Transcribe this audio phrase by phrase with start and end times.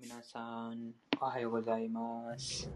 [0.00, 2.70] 皆さん、おはようございます。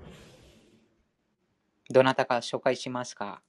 [1.89, 3.43] どなたか紹介しますか？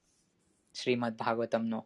[0.74, 1.86] シリマッド・バーガタムの。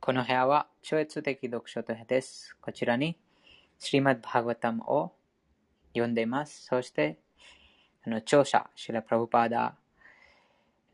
[0.00, 2.56] この部屋は超越的読書と部屋です。
[2.60, 3.16] こちらに
[3.78, 5.12] シリマッド・バーガタムを
[5.92, 6.64] 読んでいます。
[6.64, 7.20] そして、
[8.04, 9.76] あの著者、シラ・プラブパーダ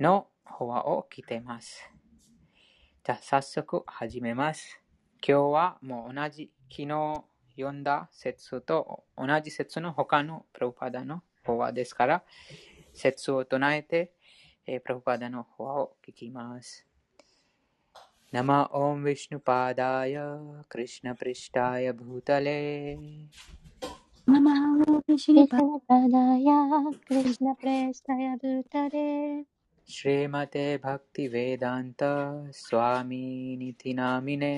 [0.01, 1.91] の法話を聞いています。
[3.05, 4.83] じゃあ早速始めます。
[5.27, 7.25] 今日はもう同じ、昨日
[7.57, 12.23] 読んだ説と同じ説の他のプロパダの法話ですから、
[12.95, 14.13] 説を唱えて、
[14.67, 16.89] えプロパダの法話を聞きます。
[18.35, 20.15] नमः ॐ विष्णुपादाय
[20.71, 22.61] कृष्णपृष्ठाय भूतले
[24.29, 26.49] नमः ॐ विष्णुपादाय
[27.11, 29.45] ータレ
[29.89, 32.03] श्रीमते भक्तिवेदान्त
[32.55, 34.57] स्वामीनिति नामिने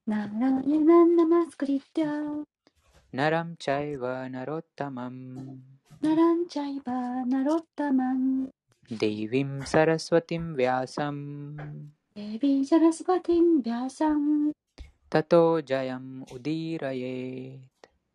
[0.06, 2.46] ナラヤナンナマスクリティア、
[3.12, 5.58] naraṁ caiva narottamam
[6.00, 8.48] naraṁ caiva narottamam、
[8.90, 11.56] devīṁ sarasvatīṁ vyāsaṁ
[12.14, 14.52] devīṁ sarasvatīṁ vyāsaṁ、
[15.08, 17.60] tato jayam udīrayet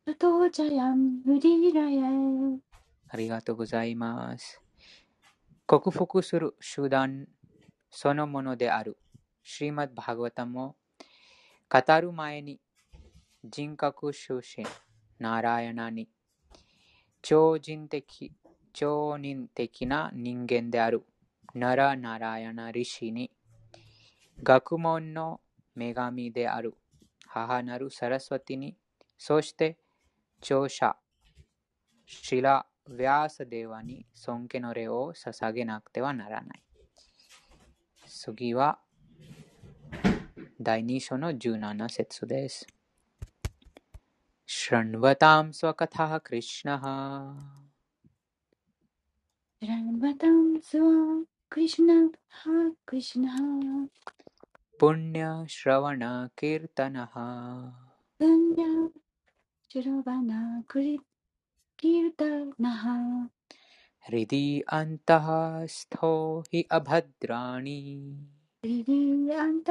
[0.06, 2.60] tato jayam udīrayet、
[3.10, 4.62] ありがとうございます。
[5.66, 7.26] 克服する手段
[7.90, 8.96] そのものである。
[9.42, 10.76] シリマッド・バーガワタムを
[11.68, 12.60] 語る前に
[13.44, 14.68] 人格出身、
[15.18, 16.08] ナラヤナに
[17.24, 18.32] 超人的、
[18.73, 21.05] 超人的な人間である
[21.55, 23.31] ナラ・ナラヤナ・リシに
[24.43, 25.41] 学問の
[25.77, 26.75] 女神である
[27.27, 28.77] 母なるサラスワティに
[29.19, 29.79] そして
[30.41, 30.97] 聴者
[32.07, 36.63] シラ・ヴィアーサデーワに尊敬の礼を捧げなくてはならない。
[38.07, 38.79] 次は
[40.61, 42.67] 第2章の17節です。
[44.47, 47.68] शृण्वतां स्वकथाः कृष्णः
[49.64, 52.10] पुण्य श्रवण कृष्ण
[54.80, 56.96] पुण्य श्रवण कीर्तन
[64.08, 65.12] हृदि अंत
[65.66, 68.18] स्थो हि अभद्राणी।
[68.66, 69.66] हृदि अंत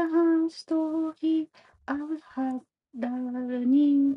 [0.52, 1.48] स्थो हि
[1.88, 4.16] अभद्राणी।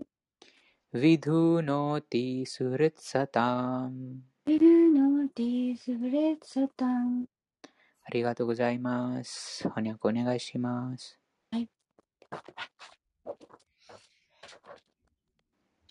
[0.94, 7.24] विधुनोति सुहृत्सताम्। ビルノディスブレッサタン。
[8.03, 9.63] ありがとうございます。
[9.70, 11.17] 翻訳お願いします。
[11.51, 11.70] はい。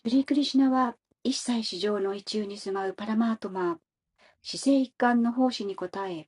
[0.05, 3.75] シュリークリシュナは一切市場の一中に住まうパラマートマー、
[4.43, 6.27] 死生一貫の奉仕に応え、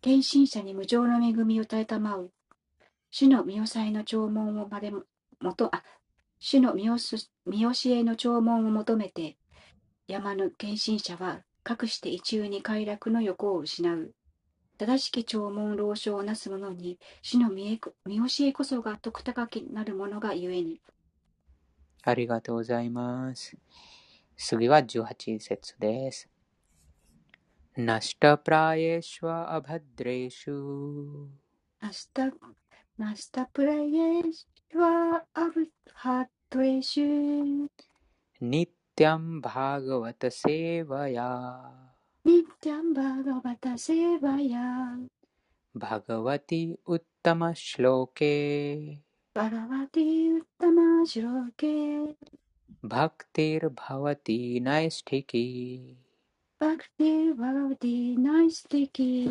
[0.00, 2.32] 献身者に無常の恵みをたえたまう、
[3.12, 5.04] 主の見教えの弔問をまでも、
[5.40, 5.84] もと、あ、
[6.40, 9.36] 主の見教えの弔問を求めて、
[10.09, 14.13] 山の献身者は、かくして一中に快楽の欲を失う。
[14.77, 20.81] 正しき弔問老将をなす者に、主の見えこ見教えこそが徳高きなるものがゆえに。
[22.03, 23.57] ありがとうございます。
[24.37, 26.29] 次は18節です。
[27.77, 31.29] नष्टप्रायेष्व अभद्रेषु
[31.81, 32.31] ナスタ、
[32.97, 33.13] ナ
[38.99, 39.69] スタプライエシュワアブハ
[40.19, 41.71] トレシュ、 नित्यं भागवतसेवया
[42.25, 44.97] ニッティャンバーガバタセバヤ、
[45.75, 48.35] भगवति उत्तमश्लोके
[49.35, 52.15] Bhagavati Uttama Shloke
[52.81, 54.89] Bhaktir Bhavati バ
[56.77, 59.27] クティバガバティナイステキ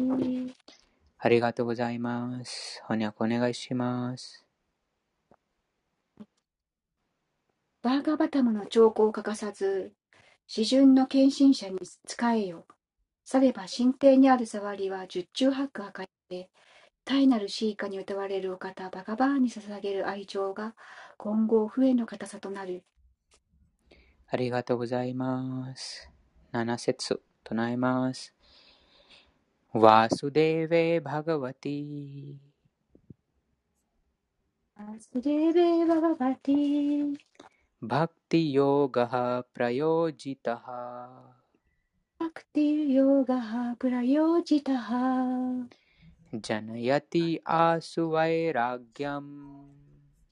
[1.19, 2.83] ありがとうございます。
[2.87, 4.45] 翻訳お願いします。
[7.82, 9.94] バーガバタムの兆候を欠かさず、
[10.48, 12.66] 始旬の献身者に仕えよ。
[13.24, 16.50] されば神帝にある触りは十中八九測って、
[17.06, 20.76] 大なるシーカに歌われるお方バガバーに捧げる愛情が
[21.18, 22.84] 今後笛の硬さとなる。
[24.28, 26.12] ありがとうございます。
[26.52, 28.34] 7節唱えます。
[29.72, 32.36] ワスデーベー・バガワティ。
[34.76, 37.16] ワスデーベー・バガワティ。
[37.85, 39.15] भक्तियोगः
[39.55, 40.67] प्रयोजितः
[42.23, 43.51] भक्तियोगः
[43.83, 44.89] प्रयोजितः
[46.35, 47.27] जनयति
[47.57, 49.33] आसु वैराग्यम्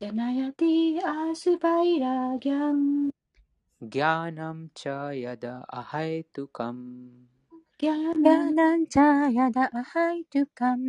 [0.02, 3.11] जनयति आसु वैराग्यम्
[3.82, 5.44] ज्ञानं च यद
[5.80, 6.84] अहैतुकम्
[7.82, 8.99] ज्ञानं च
[9.38, 10.88] यद अहैतुकम्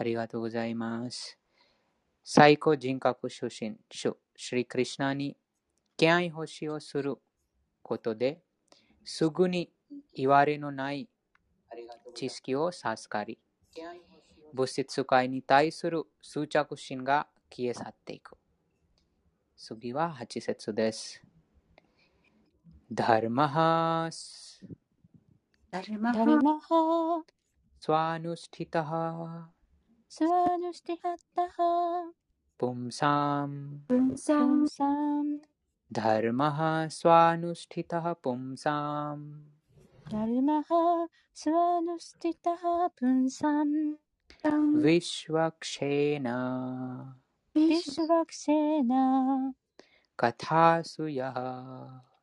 [0.00, 1.36] ありがとうございます。
[2.24, 5.36] 最高人格出身、主、シリクリシナに
[6.03, 7.15] 付き合い欲しをする
[7.81, 8.41] ことで、
[9.05, 9.71] すぐに
[10.13, 11.07] 言われのない
[12.13, 13.39] 知識を授かり、
[14.53, 18.35] 物質界に対する執着心が消え去っていく。
[19.55, 21.23] 次は8節です。
[22.91, 24.61] ダルマハス。
[25.71, 26.11] ダルマ
[26.59, 27.23] ハ。
[27.79, 29.49] スワヌスティタハ。
[30.09, 32.11] スワヌスティハタハ。
[32.57, 33.79] プンサム。
[33.87, 34.67] プンサム。
[35.93, 39.17] धर्मः स्वानुष्ठितः पुंसां
[40.11, 40.69] धर्मः
[41.35, 43.93] स्वानुष्ठितः पुंसां
[44.81, 46.27] विश्वक्षेण।
[47.57, 48.89] विश्वक्षेण।
[50.19, 51.37] कथासु यः।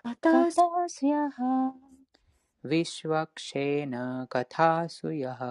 [0.07, 1.39] कथासु यः।
[2.67, 3.93] विश्वक्षेण
[4.33, 5.43] कथासु यः।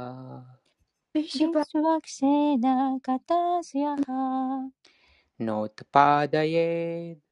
[1.15, 2.61] विश्वक्षेण
[2.99, 4.05] कथासु यः।
[5.41, 7.28] नोत्पादयेत्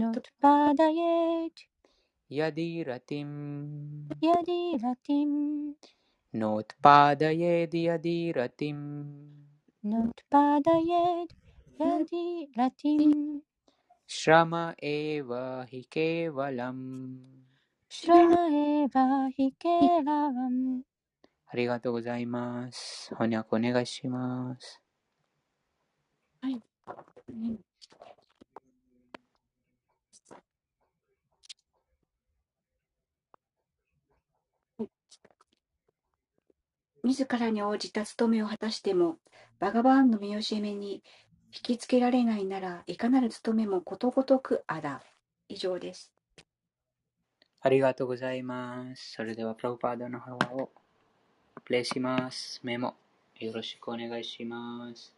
[0.00, 1.60] नोत्पादयेत्
[2.30, 3.36] यदि रतिम्
[4.24, 5.36] यदि रतिम्
[6.34, 8.84] नोत्पादयेद् यदि रतिम्
[9.92, 11.34] नोत्पादयेत्
[11.82, 12.26] यदि
[12.58, 13.40] रतिम्
[14.18, 14.54] श्रम
[14.94, 15.34] एव
[15.72, 16.84] हि केवलम्
[17.94, 19.68] シュラエバヒケ
[20.02, 20.82] ラン
[21.46, 23.10] ありがとうございます。
[23.14, 24.80] 翻訳お願いします。
[26.40, 26.62] はい。
[37.07, 39.17] 自らに応じた務めを果たしても、
[39.59, 41.01] バガバーンの見教えめに
[41.53, 45.01] 引きつけられないならいかなる務めもことごとくあだ。
[45.47, 46.11] 以上です。
[47.61, 49.13] ありがとうございます。
[49.13, 50.69] それでは、プラブパードの方を
[51.63, 52.59] プレイします。
[52.63, 52.95] メモ、
[53.39, 55.15] よろしくお願いします。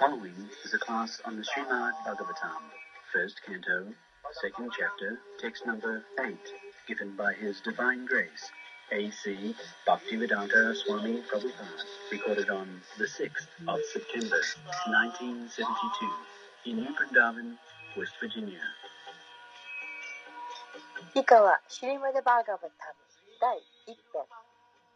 [0.00, 2.62] following is a class on the Srimad Bhagavatam,
[3.12, 3.92] first canto,
[4.40, 6.36] second chapter, text number 8,
[6.88, 8.50] given by His Divine Grace,
[8.92, 9.54] A.C.
[9.86, 14.40] Bhaktivedanta Swami Prabhupada, recorded on the 6th of September,
[14.86, 17.58] 1972, in New Vrindavan,
[17.96, 18.60] West Virginia.
[21.14, 23.00] 以下はシリマデ・バーガバタム
[23.40, 24.22] 第1編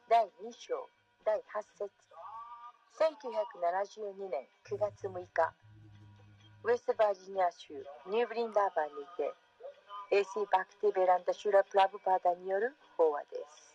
[0.08, 0.88] 第2章
[1.24, 1.42] 第8
[1.76, 1.90] 節
[2.99, 5.53] 1972年9月6日
[6.65, 7.73] ウェストバージニア州
[8.11, 9.31] ニューブリンダーバーにて
[10.11, 13.68] AC バクティベランダ・シュラ・プラブパーダによる法話です。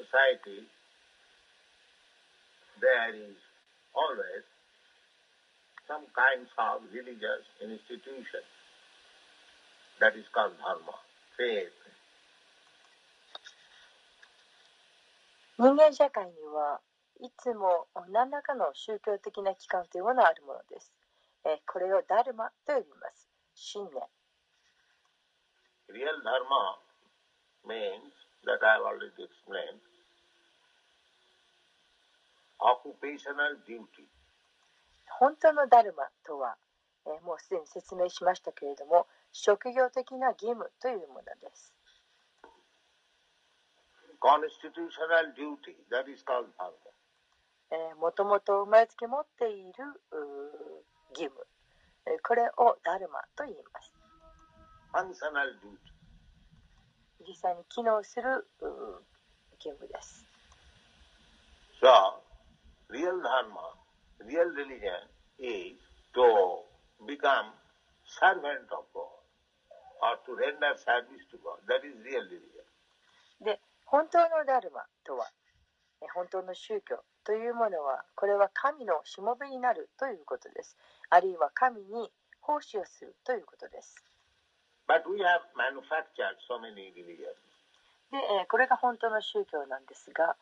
[0.00, 0.64] Society,
[2.80, 3.36] there is
[3.92, 4.44] always
[5.84, 8.44] some kinds of religious institution
[10.00, 10.96] that is called dharma,
[11.36, 11.74] faith.
[15.60, 16.80] 人間社会には
[17.20, 20.90] いつも何らかの宗教的な機関というものがあるものです。
[21.44, 23.28] えーこれをダルマと呼びます。
[23.54, 24.00] 信念。
[25.92, 26.80] Real dharma
[27.66, 28.14] means
[28.46, 29.89] that I have already explained.
[35.18, 36.56] 本当のダルマとは、
[37.06, 41.74] えーもうすでに説明しましたけれども、職業的な義務というものです。
[44.20, 46.72] Constitutional duty, that is called dharma.
[47.72, 49.72] えーもともと生まれつき持っている
[51.10, 51.46] 義務。
[52.06, 53.94] えーこれをダルマと言います。
[54.92, 55.90] Functional duty.
[57.26, 58.46] 実際に機能する
[59.58, 60.24] 義務です。
[61.80, 61.88] So,
[62.90, 63.74] real dharma,
[64.26, 65.78] real religion is
[66.14, 66.26] to
[67.06, 67.54] become
[68.04, 69.20] servant of God
[70.02, 71.58] or to render service to God.
[71.68, 72.66] That is real religion.
[73.40, 75.26] で、本当のダルマとは、
[76.02, 80.76] えー本当の宗教というものは、これは神のしもべになるということです。
[81.10, 84.02] あるいは神に奉仕をするということです。
[84.88, 87.36] But we have manufactured so many religions.
[88.10, 90.36] で、えーこれが本当の宗教なんですが、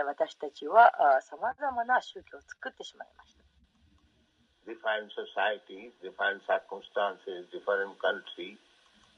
[0.00, 3.42] 私たちはさまざまな宗教を作ってしまいました。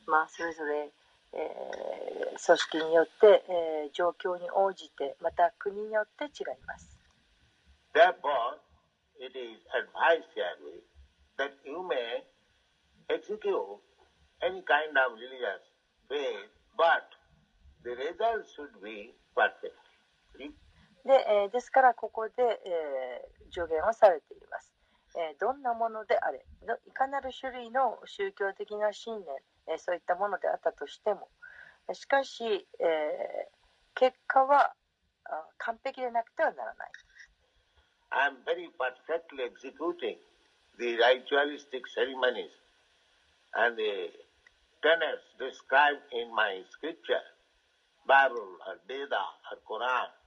[0.06, 0.90] まあそれぞれ、
[1.34, 6.98] えー、組織によって、えー、状況に応じてまた国によって違います。
[21.04, 24.72] で、えーですからここで、えー助言をされています。
[25.16, 26.44] えーどんなものであれ
[26.86, 31.28] いかなる種類の宗教的な信念、えそういったものであったとしても
[31.92, 33.48] しかし、え
[33.94, 34.72] 結果は
[35.24, 36.90] あ完璧でなくてはならない。
[38.10, 40.16] I am very perfectly executing
[40.78, 42.50] the ritualistic ceremonies
[43.54, 44.10] and the
[44.82, 47.22] tenets described in my scripture,
[48.06, 49.18] Bible or Veda
[49.50, 50.23] or Quran.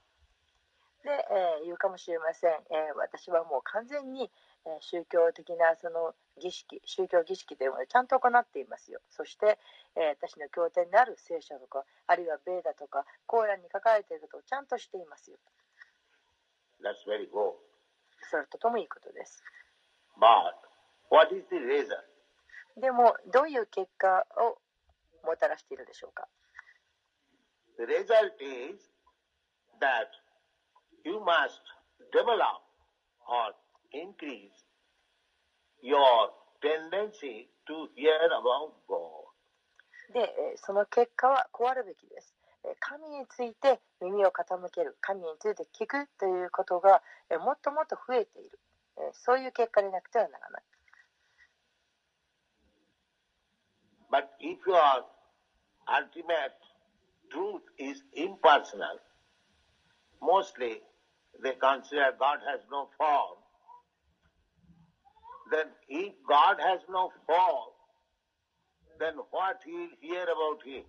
[1.04, 4.30] で、えー言うかもしれません、えー私はもう完全に、
[4.66, 9.00] えー宗教的なその儀式宗教儀式というものをちゃんと行っていますよ。
[9.10, 9.58] そして、
[9.96, 15.38] えー私の経典である聖書とかあるいはベーダとかコーランに書かれていることをちゃんとしていますよ。
[16.82, 17.54] That's very good.
[18.30, 19.42] それはとてもいいことです。
[20.18, 20.54] But
[21.10, 22.80] what is the result?
[22.80, 24.58] でもどういう結果を
[25.26, 26.28] もたらしているでしょうか
[27.76, 28.90] ？The result is
[29.80, 30.10] that
[31.08, 31.64] you must
[32.12, 32.60] develop
[33.24, 33.56] or
[33.96, 34.52] increase
[35.80, 36.28] your
[36.60, 39.24] tendency to hear about God.
[40.12, 42.34] で、えーその結果はこうあるべきです。
[42.64, 48.58] えー神について耳を傾ける、神について聞くということが、えーもっともっと増えている、
[48.98, 50.62] えーそういう結果でなくてはならない。
[54.10, 55.04] But if your
[55.86, 56.56] ultimate
[57.30, 58.98] truth is impersonal,
[60.22, 60.80] mostly
[61.42, 63.38] they consider God has no form.
[65.50, 67.72] Then if God has no form,
[69.00, 70.84] then what he'll hear about him?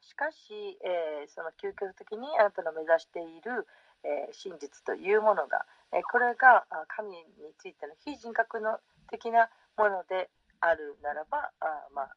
[0.00, 3.66] しかし、えーその究極的にあなたの目指している、
[4.04, 7.24] えー真実というものが、えーこれが神に
[7.58, 8.78] ついての非人格の
[9.10, 12.16] 的なものであるならばあまあ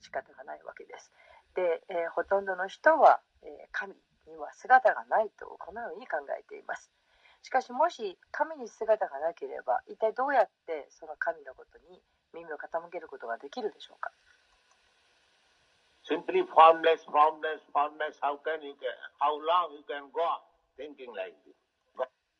[0.00, 1.10] 仕方がないわけです。
[1.54, 3.94] で、えーほとんどの人は、えー神
[4.26, 6.90] には姿がないとこのように考えています。
[7.42, 12.02] しかしもし神に姿がなければ一体どうやってその神のことに
[12.34, 14.10] 耳を傾けることができるでしょうか
[16.10, 18.18] ？Simply formless, formless, formless.
[18.22, 20.42] How can you can, how long you can go on
[20.78, 21.54] thinking like this?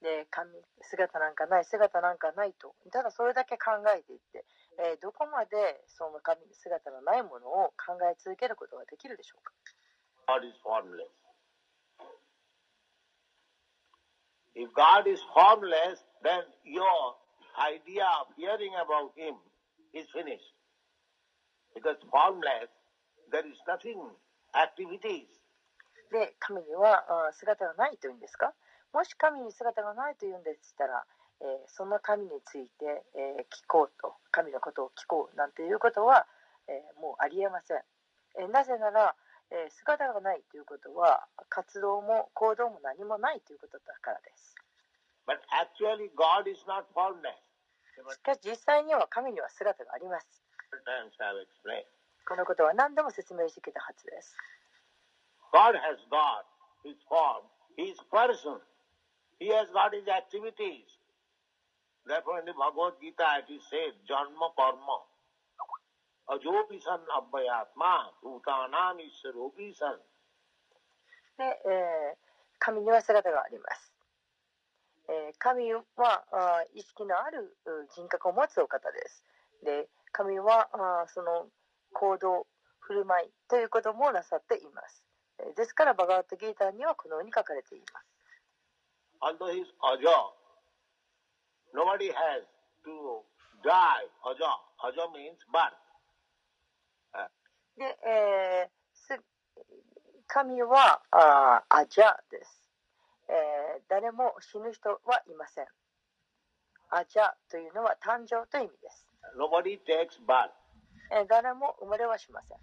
[0.02, 0.50] で神
[0.82, 4.44] 姿なんかない姿なんかないとただそれだけ考えていって、
[4.78, 9.52] えーどこまでその神姿のないものを考え続けることができるでしょうか
[10.28, 11.08] ？God is formless.
[14.56, 17.16] If God is formless, then your
[17.60, 19.36] idea of hearing about Him
[19.94, 20.56] is finished.
[21.74, 22.72] Because formless,
[23.32, 24.00] there is nothing,
[24.56, 25.28] activities.
[26.12, 28.54] で神には姿がないというんですか
[28.94, 31.04] もし神に姿がないというんでしたら、
[31.42, 36.26] えーその神について、えー聞こうと神のことを聞こうなんていうことは、
[36.68, 37.78] えーもうありえません、
[38.40, 39.14] えーなぜなら、
[39.50, 44.54] えー姿がないということは活動も行動も何もないということだからです。
[45.26, 47.34] But actually, God is not formless.
[48.14, 50.42] しかし実際には神には姿があります。
[52.28, 54.36] このことは何度も説明してきたはずです。
[55.52, 56.44] God has got
[56.84, 57.46] his form,
[57.78, 58.60] his person.
[59.40, 60.86] He has got his activities.
[62.06, 65.02] Therefore, in the Bhagavad Gita, it is said, Janma Karma.
[66.28, 69.96] Ajopi san abhayatma, bhutanam issaropi san.
[71.38, 72.26] で、えー
[72.58, 73.92] 神には姿があります。
[75.08, 75.84] えー神は
[76.32, 79.22] あー意識のあるう人格を持つお方です。
[79.62, 81.46] で、神はあーその
[81.92, 82.46] 行動、
[82.80, 85.04] 振る舞いということもなさっています。
[85.38, 88.06] えーですから、バガワットギーターにはこのように書かれています。
[89.20, 90.32] Although Aja,
[91.74, 92.44] nobody has
[92.84, 93.22] to
[93.62, 94.08] die.
[94.24, 94.52] Aja.
[94.84, 95.85] Aja means birth.
[97.76, 99.20] で、えーす
[100.26, 102.68] 神はあーアジャです、
[103.28, 105.66] えー誰も死ぬ人はいません。
[106.90, 109.06] アジャというのは誕生という意味です。
[109.38, 110.50] Nobody takes birth.
[111.12, 112.58] えー誰も生まれはしません。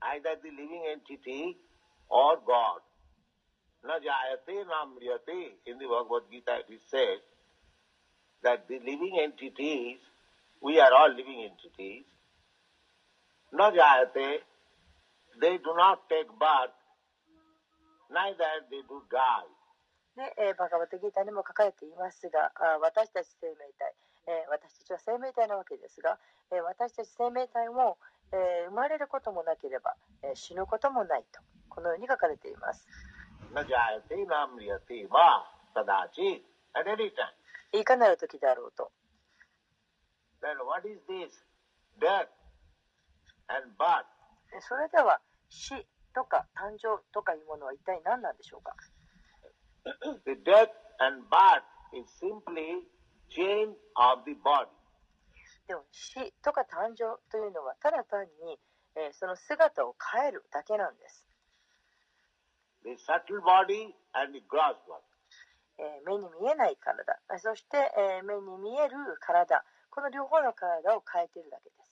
[0.00, 1.56] Either the living entity
[2.08, 2.82] or God.
[3.82, 5.58] Na jayate na mriyate.
[5.66, 7.18] In the Bhagavad Gita it is said
[8.42, 9.98] that the living entities,
[10.60, 12.04] we are all living entities,
[13.52, 14.44] Nagate,
[15.40, 16.70] they do not take bath,
[18.10, 23.94] neither いねえ、バカバテギータにも書かれていますがあ私たち生命体、
[24.26, 26.18] え、私たちは生命体なわけですが、
[26.50, 27.98] え、私たち生命体も、
[28.32, 32.86] え、生まれることもなければ、え、死ぬこともないとこのように書かれています
[37.72, 38.90] いかなる時であろうと。
[40.40, 41.30] What is this?
[41.98, 42.37] Death.
[44.60, 45.74] それでは死
[46.14, 48.74] とか誕生とかいうものは一体何なんでしょうか
[50.24, 50.68] ？The death
[51.00, 51.64] and birth
[51.96, 52.84] is simply
[53.30, 54.68] change of the body.
[55.66, 58.58] でも死とか誕生というのはただ単に、
[58.96, 61.26] えーその姿を変えるだけなんです、
[62.84, 65.04] The subtle body and the gross body.
[65.78, 67.18] えー目に見えない体。
[67.32, 69.64] えそして、えー目に見える体。
[69.90, 71.87] この両方の体を変えているだけです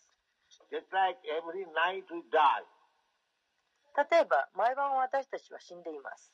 [3.97, 6.33] 例えば、毎晩私たちは死んでいます。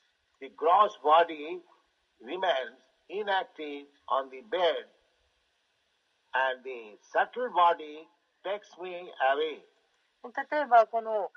[10.51, 11.31] 例えば、この、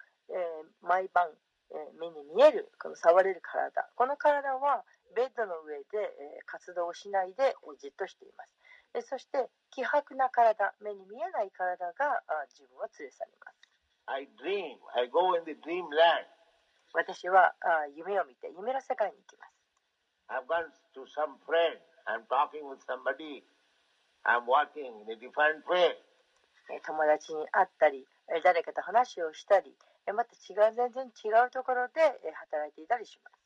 [0.83, 1.31] 毎晩、
[2.01, 8.51] 目に見える、この触れる体、この体はベッドの上で、活動しないでじっとしています。
[9.03, 13.57] そして希薄な体、目に見えない体が自分を連れ去ります。
[14.07, 14.79] I dream.
[14.95, 16.27] I go in the dreamland.
[16.95, 17.55] 私は
[17.95, 19.53] 夢を見て、夢の世界に行きます。
[26.83, 28.07] 友達に会ったり、
[28.43, 32.01] 誰かと話をしたり、また違う全然違うところで
[32.51, 33.37] 働いていたりします。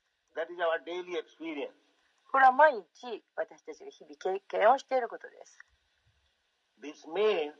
[2.30, 5.58] これは毎日私たちが日々経験をしていることです
[6.80, 7.52] This means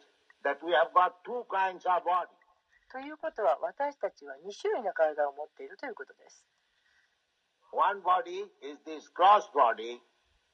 [0.45, 2.31] that we have got two kinds of body.
[2.91, 6.43] ということは私たちは2種類の体を持っているということです。
[7.71, 10.01] One body is this gross body,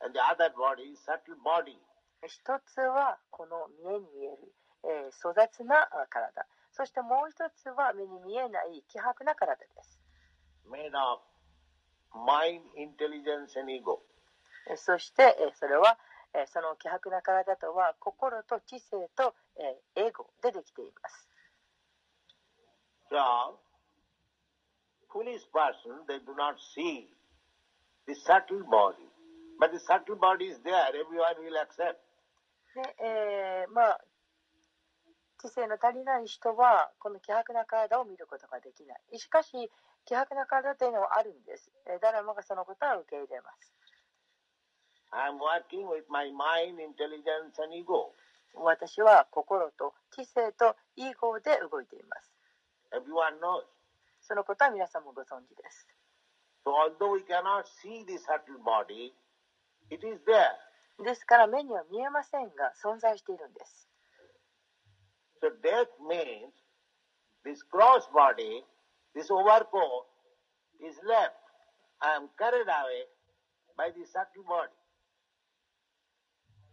[0.03, 1.79] and the other body is subtle body.
[2.27, 4.53] 一つはこの見えに見える、
[4.85, 6.45] えー粗雑なあ体。
[6.73, 10.01] そしてもう一つは目に見えない希薄な体です。
[10.69, 11.23] made of
[12.13, 14.03] mind, intelligence, and ego.
[14.71, 15.99] えーそして、えーそれは、
[16.35, 21.29] えーその希薄な体とは心と知性と、えーエゴでできています。
[23.11, 23.17] So,
[25.13, 27.07] foolish person, they do not see
[28.07, 29.07] the subtle body.
[29.59, 31.97] But the subtle body is there, everyone will accept.
[32.75, 34.01] で、えーまあ、
[35.41, 39.19] 知性の足りない人はこの希薄な体を見ることができない。
[39.19, 39.71] しかし、
[40.05, 41.71] 希薄な体というのはあるんです。
[41.87, 43.76] えー誰もがそのことは受け入れます。
[45.13, 48.13] I am working with my mind, intelligence, and ego.
[48.55, 52.33] 私は心と知性とイーゴで動いています。
[52.93, 53.65] Everyone knows.
[54.23, 55.87] そのことは皆さんもご存知です。
[56.65, 59.13] So, although we cannot see the subtle body,
[59.91, 60.57] it is there.
[61.05, 63.89] ですから目には見えませんが存在しているんです。
[65.43, 66.51] So, death means
[67.45, 68.65] this gross body,
[69.15, 70.07] this overcoat
[70.81, 71.37] is left.
[72.01, 73.07] I am carried away
[73.77, 74.73] by the subtle body.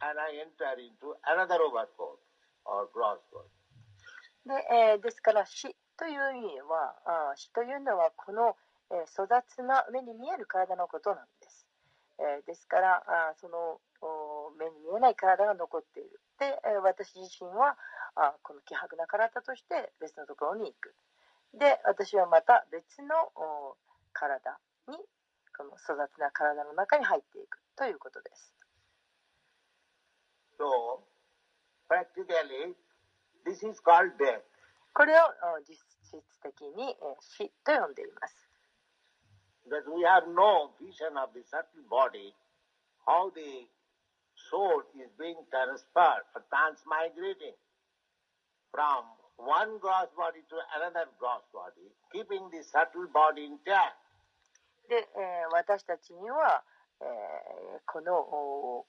[0.03, 2.19] And I enter into another overcoat
[2.65, 3.47] or gross body.
[4.45, 8.57] で,、えーですから死という意味はあ死というのはこの、
[8.91, 11.65] えー、粗雑な目に見える体のことなんです。
[12.19, 13.79] えー、ですからあその
[14.59, 16.19] 目に見えない体が残っている。
[16.39, 17.77] で、え私自身は
[18.15, 20.93] あこの希薄な体として別のところに行く。
[21.53, 23.15] で、私はまた別の
[24.11, 24.97] 体に、
[25.55, 28.52] この粗雑な体の中に入っていくということです。
[30.56, 31.02] So,
[31.88, 32.74] practically,
[33.44, 34.42] this is called death.
[34.94, 35.22] これを
[35.68, 38.50] 実質的に死と呼んでいます。
[39.70, 42.34] That we have no vision of the subtle body,
[43.06, 43.68] how the
[44.50, 47.54] soul is being transferred or transmigrating
[48.72, 49.04] from
[49.36, 53.94] one gross body to another gross body, keeping the subtle body intact.
[54.88, 56.64] で、えー、私たちには、
[57.00, 58.84] えー、この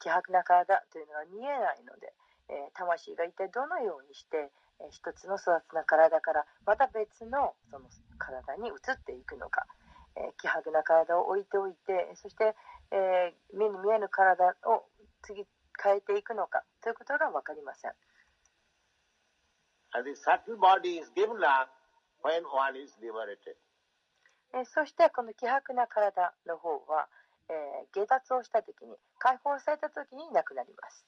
[0.00, 2.12] 希薄な体というのが見えないので、
[2.48, 7.86] えー、魂が一体どのようにして、えー、一つの育つな体からまた別のその
[8.18, 9.66] 体に移っていくのか、
[10.16, 12.54] えー、希薄な体を置いておいてそして、
[12.90, 14.84] えー、目に見えぬ体を
[15.22, 15.46] 次
[15.82, 16.64] 変えていくのか。
[16.82, 17.92] ということが分かりません。
[24.64, 27.08] そしてこの希薄な体の方は、
[27.50, 31.06] えー、下脱をした時に解放された時に亡くなります。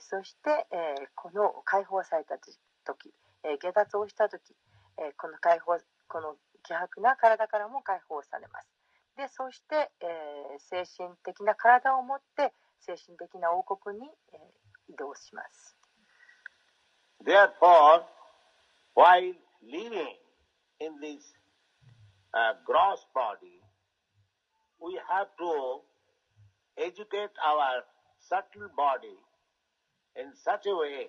[0.00, 4.54] そして、えー、この解放された時、えー、下脱をした時、
[4.98, 5.78] えー、この解放
[6.08, 8.68] この希薄な体からも解放されます。
[9.16, 15.76] でそして、えー、精神的な体を持って精神的な王国に、えー、移動します。
[17.24, 18.04] Therefore,
[18.94, 20.18] while living
[20.80, 21.32] in this、
[22.34, 23.62] uh, gross body,
[24.80, 25.80] we have to
[26.76, 27.84] educate our
[28.20, 29.16] subtle body
[30.16, 31.08] in such a way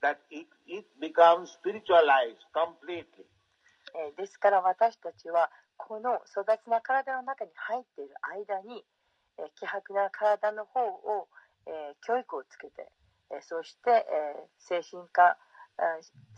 [0.00, 3.26] that it, it becomes spiritualized completely.
[4.16, 8.84] ですから私たちはこの粗雑な体の中に入っている間に
[9.38, 11.28] えー希薄な体の方を
[11.66, 12.88] えー教育をつけて
[13.30, 15.36] えーそしてえ精神化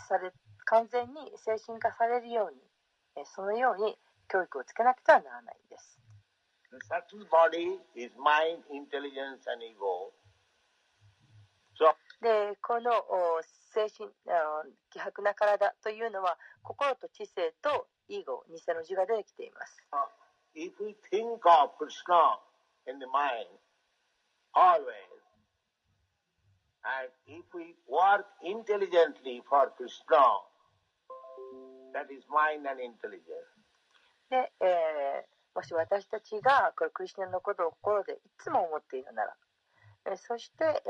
[0.09, 0.33] され
[0.67, 2.61] 完全に精神化されるように
[3.17, 3.97] えそのように
[4.29, 5.99] 教育をつけなくてはならないんです。
[6.71, 10.13] The subtle body is mind, intelligence and ego.
[12.21, 12.91] でこの
[13.75, 14.11] 精神
[14.91, 19.85] 希薄な体というのは心と知性とイーゴ偽の字が出てきています。
[34.31, 39.37] で、え、もし私たちがこれクリスナのことを心でいつも思っているなら。
[40.11, 40.81] えそして、え、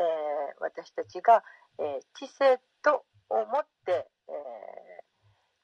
[0.61, 1.43] 私たちが、
[1.79, 4.33] え、知性と思って、え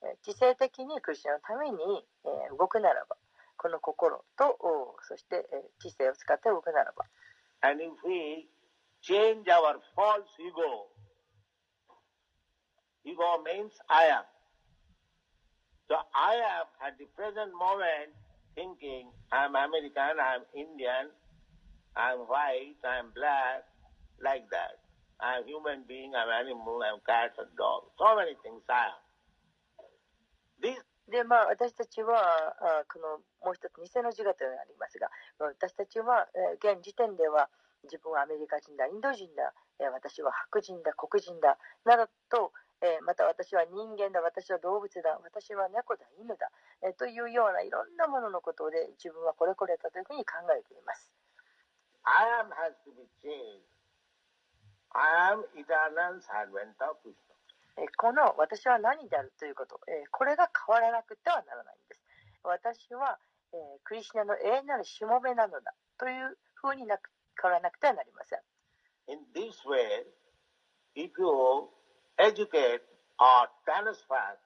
[0.03, 3.17] ー、知性的にクリスチャンのために、え、動くならば
[3.57, 4.59] この心と
[5.03, 7.05] そして、え、知性を使って動くならば
[7.63, 8.47] And if we
[9.01, 10.93] change our false ego
[13.05, 14.25] ego means I am
[15.89, 18.13] so I am at the present moment
[18.55, 21.09] thinking I am American I am Indian
[21.95, 23.63] I'm white, I'm black,
[24.19, 24.83] like that.
[25.23, 27.87] I'm human being, I'm animal, I'm cat, a dog.
[27.99, 28.99] So many things I am.
[30.61, 37.51] These でまあ、私たちはあこのもう一つ偽の自我というのがありますが私たちは、えー、現時点では
[37.85, 46.49] 自分はアメリカ人だインド人だ、えー、私は白人だ黒人だなどと、えー、また私は人間だ私は動物だ私は猫だ犬だ、
[46.81, 51.13] えー、というようないろんなもののことで自分はこれこれだというふうに考えています。
[52.05, 53.65] I am has to be changed.
[54.95, 57.35] I am eternal servant of Krishna.
[57.99, 62.03] この私は何であるということ、えこれが変わらなくてはならないんです。
[62.45, 63.19] 私は、
[63.53, 66.99] えクリシナの永遠なるしもべなのだというふうにな
[67.41, 68.41] 変わらなくてはなりません。
[69.09, 70.07] In this way,
[70.95, 71.69] if you
[72.17, 72.81] educate
[73.19, 74.39] or transfer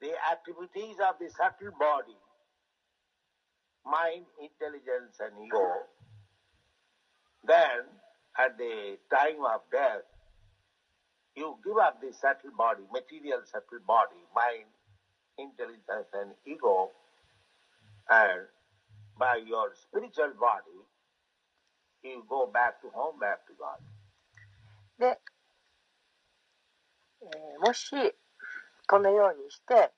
[0.00, 2.16] the activities of the subtle body,
[3.84, 5.88] mind, intelligence, and ego,
[7.45, 7.85] Then,
[8.37, 10.03] at the time of death,
[11.35, 14.65] you give up the subtle body, material subtle body, mind,
[15.37, 16.91] intelligence, and ego,
[18.09, 18.47] and
[19.17, 20.79] by your spiritual body,
[22.03, 23.79] you go back to home, back to God.
[24.97, 25.19] で、
[27.21, 27.91] えーもし
[28.87, 29.91] このようにして、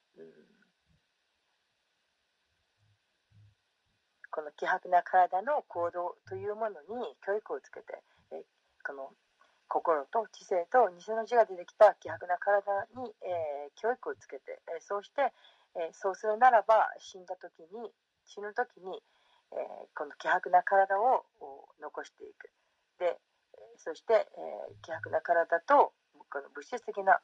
[4.33, 8.01] この希薄な体の行動というものに教育をつけて、
[8.33, 8.41] え
[8.81, 9.13] この
[9.69, 15.33] 心と知性と偽の字が出てきた希薄な体に、えー教育をつけて、えそうして、
[15.77, 17.93] えそうするならば死んだ時に
[18.25, 19.05] 死ぬ時に、
[19.53, 21.29] えこの希薄な体を
[21.81, 22.49] 残していく。
[22.99, 23.21] で
[23.77, 24.29] そして、え
[24.81, 25.93] 希薄な体と
[26.33, 27.21] この物質的な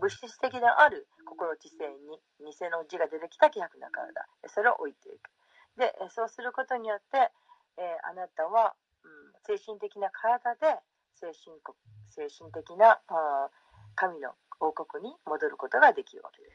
[0.00, 4.24] 物質的である心知性に偽の字が出てきた希薄な体。
[4.48, 5.35] それを置いていく。
[5.76, 7.30] でえそうすることによって、
[7.78, 8.74] えーあなたは、
[9.04, 10.80] うん、精神的な体で
[11.14, 11.76] 精神国
[12.08, 13.52] 精神的なあー
[13.94, 16.48] 神の王国に戻ることができるわけで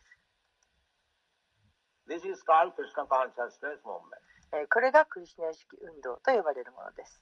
[2.18, 4.18] す、This is called Krishna consciousness movement.
[4.54, 7.22] えーこれがクリシュナ意識運動と呼ばれるものです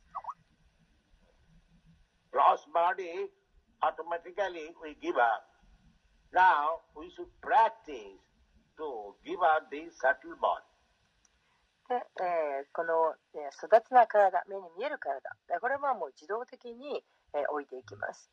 [2.31, 3.27] Gross body,
[3.81, 5.43] automatically we give up.
[6.31, 8.21] Now we should practice
[8.77, 10.68] to give up the subtle body.
[11.89, 15.17] で、えーこの、えー育つな体目に見える体。
[15.49, 18.29] えこれはもう自動的に、えー置いていきます。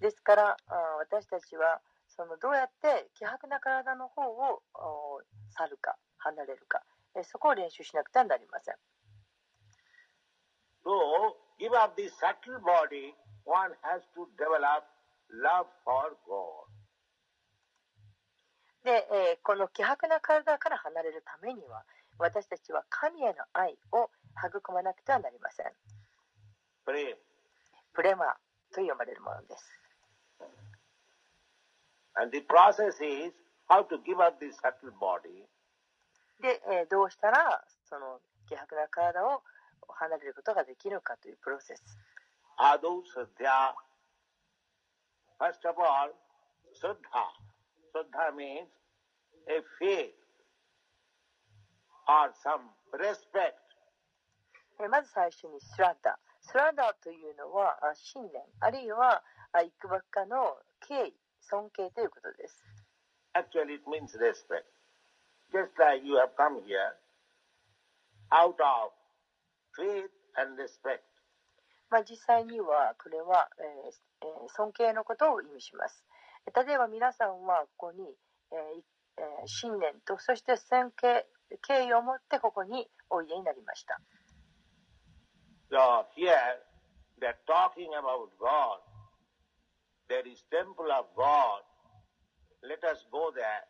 [0.00, 6.82] ですからあー私たちはそのどうやって希薄な体の方をお去るか離れるか、
[7.14, 8.74] えーそこを練習しなくてはなりません。
[10.84, 10.90] To
[11.58, 14.82] give up the subtle body, one has to develop
[15.30, 16.66] love for God.
[18.82, 21.84] で、えーこの希薄な体から離れるためには
[22.18, 24.10] 私たちは神への愛を
[24.46, 25.66] 育まなくてはなりません
[26.86, 27.16] Pray.
[27.94, 28.36] プレマ
[28.74, 29.64] と呼ばれるものです
[32.18, 33.32] And the process is
[33.68, 35.44] how to give up the subtle body
[36.40, 39.42] で、えーどうしたらその希薄な体を
[39.88, 41.82] 離れることができるかというプロセス
[42.58, 43.74] Adu Sadhya.
[45.38, 46.08] First of all,
[46.80, 47.28] Saddha.
[47.94, 48.68] Saddha means
[49.48, 50.14] a faith
[52.08, 53.54] or some respect.
[54.80, 62.62] えーまず最初にスラッダスラッダというのはあ信念あるいはあいくばっかの敬意尊敬ということです
[63.34, 64.64] Actually, it means respect.
[65.52, 66.96] Just like you have come here
[68.32, 68.92] out of
[69.76, 71.00] faith and respect.
[71.90, 73.92] まあ、実際にはこれは、えー
[74.22, 76.04] えー尊敬のことを意味します
[76.54, 78.04] 例えば皆さんはここに、
[78.52, 78.84] えーい
[79.18, 81.26] えー信念とそして尊敬
[81.66, 84.00] 敬意を持ってここにおいでになりました
[85.70, 86.30] So here
[87.18, 88.78] they're talking about God.
[90.08, 91.66] There is temple of God.
[92.62, 93.66] Let us go there.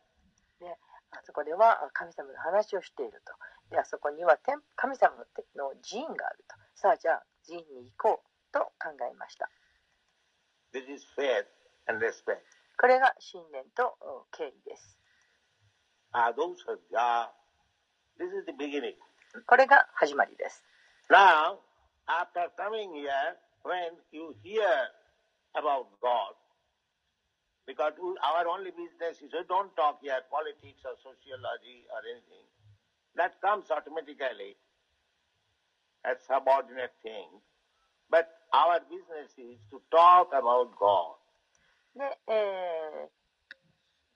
[0.59, 0.69] で
[1.11, 3.33] あそこではあ神様の話をしていると
[3.71, 5.15] であそこには天神様
[5.55, 9.49] の寺院があるとさあじゃあ寺院に行こうと考えました
[10.73, 11.45] This is faith
[11.87, 12.41] and respect.
[12.79, 14.99] これが信念とお敬意です
[16.13, 17.29] Adu Sadhya.
[18.18, 18.94] This is the beginning.
[19.46, 20.62] これが始まりです
[21.10, 21.58] Now,
[22.08, 23.10] after coming here,
[23.64, 24.64] when you hear
[25.54, 26.34] about God,
[27.66, 32.46] because we, our only business is we don't talk here politics or sociology or anything.
[33.16, 34.56] That comes automatically
[36.04, 37.28] as subordinate thing.
[38.10, 41.16] But our business is to talk about God.
[41.96, 43.08] で、えー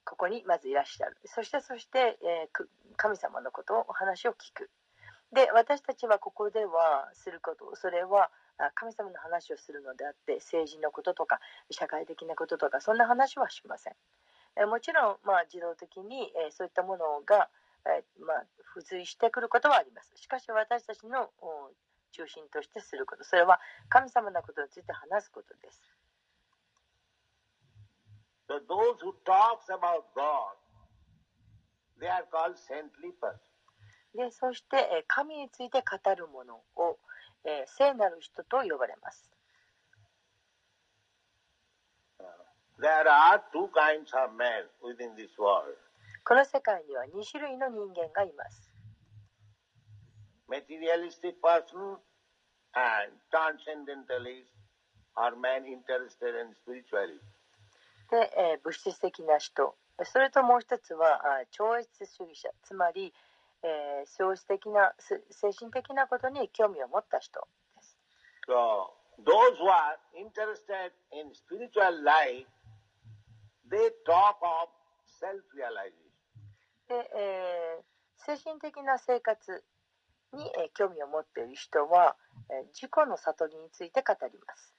[0.04, 1.16] ここにまずいらっしゃる。
[1.26, 4.70] そしてそして、えー神様のことをお話を聞く。
[5.32, 8.30] で私たちはここではすることそれは
[8.74, 11.40] 神様の話をするのであって政治のこととか
[11.70, 13.94] 社会的なこととかそんな話はしません。
[14.60, 17.48] えもちろん、まあ、自動的に、えーそういったものが、
[17.86, 18.44] えまあ、
[18.74, 20.12] 付随してくることはあります。
[20.16, 21.30] しかし私たちの
[22.12, 23.24] 中心としてすること。
[23.24, 25.80] それは神様のことについて話すことです。
[28.52, 30.52] So those who talks about God,
[31.98, 33.40] they are called saintly persons.
[34.14, 36.98] でそして、えー神について語る者を、
[37.46, 39.32] えー聖なる人と呼ばれます。
[42.78, 45.72] There are two kinds of men within this world.
[46.22, 48.70] この世界には2種類の人間がいます。
[50.46, 51.96] materialistic person
[52.76, 54.52] and transcendentalist
[55.16, 57.16] or man interested in spirituality.
[58.12, 63.14] で、えー物質的な人、それともう一つはあ超越主義者、つまり、
[63.62, 67.40] えー、消質的なす精神的なことに興味を持った人
[67.74, 67.96] です。
[68.46, 68.92] So
[69.24, 72.46] those who are interested in spiritual life,
[73.70, 74.68] they talk of
[75.18, 76.12] self-realization.
[76.88, 77.82] で、えー
[78.24, 79.64] 精神的な生活
[80.34, 82.14] に、えー興味を持っている人は、
[82.50, 84.74] えー自己の悟りについて語ります。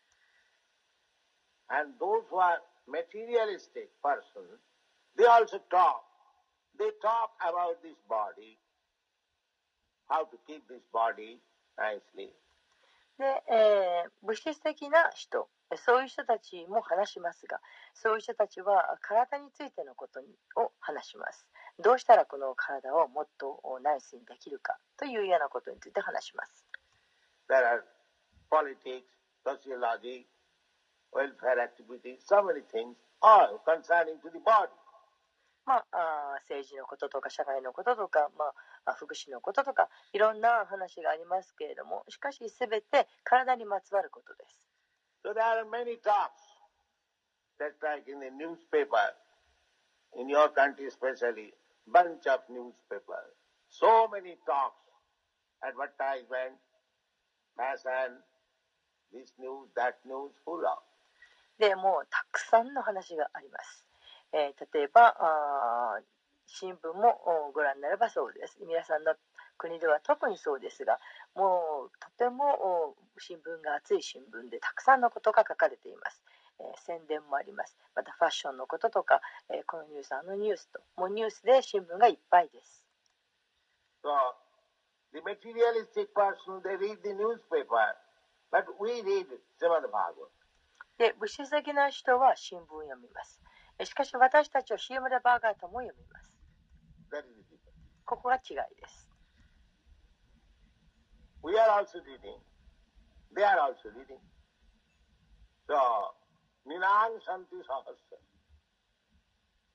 [1.70, 4.46] And those who are materialistic person,
[5.18, 6.04] they also talk.
[6.78, 8.58] They talk about this body,
[10.10, 11.40] how to keep this body
[11.78, 12.34] nicely.
[13.20, 17.60] で、えー物質的な人、そういう人たちも話しますが、
[17.94, 21.46] そういう人たちは体についてのことにを話します。
[21.80, 26.66] どうしたらこの体をもっとナイスにできるかというようなことについて話します。
[27.50, 27.84] There are
[28.50, 29.04] politics,
[29.46, 30.26] sociology,
[31.14, 34.72] welfare activities, so many things, all concerning to the body.
[35.66, 38.52] まあ、あー政治のこととか社会のこととか、ま
[38.86, 44.60] あ、あ福祉のこととかいろんな話がありますけれどもしかし全て体にまつわることです。
[45.24, 46.36] So there are many talks.
[47.58, 49.16] Just like in the newspaper,
[50.20, 51.54] in your country especially,
[51.88, 53.32] bunch of newspapers.
[53.70, 54.84] So many talks,
[55.64, 56.60] advertisement,
[57.56, 58.20] fashion,
[59.14, 60.84] this news, that news, full of.
[61.64, 63.86] でもうたくさんの話があります。
[64.34, 66.00] えー例えばあ
[66.46, 67.24] 新聞も
[67.56, 68.58] ご覧になればそうです。
[68.68, 69.16] 皆さんの
[69.58, 71.00] 国では特にそうですが
[71.36, 76.22] もうとても新聞が熱い新聞でたくさんのことが書かれています。
[76.60, 77.78] えー宣伝もあります。
[77.96, 82.84] またファッションのこととか、えーこのニュース、あのニュースと、もうニュースで新聞がいっぱいです。
[84.04, 84.12] So
[85.14, 87.96] the materialistic person, they read the newspaper,
[88.52, 89.28] but we read
[89.62, 90.43] Srimad Bhagavatam.
[90.98, 93.42] で、物質的な人は新聞を読みます。
[93.84, 96.34] しかし私たちはシームラバーガートも読みます。
[98.06, 99.10] ここが違いです。
[101.44, 102.40] We are also reading.
[103.36, 104.22] They are also reading.
[105.68, 105.76] So,
[106.66, 108.20] Ninang Santi Sahasra.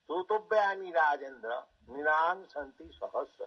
[0.09, 3.45] Sutobhyani Rajendra, Ninan Santi Sahasra.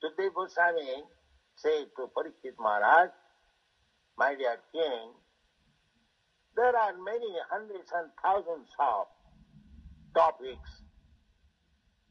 [0.00, 1.04] Today Goswami
[1.56, 3.10] said to Parikshit Maharaj,
[4.16, 5.12] My dear king,
[6.56, 9.06] there are many hundreds and thousands of
[10.14, 10.82] topics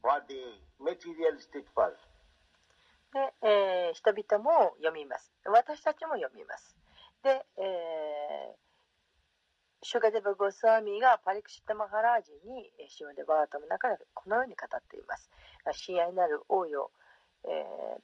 [0.00, 1.96] for the materialistic person.
[3.12, 5.32] で、えー人々も読みます。
[5.46, 6.76] 私たちも読みます。
[7.22, 8.64] で、えー
[9.86, 15.30] シュガデバ・ゴスワミがパリクシッタ・マハラージにえシュガデバータの中でこのように語っています。
[15.72, 16.90] 親愛なる王よ、
[17.44, 18.00] えー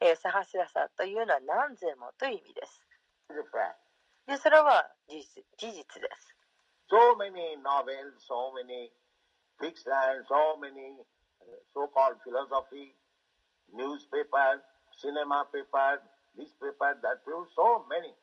[0.00, 2.80] えーサハスラサというのは何千もという意味です。
[4.26, 6.36] で、それは事実事実です。
[6.88, 8.92] So many novels, so many
[9.58, 10.94] fiction, so many
[11.42, 12.94] uh, so-called philosophy,
[13.74, 14.62] newspaper,
[15.00, 16.00] cinema paper,
[16.36, 18.14] this paper, that paper, so many.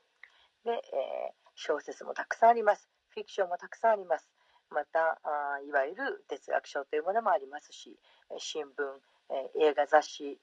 [0.63, 2.89] で、えー小説もたくさんあります。
[3.09, 4.32] フィクションもたくさんあります。
[4.73, 7.97] また、あいわゆる哲学書というものもありますし、
[8.37, 8.67] 新聞、
[9.61, 10.39] 映画雑誌、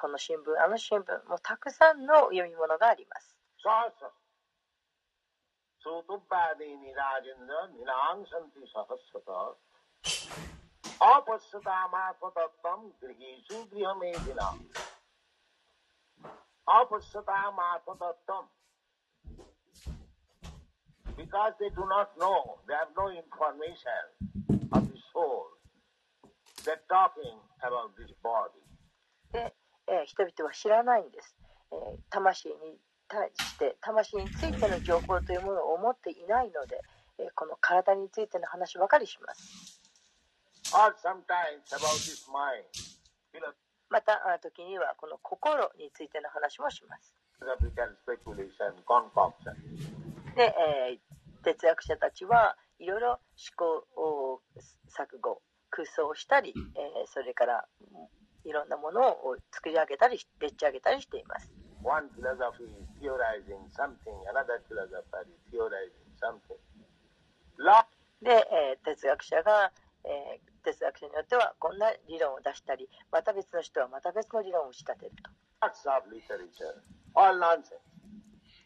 [0.00, 3.40] この新聞、あの新聞、もうたくさんの読み物があります。
[3.62, 4.08] Sahasrasa.
[5.84, 8.24] Sutubhadini Rajendra Ninang
[21.20, 23.92] Because they do not know, they have no information
[24.72, 25.52] of the soul.
[26.64, 28.56] They're talking about this body.
[29.32, 29.52] で、
[29.86, 31.36] えー人々は知らないんです。
[31.72, 32.54] えー魂に
[33.06, 36.80] 対して、魂についての情報というものを持っていないので、
[37.18, 39.78] えーこの体についての話ばかりします。
[40.74, 42.64] Or sometimes about this mind.
[43.32, 43.52] Philosophical
[43.90, 47.12] また、あ時にはこの心についての話もします。
[50.36, 51.09] で、えー
[51.42, 53.84] 哲学者たちはいろいろ試行
[54.88, 57.64] 錯誤空想したり、え、それから
[58.44, 61.50] いろんなものを作り上げたり、でっち上げたりしています。
[68.22, 69.72] で、え、哲学者が、
[70.04, 75.30] え、哲学者によってはこんな理論を出したり、また別の人はまた別の理論を仕立てると。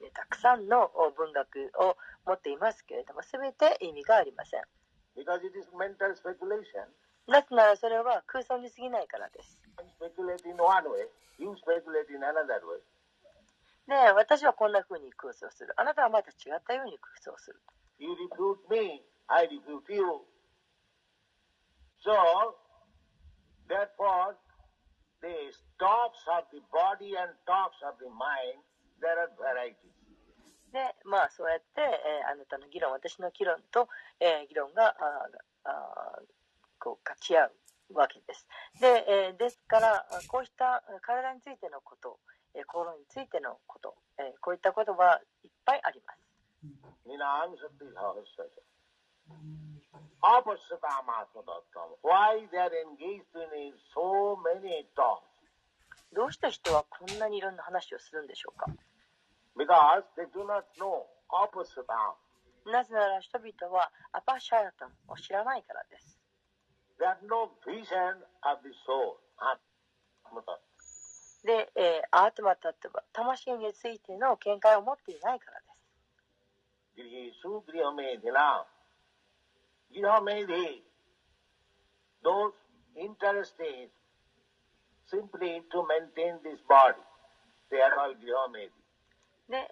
[0.04, 1.96] でたくさんのお文学を
[2.28, 4.60] 持っていますけれども全て意味がありません。
[7.26, 9.58] なぜならそれは空想に過ぎないからです。
[13.88, 15.72] で、私はこんな風に空想する。
[15.76, 17.60] あなたはまた違ったように空想する。
[17.98, 20.20] You refute me, I refute you.
[22.04, 22.12] So,
[23.68, 24.36] therefore,
[25.22, 28.60] the talks of the body and talks of the mind,
[29.00, 29.93] there are varieties.
[30.74, 36.26] で、まあそうやって、えーあなたの議論、私の議論と、えー議論があーあー
[36.82, 38.46] こう勝ち合うわけです。
[38.80, 42.18] で、えーですから、こうした体についてのこと、
[42.54, 46.18] えー心についてのこと、えーこういったことはいっぱいあります。
[56.12, 58.66] どうして人はこんなにいろんな話をするんでしょうか？
[62.66, 66.18] なぜなら人々はアパシャータンを知らないからです。
[71.44, 75.74] で、え、アートマタとは魂についての見解を持っていないからです。
[85.06, 86.40] Simply to maintain.
[89.48, 89.68] で、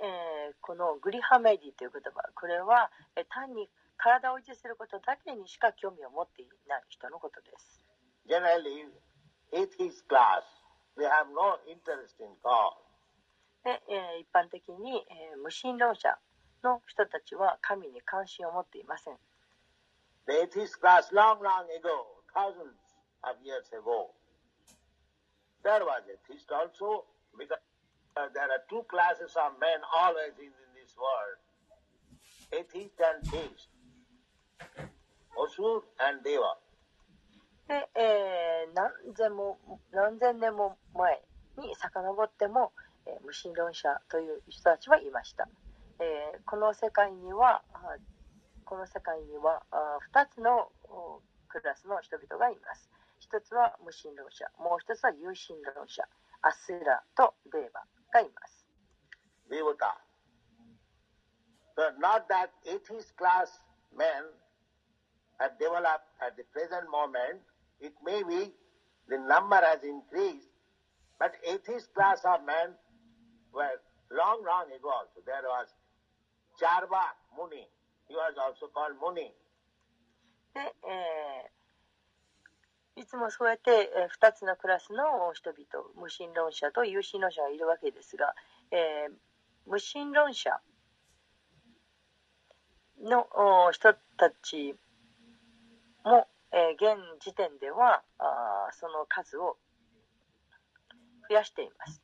[0.60, 2.90] このグリハメディという言葉これは
[3.30, 7.84] 単に体を維持することだけにしか興味を持っていない人のことです。
[14.18, 15.06] 一般的に、
[15.42, 16.18] 無神論者
[16.64, 19.18] の人たちは神に関心を持っていません。
[28.14, 31.38] There are two classes of men always in, in this world,
[32.52, 33.68] atheist and theist,
[35.36, 36.58] Asur and Deva.
[37.68, 39.56] で、えー何千も
[39.92, 41.22] 何千年も前
[41.56, 42.72] に遡っても、
[43.06, 45.48] えー無神論者という人たちはいました、
[46.00, 47.96] えーこの世界にはあ
[48.64, 52.88] この世界にはあ2つのおクラスの人々がいます。
[53.20, 56.02] 一つは無神論者もう一つは有神論者
[56.42, 57.84] アスラとデーバ。
[58.12, 58.52] famous
[59.50, 59.92] devata.
[61.76, 63.48] But not that atheist class
[63.96, 64.24] men
[65.40, 67.40] have developed at the present moment.
[67.80, 68.52] It may be
[69.08, 70.48] the number has increased,
[71.18, 72.74] but atheist class of men
[73.52, 75.20] were long, long ago also.
[75.26, 75.68] There was
[76.60, 77.02] Charva
[77.36, 77.66] Muni.
[78.08, 79.32] He was also called Muni.
[80.56, 81.42] Uh,
[82.96, 88.34] いつもそうやって、え2つのクラスの人々無神論者と有神論者がいるわけですが、
[88.70, 89.12] えー
[89.64, 90.58] 無神論者
[93.00, 93.28] の
[93.70, 94.74] 人たち
[96.04, 99.56] も、えー現時点ではあその数を
[101.28, 102.02] 増やしています。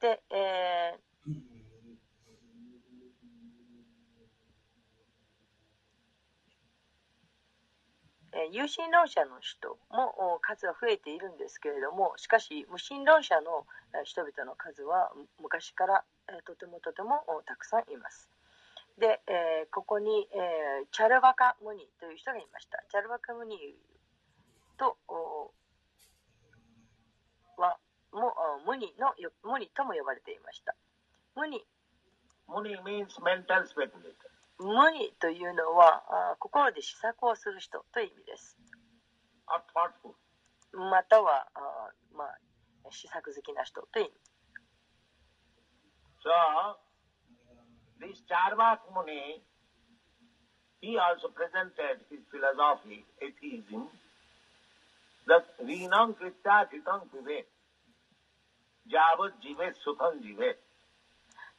[0.00, 1.53] で、えー
[8.52, 13.66] 有神論者の人も数は増えているんですけれどもしかし無神論者の
[14.04, 16.04] 人々の数は昔から
[16.44, 18.28] とてもとてもたくさんいます。
[18.98, 22.82] で、えここに、えチャルバカムニという人がいました。
[22.90, 23.74] チャルバカムニ
[24.78, 24.96] と
[27.56, 27.76] は
[28.12, 28.34] も
[28.66, 29.12] ムニの
[29.42, 30.76] ムニとも呼ばれていました。
[31.34, 31.66] ムニ
[32.48, 34.33] Muni means mental speculator.
[34.58, 36.02] 無にというのは
[36.32, 38.56] あ心で試作をする人という意味です。
[40.72, 41.60] またはあ、
[42.16, 42.38] まあ、
[42.90, 44.14] 試作好きな人という意味。
[46.24, 46.30] So,
[48.00, 49.42] this Charvak Muni,
[50.80, 53.88] he also presented his philosophy, atheism,
[55.26, 57.44] that Vinam Kritya Kritam Pive,
[58.88, 60.56] Javat Jive Sukham Jive.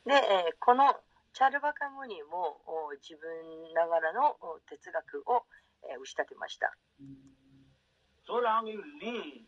[0.06, 0.96] で、えーこの
[1.36, 3.28] チャルバカムニもお自分
[3.76, 5.44] ながらのお哲学を、
[5.84, 6.72] えー打ち立てました。
[8.24, 9.44] So long you live,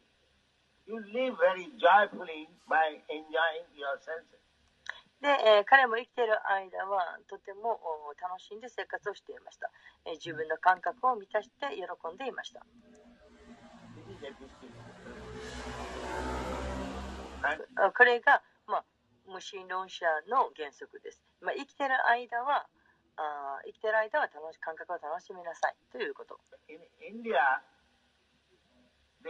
[0.85, 4.35] you live very joyfully by enjoying your senses.
[5.21, 9.71] で、えー彼も生きている間はとてもお楽しんで生活をしていました。
[10.03, 12.65] えー自分の感覚を満たして喜んでいました。
[17.95, 18.85] これが、まあ、
[19.25, 21.26] 無神論者の原則です。
[21.41, 22.67] まあ、生きている間は
[23.17, 26.39] あー生きている間は楽し感覚を楽しみなさいということ。
[26.69, 27.61] in India,
[29.23, 29.29] the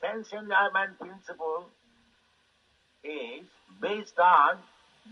[0.00, 1.66] sense enjoyment principle
[3.02, 3.46] is
[3.80, 4.58] based on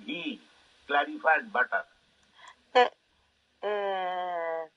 [0.07, 0.39] ghee,
[0.87, 1.85] clarified butter.
[2.73, 2.93] で、
[3.63, 4.77] えー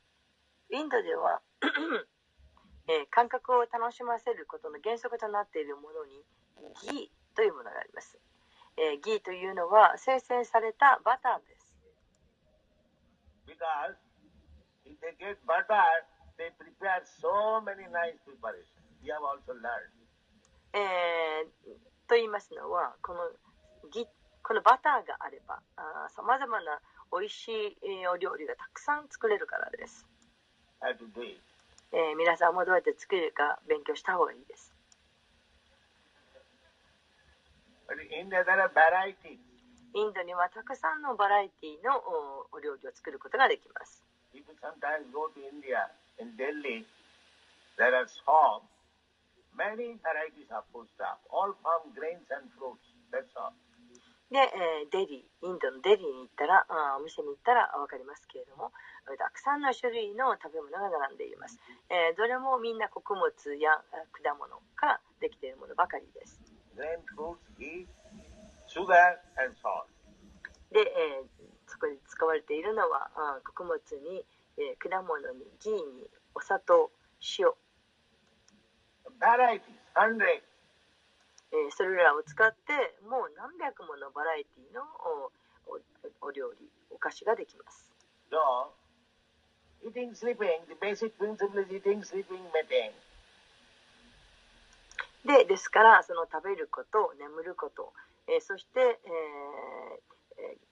[0.72, 1.42] インドでは、
[2.88, 6.24] えー感覚を楽しませることの原則となっているものに
[6.82, 8.18] ギーというものがあります。
[8.80, 11.76] えーギーというのは生成されたバターです。
[13.46, 13.98] Because
[14.86, 15.76] if they get butter,
[16.38, 18.64] they prepare so many nice preparations.
[19.04, 19.92] We have also learned.
[20.74, 21.76] えー
[22.08, 23.20] と言いますのはこの
[23.92, 24.08] ギ
[24.42, 25.62] このバターがあれば
[26.10, 26.80] さまざまな
[27.12, 30.06] 美味しいえーお料理がたくさん作れるからです。
[31.92, 34.74] えー皆さんもどうやって作るか勉強した方がいいです。
[36.32, 37.79] But in India there are varieties.
[39.96, 44.04] インドにはたくさんのバラエティのおお料理を作ることができます。
[54.30, 58.72] で、えーデリー、インドのデリーに行ったら、あーお店に行ったらわかりますけれども、
[59.18, 61.58] たくさんの種類の食べ物が並んでいます。
[61.90, 63.82] えーどれもみんな穀物やあ
[64.14, 66.49] 果物からできているものばかりです。
[66.76, 67.88] 全部ギ
[70.72, 71.24] で、え、
[71.68, 74.24] そこに使われているのはあ穀物に、
[74.58, 76.92] え、果物にギーにお砂糖
[77.40, 77.52] 塩
[79.20, 80.42] バラエティー
[81.52, 84.84] え、それらを使ってもう何百ものバラエティの
[85.66, 85.82] お,
[86.22, 87.90] お,料理お菓子ができます。
[88.30, 88.38] So,
[89.84, 92.92] eating, sleeping, the basic principle is eating, sleeping, meeting.
[95.26, 97.94] でですからその食べること眠ること、
[98.28, 98.90] えーそして、えー
[100.42, 100.70] えー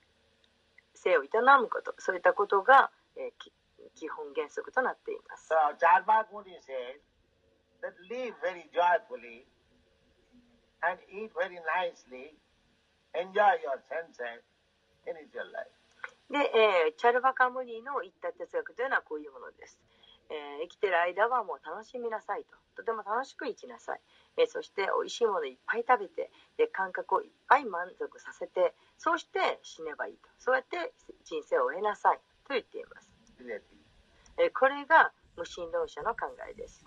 [0.97, 1.29] 性を営
[1.61, 3.51] むことそういったことが、えーき
[3.93, 5.53] 基本原則となっています。
[5.53, 6.97] So, Charvak Muni says
[7.81, 9.45] that live very joyfully
[10.81, 12.33] and eat very nicely,
[13.13, 14.41] enjoy your senses,
[15.05, 15.69] finish your life.
[16.29, 19.79] で、えーチャルバカムニの言った哲学というのはこういうものです、
[20.29, 22.57] えー生きてる間はもう楽しみなさいと。
[22.75, 24.01] とても楽しく生きなさい、
[24.37, 30.93] えーそして美味しいものいっぱい食べてで感覚をいっぱい満足させてそうして死ねばいいとそうやって
[31.25, 32.17] 人生を終えなさい
[32.47, 33.09] と言っています.
[34.37, 36.85] えーこれが無神論者の考えです.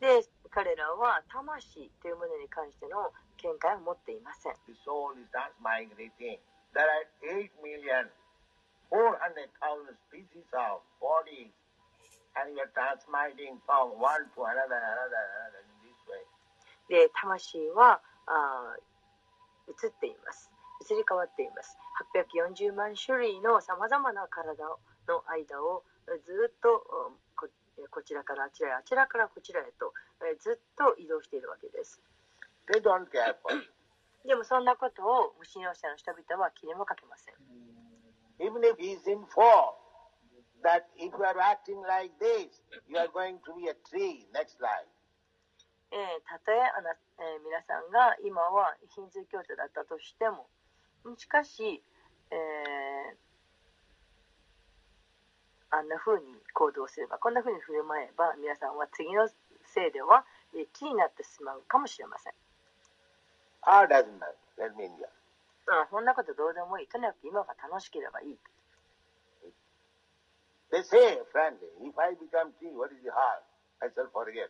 [0.00, 6.38] で彼らは魂というものに関しての見解を持っていません The soul is transmigrating.
[6.74, 8.08] There are 8 million
[8.92, 11.48] 400,000 species of bodies
[12.36, 16.20] and you are transmigrating from one to another, another, another in this way.
[16.88, 20.50] で魂はあー移っています
[20.84, 21.78] 移り変わっています
[22.12, 24.64] 840万種類のさまざまな体
[25.08, 25.84] の間を
[26.26, 27.48] ずっとうんこ
[27.90, 32.00] こちらからあちらへあちらからこちらへとえーずっと移動しているわけです
[32.68, 33.56] They don't care for.
[34.26, 37.34] でもそんなことを無神論者の人々は気にもかけません
[38.40, 39.74] even if he's in form,
[40.62, 44.26] that if you are acting like this, you are going to be a tree.
[44.32, 44.88] Next slide.
[45.92, 50.48] え、たとえあな、え、皆さんが今はヒンズー教徒だったとしても
[51.18, 51.84] しかし、
[52.30, 52.36] え、
[55.68, 59.28] あんなふうに行動すればこんなふうに振る舞えば皆さんは次の
[59.66, 60.24] せいでは
[60.72, 62.32] 気になってしまうかもしれません。
[65.66, 65.82] Enjoy.
[65.82, 68.38] あそんなことどうでもいいとにかく今が楽しければいい
[70.72, 73.44] They say, frankly, if I become tree, what is the harm?
[73.82, 74.48] I shall forget.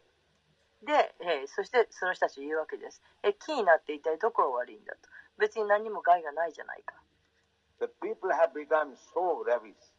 [0.87, 5.09] で、えーそしてその人たち言うわけですえ木になって一体どこが悪いんだと
[5.39, 6.95] 別に何にも害がないじゃないか
[7.79, 9.95] The people have become so ravished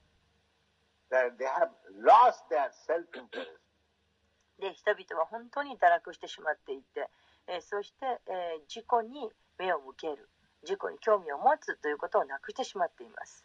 [1.12, 1.72] that they have
[2.04, 3.48] lost their self-interest.
[4.60, 7.10] で人々は本当に堕落してしまっていて、
[7.48, 10.28] えーそして、えー自己に目を向ける
[10.64, 13.44] 事故に興味を持つということをなくしてしまっています。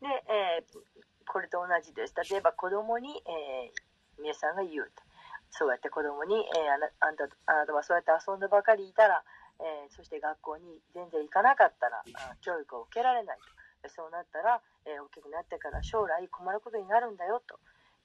[0.00, 2.14] で、えー、これと同じです。
[2.30, 5.11] 例えば子供に、えー、皆さんが言うと。
[5.52, 9.22] そうやって子供に、えーあなあんたあなたはそうやって遊んでばかりいたら、
[9.60, 13.38] えーそして学校に全然行かなかったらあ教育を受けられない
[13.84, 17.60] とそうなったら、えー大きくなってから将来困ることになるんだよと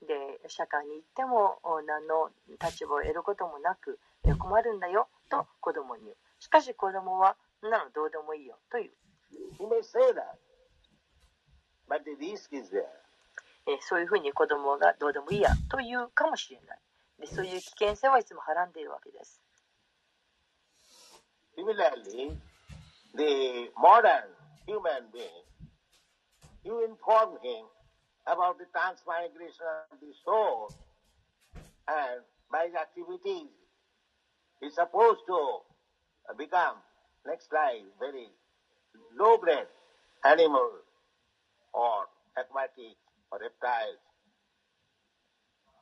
[0.06, 0.14] で
[0.48, 2.30] 社会に行ってもお何の
[2.62, 8.92] 立場を得ることもなくえー困るんだよと子供に言うしかし子供はそんなのどうでもいいよという、
[9.58, 10.38] he may say that.
[11.90, 12.84] But the risk is there.
[13.66, 16.80] えーそういうふうに子供がどうでもいいやと言うかもしれない
[17.19, 19.41] でそういう危険性はいつもはらんでいるわけです
[21.57, 22.35] Similarly,
[23.15, 24.25] the modern
[24.67, 25.45] human being,
[26.65, 27.67] you inform him
[28.27, 30.73] about the transmigration of the soul,
[31.87, 33.53] and by his activities,
[34.61, 35.61] he's supposed to
[36.39, 36.77] become,
[37.27, 38.29] next life, very
[39.19, 39.67] low-bred
[40.25, 40.71] animal
[41.75, 42.07] or
[42.39, 42.97] aquatic
[43.31, 44.01] or reptiles.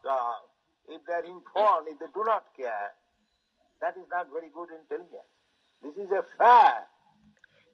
[0.03, 0.11] So,
[0.90, 2.94] if they are informed, if they do not care,
[3.82, 5.28] that is not very good intelligence.
[5.82, 6.88] This is a fact.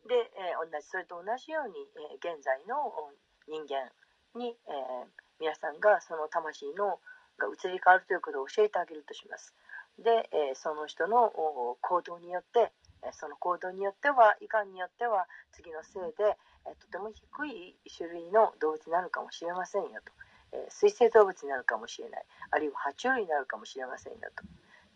[0.08, 1.78] で、えー同じそれと同じように、
[2.12, 2.92] えー現在の
[3.48, 3.92] 人間
[4.36, 5.08] に、えー
[5.40, 7.00] 皆さんがその魂の
[7.38, 9.54] が移り変わるということを教えてあげるとします。
[9.98, 11.32] で、えーその人の
[11.82, 12.72] 行動によって、
[13.14, 20.14] その行動によってはいかんによっては次のせいで、えーとても低い種類の動物になるかもしれませんよと、
[20.54, 22.26] えー水生動物になるかもしれない。
[22.52, 24.44] あるいは爬虫類になるかもしれませんよと。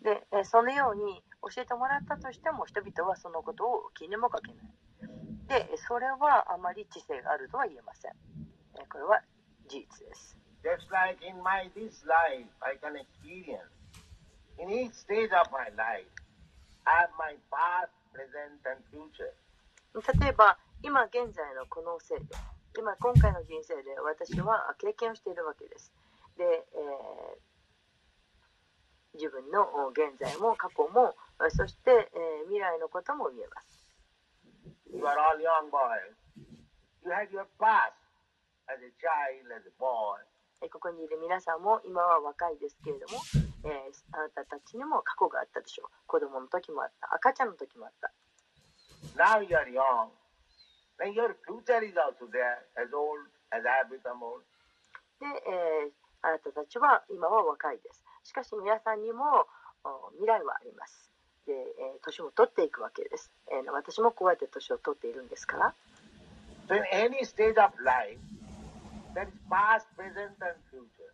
[0.04, 4.66] で、えーそのように教えてもらったとしても人々はそのことを気にもかけない。
[5.48, 8.12] でそれはあまり知性があるとは言えません。
[8.76, 9.22] えーこれは
[9.68, 10.38] 事実です。
[10.64, 13.62] Just like in my this life, I can experience.
[14.58, 16.08] In each stage of my life,
[16.86, 19.34] I have my past, present, and future.
[20.22, 22.36] 例えば今現在のこのせいで
[22.76, 25.92] 今今回の人生で私は経験をしているわけです
[26.38, 27.56] で、えー
[29.16, 33.88] 自分のお現在も過去もえそして、えー未来のことも言えます
[34.92, 36.16] You are all young boys.
[37.04, 37.96] You had your past
[38.68, 40.20] as a child, as a boy.
[40.62, 43.24] えーここにいる皆さんも今は若いですけれども、
[43.64, 48.12] えーあなたたちにも過去があったでしょう子供の時もあった赤ちゃんの時もあった
[49.16, 50.12] Now you are young.
[50.98, 53.20] Then your future is also there, as old
[53.52, 54.44] as I have become old.
[55.20, 55.92] で、えー
[56.22, 59.46] あなたたちは今は若いですしかし皆さんにも
[59.84, 61.12] お未来はあります
[61.46, 65.74] で、えー年も取っていくわけです、えー私もこうやって年を取っているんですから
[66.68, 68.18] So in any stage of life,
[69.14, 71.14] there is past, present, and future.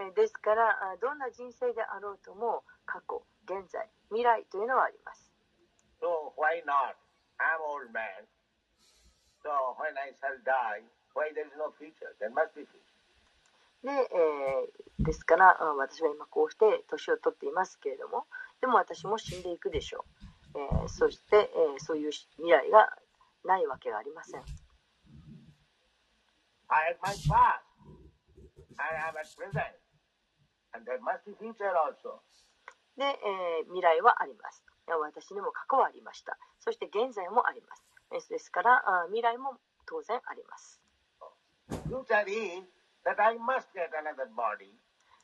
[0.00, 5.30] えーですからあどんな人生であろうとも過去現在未来というのはあります
[6.00, 6.96] So why not?
[7.36, 8.24] I'm old man.
[9.44, 10.80] So when I shall die,
[11.12, 12.16] why there is no future?
[12.18, 12.80] There must be future.
[13.84, 18.24] で、えーですからあ私は今こうして年を取っていますけれども
[18.62, 20.06] でも私も死んでいくでしょ
[20.54, 22.96] う、えーそして、えーそういう未来が
[23.44, 24.46] ないわけがありません I
[26.88, 27.60] have my past.
[28.80, 29.76] I am at present.
[30.72, 32.22] And there must be future also.
[32.96, 40.80] で、えー未来はあります私にも過去はありましたそして現在もありますえーですからあ未来も当然あります.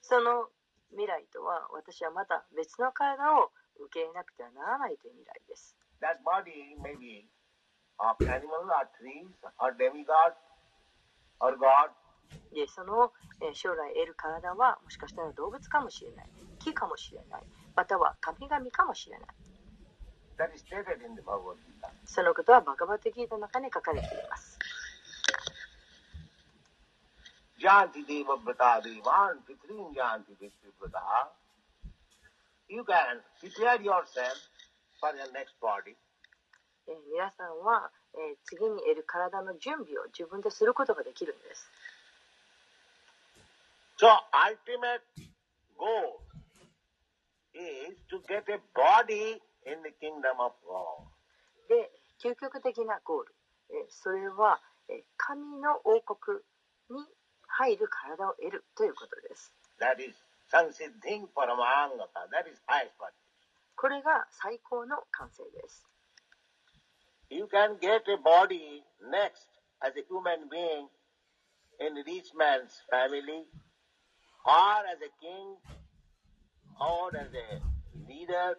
[0.02, 0.48] その
[0.90, 5.76] 未来とは私はまた別の体を受け入れなくてはならないという未来です。
[6.00, 7.28] That body may be
[7.98, 9.28] of animal or trees
[9.58, 10.34] or demigod
[11.40, 11.90] or God.
[12.54, 13.12] でその、
[13.42, 16.26] えー将来得る体はもしかしたら動物かもしれない。
[16.58, 17.42] 木かもしれない。
[17.76, 19.28] または神々かもしれない
[22.06, 24.58] そのことはバカバテギーの中に書かれています。
[36.88, 41.70] 皆さんは、えー、次に得る体の準備を自分ですることができるんです。
[43.98, 45.04] So, ultimate
[45.76, 46.24] goal
[47.52, 51.06] is to get a body in the kingdom of God.
[51.68, 51.90] で
[52.22, 53.34] 究極的なゴール、
[53.70, 56.38] えーそれは、えー神の王国
[56.90, 57.04] に
[57.46, 60.14] 入る体を得るということです That is
[60.52, 62.28] sansiddhing paramangata.
[62.30, 63.12] That is highest body.
[63.76, 65.86] これが最高の完成です
[67.30, 69.46] You can get a body next
[69.80, 70.88] as a human being
[71.78, 73.46] in rich man's family,
[74.44, 75.56] or as a king,
[76.80, 77.62] or as a
[78.06, 78.58] leader,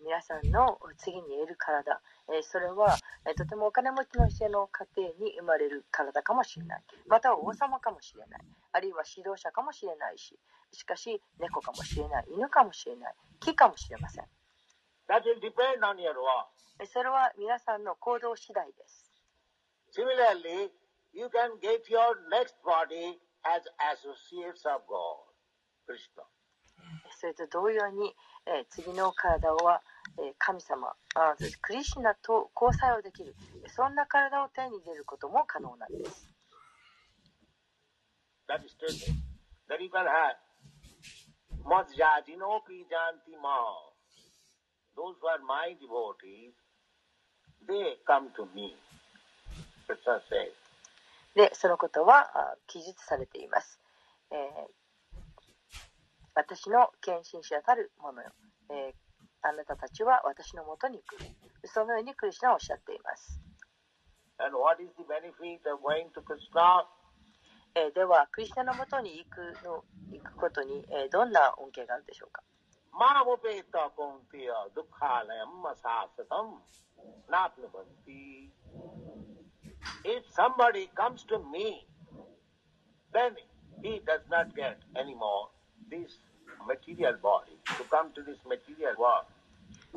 [0.00, 2.00] 皆さんの次に得る体、
[2.32, 2.96] えーそれは、
[3.26, 6.82] えーとてもお金持ちの人の家庭に生まれる体かもしれない。
[7.08, 8.40] または王様かもしれない。
[8.72, 10.38] あるいは指導者かもしれないし
[10.72, 12.26] しかし猫かもしれない。
[12.30, 13.14] 犬かもしれない。
[13.40, 14.24] 木かもしれません。
[15.08, 16.46] That will depend on your work.
[16.80, 19.10] えーそれは皆さんの行動次第です。
[19.92, 20.70] Similarly,
[21.12, 25.26] you can get your next body as associates of God,
[25.86, 26.22] Krishna.
[27.18, 28.14] それと同様に、
[28.46, 29.82] え、次の体は、
[30.18, 33.34] えー、神様あ、クリシナと交際をできる、
[33.68, 36.28] そんな体を手に入れることも可能なんです。
[51.34, 53.78] で、そのことは記述されています。
[54.32, 54.36] え
[56.34, 58.30] 私の献身者たるものよ、
[58.70, 58.94] え、
[59.42, 61.26] あなたたちは私のもとに来る。
[61.64, 63.40] そのようにクリスナはおっしゃっています、
[67.74, 72.42] え、ではクリスナのもとに行く,の行くことに、え、どんな恩恵があるでしょうか？
[72.92, 76.60] マラボペイトコンティアドカーレンマサーサタム
[77.30, 78.50] ナプルバンティ
[80.04, 81.86] If somebody comes to me,
[83.12, 83.34] then
[83.82, 85.48] he does not get any more
[85.92, 86.16] this
[86.66, 89.28] material body, to come to this material world.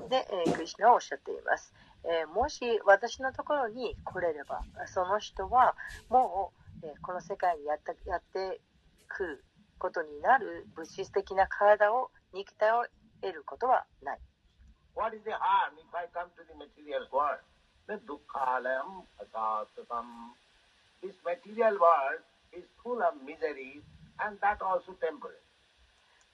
[0.09, 1.73] で、えークリシュナはおっしゃっています。
[2.03, 5.75] えーもし私のところに来れれば、その人は
[6.09, 6.51] も
[6.83, 8.59] う、えーこの世界にやったやって
[9.07, 9.43] くる
[9.79, 12.85] ことになる物質的な体を、肉体を
[13.21, 14.19] 得ることはない。
[14.95, 17.39] What is the harm if I come to the material world?
[17.87, 20.35] The dukkhalayam asasatam.
[21.03, 23.83] This material world is full of misery
[24.19, 25.44] and that also temporary.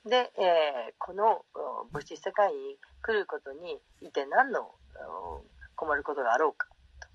[0.05, 5.43] で、えーこのお物質世界に来ることにいて何のお
[5.75, 6.67] 困ることがあろうか
[6.99, 7.07] と。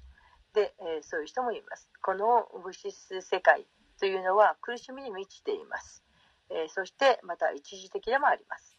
[0.61, 1.91] で、えーそういう人もいます。
[2.03, 3.67] この物質世界
[3.99, 6.03] というのは苦しみに満ちています。
[6.51, 8.79] えーそしてまた一時的でもあります。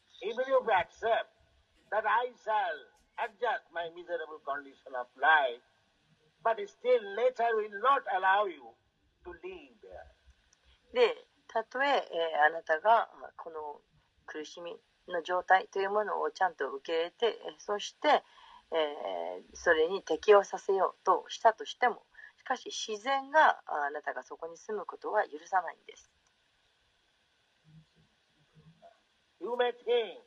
[10.93, 13.81] で、たとええーあなたがあこの
[14.27, 14.75] 苦しみ
[15.07, 18.21] の状態というものをちゃんと受け入れて、そして、
[18.71, 22.01] えーそれに適応させようとしたとしても、
[22.37, 26.11] しかし自然があなたがそこに住むことは許さないんです。
[29.39, 30.19] You may think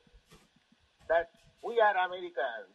[1.08, 1.28] that
[1.66, 2.70] we are Americans,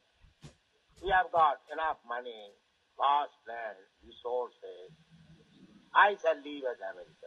[1.01, 2.53] we have got enough money,
[2.97, 4.91] vast land, resources.
[5.95, 7.24] I shall live as American.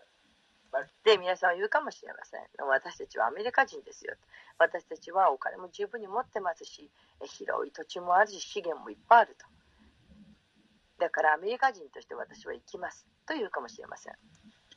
[1.05, 2.43] で、皆さんは言うかもしれません。
[2.69, 4.15] 私たちはアメリカ人ですよ。
[4.59, 6.91] 私たちはお金も十分に持ってますし、
[7.23, 9.47] え広い土地もあるし、資源もいっぱいあると。
[10.99, 13.07] だからアメリカ人として私は行きます。
[13.27, 14.15] と言うかもしれません。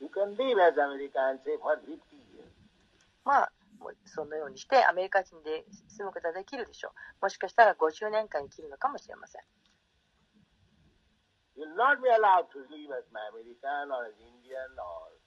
[0.02, 2.50] you can live as American, say, for 50 years.
[3.24, 3.52] まあ、
[4.06, 6.90] そのようにしてアメリカ人で住むことはできるでしょ
[7.22, 7.26] う。
[7.26, 9.42] もしかしたら50年間生きるのかもしれません。
[11.54, 15.21] You'll not be allowed to live as an American or as Indian or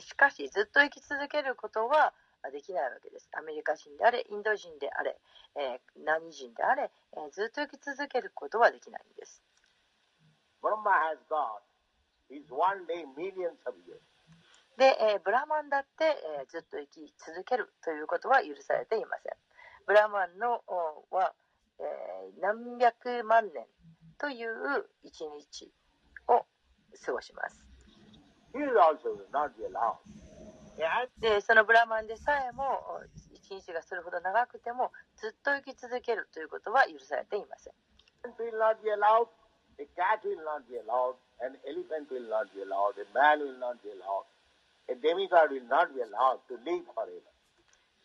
[0.00, 2.14] しかし、ずっと生き続けることは
[2.52, 3.28] できないわけです。
[3.32, 5.18] アメリカ人であれ、インド人であれ、
[5.56, 9.42] えー何人であれ、えーずっと生き続けることはできないんです。
[10.62, 11.60] Brahma has got
[12.30, 14.00] his one day millions of years.
[14.78, 19.32] で、えーブラマンだって、えーずっと生き続けるということは許されていません。
[19.86, 21.34] ブラマンのおは、
[21.78, 23.66] えー何百万年
[24.22, 25.66] という一日
[26.28, 26.46] を
[27.04, 27.66] 過ごします。
[31.18, 33.02] でそのブラマンでさえも
[33.34, 37.74] 一日がそれほど長くてもずっと生き続けるということは許されていません。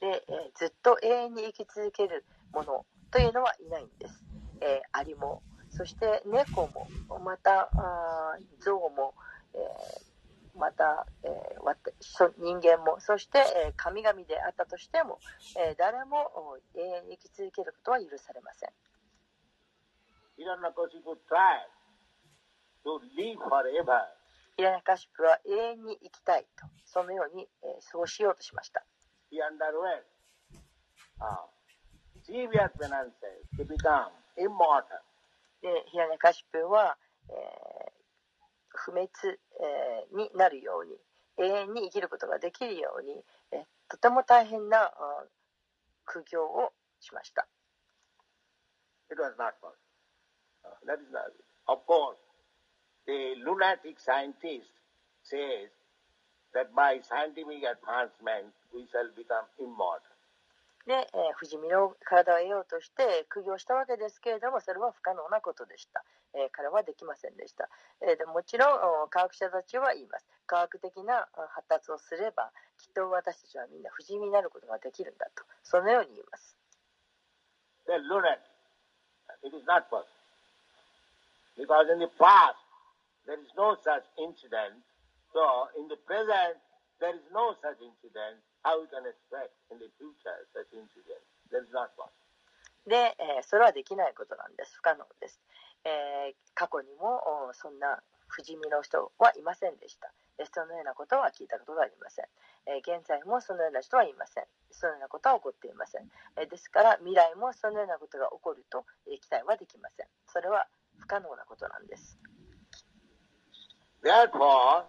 [0.02, 4.24] でえ、ずっと永遠に生き続けるものというのはいないんです。
[4.62, 5.44] えー、アも
[5.78, 6.88] そして猫も、
[7.24, 7.70] また
[8.60, 9.14] 象も、
[9.54, 10.08] えー
[10.60, 15.20] また、えー人間も、そして、えー神々であったとしても、
[15.56, 18.70] えー誰もお永遠に生き続けることは許されません。
[20.40, 21.70] Hiranyakashipu tried
[22.84, 24.02] to live forever.
[24.58, 28.84] ヒラナカシプは永遠に生きたいと、そのように、えーそうしようとしました。
[29.32, 29.38] He
[35.62, 36.98] で、ヒラナカシプは、
[37.30, 37.92] えー
[38.80, 39.10] 不滅、
[39.62, 40.98] えーになるように、
[41.40, 44.94] 永遠に生きることができるように、えーとても大変なあ
[46.06, 47.48] 苦行をしました。
[49.12, 49.78] It was not possible.
[50.88, 51.32] That is not.
[51.68, 52.18] Of course,
[53.08, 54.72] the lunatic scientist
[55.24, 55.70] says
[56.54, 60.17] that by scientific advancement we shall become immortal.
[60.88, 66.04] で、えー不死身の体を得ようとして苦行したわけですけれども、それは不可能なことでした。
[66.34, 67.68] えー彼はできませんでした。
[68.02, 70.26] えーでもちろん、お科学者たちは言います。
[70.48, 76.56] 科学的なあ発達をすれば、きっと私たちはみんな不死身になることができるんだと、そのように言います。
[77.86, 78.40] They're lunatic.
[79.44, 80.08] It is not possible.
[81.60, 82.56] Because in the past,
[83.26, 84.80] there is no such incident.
[85.36, 86.56] So, in the present,
[87.00, 88.40] there is no such incident.
[88.64, 91.24] How we can expect in the future such incident?
[91.52, 92.12] That is not possible.
[92.88, 94.76] で、えーそれはできないことなんです。
[94.78, 95.42] 不可能です。
[95.84, 100.12] えー過去にもおそんな不死身の人はいませんでした。
[100.40, 102.26] えーそのようなことは聞いたことがありません。
[102.66, 104.46] えー現在もそのような人はいません。
[104.72, 106.10] そのようなことは起こっていません。
[106.38, 110.08] えーですから未来もそのようなことが起こると、えー期待はできません。
[110.28, 110.68] それは
[111.00, 112.18] 不可能なことなんです。
[114.04, 114.86] Therefore,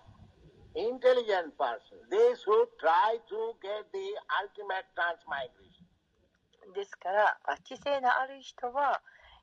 [0.74, 4.06] intelligent person, they should try to get the
[4.40, 5.84] ultimate transmigration.
[6.74, 9.00] ですから、あ知性のある人は、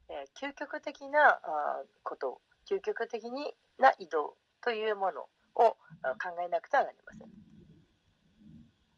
[0.09, 5.21] えー究極的なあこと、究極的にな移動というもの
[5.55, 7.27] をあ考えなくてはなりません。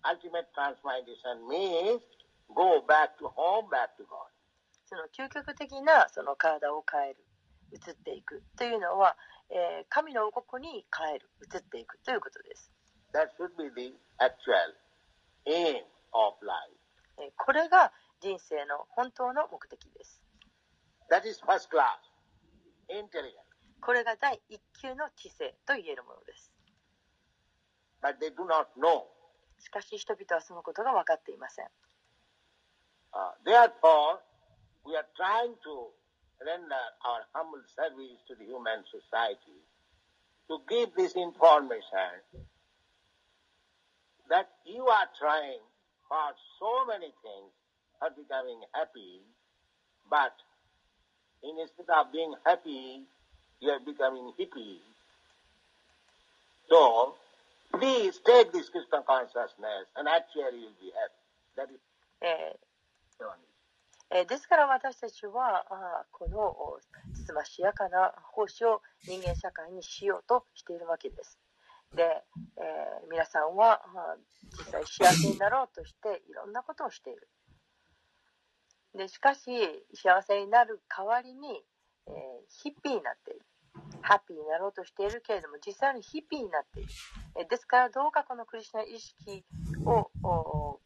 [0.03, 2.01] Ultimate transmigration means
[2.53, 4.32] go back to home, back to God.
[4.86, 7.17] その究極的なその体を変える、
[7.73, 9.17] 移っていくというのは、
[9.49, 12.71] えー神の王国に変える、移っていくということです。
[13.13, 14.75] That should be the actual
[15.45, 16.75] aim of life.
[17.19, 20.21] えーこれが人生の本当の目的です。
[21.09, 22.01] That is first class,
[22.89, 23.47] intelligent.
[23.79, 26.51] これが第一級の知性と言えるものです。
[28.01, 29.03] But they do not know.
[29.59, 31.65] しかし人々はそのことが分かっていません。
[33.13, 34.19] Uh, therefore,
[34.85, 35.89] we are trying to
[36.45, 39.57] render our humble service to the human society
[40.47, 42.21] to give this information
[44.29, 45.59] that you are trying
[46.07, 46.27] for
[46.59, 47.51] so many things
[47.99, 49.21] for becoming happy,
[50.09, 50.33] but
[51.43, 53.01] instead of being happy,
[53.59, 54.79] you are becoming hippie.
[56.69, 57.15] So,
[57.73, 61.23] please take this Krishna consciousness and actually you'll be happy.
[61.55, 61.79] That is
[62.21, 62.57] えー
[63.19, 63.46] the only.
[64.09, 66.55] えですから私たちはあこの
[67.13, 71.37] つつましやかな奉仕を人間社会にしようとしているわけです。
[71.93, 72.03] で、
[72.57, 73.81] えー皆さんは
[74.57, 77.27] 実際幸せになろうとしていろんなことをしている。
[78.95, 79.49] でしかし
[79.93, 81.63] 幸せになる代わりに、
[82.07, 82.13] えー
[82.49, 83.41] ヒッピーになっている。
[84.01, 86.89] ハッピーになろうとしているけれども実際にヒッピーになっている。
[87.39, 89.45] えですからどうかこのクリスチャン意識
[89.85, 90.79] を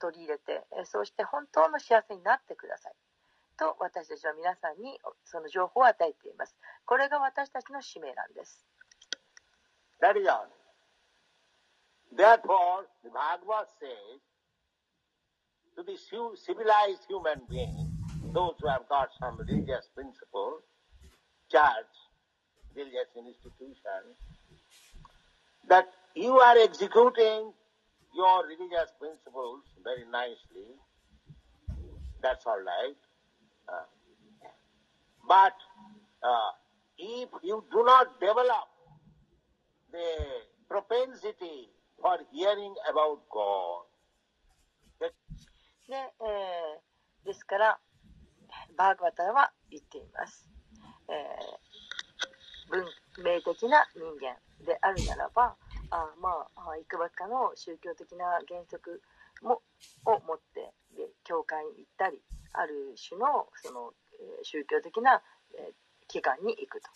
[0.00, 2.92] 取り入れて、えそうして本当の幸せになってください。
[3.58, 6.54] と私たちは皆さんにその情報を与えています。
[6.84, 8.64] これが私たちの使命なんです。
[10.00, 10.48] That is all.
[12.14, 14.20] Therefore, the Bhagavad says
[15.76, 15.96] to the
[16.36, 17.90] civilized human being,
[18.32, 20.60] those who have got some religious principle,
[21.50, 21.92] church,
[22.74, 24.16] religious institution,
[25.68, 27.52] that you are executing
[28.15, 30.75] your religious principles very nicely.
[32.21, 32.97] That's all right.
[33.67, 33.87] Uh,
[35.27, 35.55] but
[36.23, 36.51] uh,
[36.97, 38.67] if you do not develop
[39.91, 41.69] the propensity
[42.01, 43.85] for hearing about God,
[45.87, 47.79] で、えーですから、
[48.77, 50.49] バーグバターは言っています。
[51.09, 51.71] えー
[52.71, 52.85] 文
[53.17, 55.57] 明的な人間であるならば、
[55.90, 59.02] あまあ、いくばくかの宗教的な原則
[59.42, 59.62] も
[60.04, 62.22] を持ってで教会に行ったり、
[62.52, 65.22] ある種のその、えー宗教的な、
[65.54, 65.74] えー
[66.08, 66.88] 機関に行くと。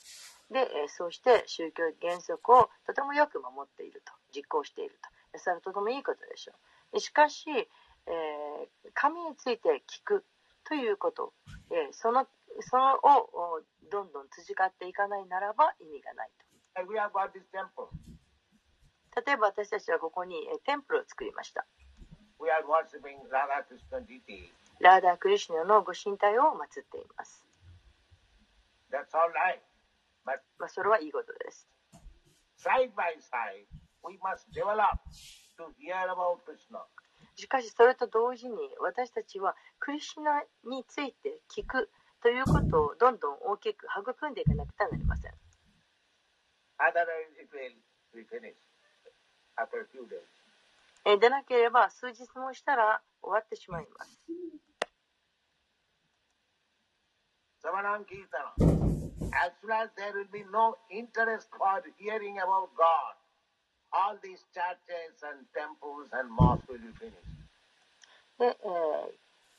[0.55, 4.99] で、えーそうして宗教原則をとてもよく守っていると、実行している
[5.33, 5.39] と。
[5.39, 6.53] それはとてもいいことでしょ
[6.93, 7.01] う。
[7.01, 10.25] しかし、え神について聞く
[10.65, 11.33] ということ、
[11.71, 12.27] えその
[12.61, 13.61] そのを
[13.91, 16.47] どんどん培っていかないならば意味がないと。
[19.27, 21.67] 例えば私たちはここにえーテンプルを作りました。
[24.81, 27.45] ラーダー・クリシュナのご神体を祀っています。
[30.59, 31.69] まあ、それはいいことです。
[37.37, 41.91] しかしそれと同時に私たちはクリシュナについて聞く
[42.23, 45.33] ということをどんどん大きく育んでいかなくてはなりません。
[46.81, 47.77] Otherwise, it will
[48.15, 48.57] be finished
[51.19, 54.19] でなければ数日もしたら終わってしまいます。
[68.39, 68.67] で、え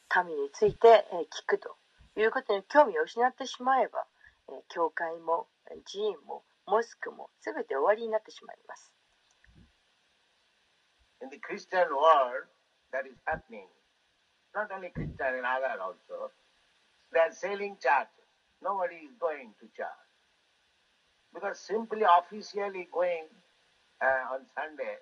[0.10, 1.76] ー、民について聞くと
[2.20, 4.06] いうことに興味を失ってしまえば、
[4.70, 5.48] 教会も
[5.92, 8.91] 寺院もモスクもすべて終わりになってしまいます。
[11.23, 12.45] In the Christian world,
[12.93, 13.67] that is happening.
[14.55, 16.31] Not only Christian and other also.
[17.13, 18.27] They are selling churches.
[18.63, 20.05] Nobody is going to church.
[21.35, 23.29] Because simply officially going
[24.01, 24.97] uh, on Sunday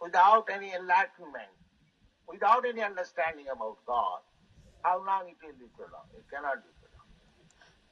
[0.00, 1.50] without any enlightenment,
[2.28, 4.20] without any understanding about God,
[4.82, 6.14] how long it will be prolonged?
[6.14, 6.86] It cannot be prolonged.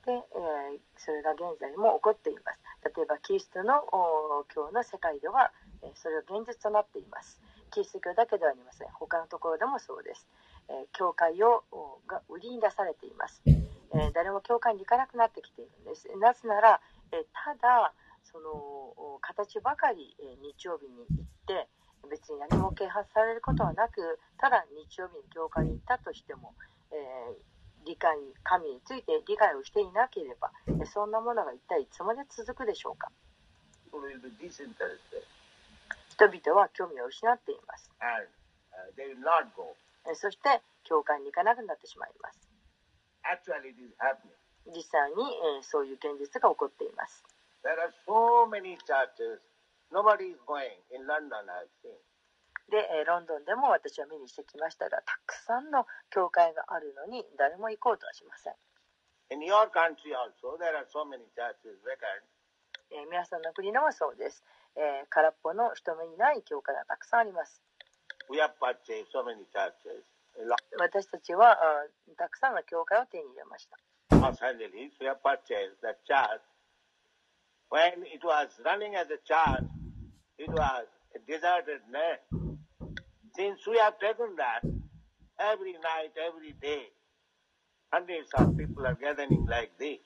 [0.05, 2.61] で、えーそれが現在も起こっています。
[2.85, 5.51] 例えばキリストのお教の世界では、
[5.83, 7.41] えーそれが現実となっています。
[7.70, 8.88] キリスト教だけではありません。
[8.94, 10.28] 他のところでもそうです。
[10.70, 11.64] えー教会を
[12.08, 13.42] が売りに出されています。
[13.46, 16.08] えー誰も教会に行かなくなってきているんです。
[16.18, 16.82] なぜなら、
[17.12, 17.94] えーただ
[18.24, 21.68] その形ばかり、えー日曜日に行って
[22.10, 26.54] 別に何も啓発されることはなくただ日曜日に教会に行ったとしても、
[26.92, 27.36] えー
[27.86, 28.12] 理解
[28.44, 33.10] 神について理解をしていなければえーそんなものが一体いつまで続くでしょうか
[33.86, 35.24] People will be disinterested
[36.20, 37.88] 人々は興味を失っています。
[40.20, 42.44] そして、教会に行かなくなってしまいます。
[44.68, 45.24] 実際に、
[45.60, 47.24] え、そういう現実が起こっています。
[52.68, 58.56] で、え、ロンドンでも私は目にしてきましたが、たくさんの教会があるのに、誰も行こうとはしません。
[63.08, 64.44] 皆さんの国でもそうです。
[64.76, 67.62] えー空っぽの人のいない教会がたくさんあります
[70.78, 71.58] 私たちは
[72.18, 73.78] たくさんの教会を手に入れました.
[77.72, 79.64] When it was running as a church,
[80.40, 82.20] it was a deserted land.
[83.36, 84.62] Since we have taken that,
[85.40, 86.92] every night, every day,
[87.92, 90.00] hundreds of people are gathering like this.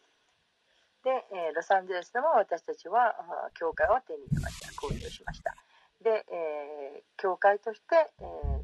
[1.03, 3.15] で、えーロサンゼルスでも私たちは
[3.59, 4.71] 教会を手に入れました。
[4.79, 5.55] 購入しました。
[6.01, 8.63] で、えー教会として、えー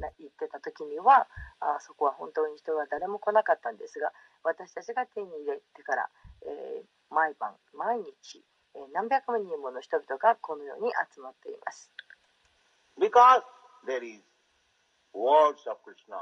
[0.00, 1.26] な行ってた時には
[1.58, 4.12] あーそこは本当に人が誰も来なかったんですが
[4.44, 6.08] 私たちが手に入れてから、
[6.46, 8.44] えー毎晩毎日、
[8.74, 11.90] えー何百人もの人々がこのように集まっています。
[12.98, 13.42] Because
[13.86, 14.22] there is
[15.14, 16.18] words of Krishna.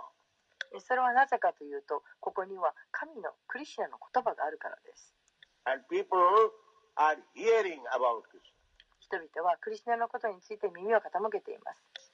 [0.75, 5.15] えそれはなぜかというとここには神のクリシナの言葉があるからです
[9.01, 12.13] 人々はクリスナのことについて耳を傾けています。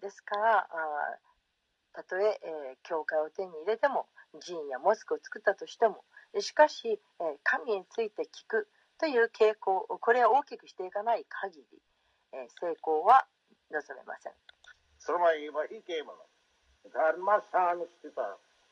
[0.00, 0.68] ですから、
[1.92, 2.38] たとえ
[2.82, 4.06] 教会を手に入れても、
[4.40, 6.04] 寺院やモスクを作ったとしても
[6.40, 7.00] しかし
[7.42, 8.68] 神について聞く
[8.98, 11.64] という傾向これを大きくしていかない限り
[12.60, 13.26] 成功は
[13.70, 14.32] 望めません。
[17.12, 18.22] ーマッサーステタ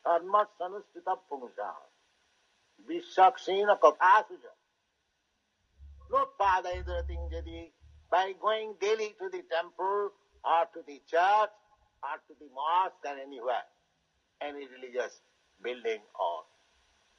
[0.03, 7.75] ダルマッサーステタッムジャービシャクシーのコパスジャーロパーダイドラティンジディ
[8.11, 10.13] by going daily to the temple
[10.45, 11.51] or to the church
[12.03, 13.17] or to the mosque or
[15.61, 16.43] building or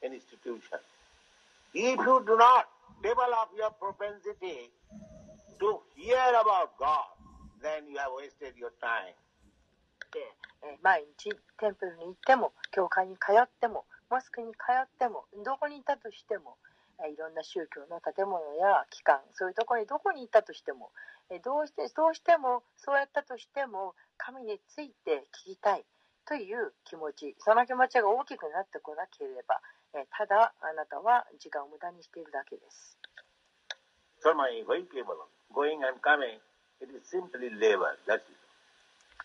[0.03, 0.81] institution.
[1.75, 2.69] If you do not
[3.03, 4.71] develop your propensity
[5.61, 7.07] to hear about God,
[7.63, 9.15] then you have wasted your time.
[10.63, 16.57] え毎日テンプルに行っても教会に通ってもモスクに通ってもどこにいたとしても、
[17.05, 20.91] えいろんな宗教の建物や機関そういうところにどこに行ったとしても、
[21.31, 25.85] えどうしてどうしてもそうやったとしても神について聞きたい
[26.27, 27.37] という気持ち。
[27.39, 29.61] その気持ちが大きくなってこなければ
[30.05, 32.99] ただあなたは時間を無駄にしているだけです。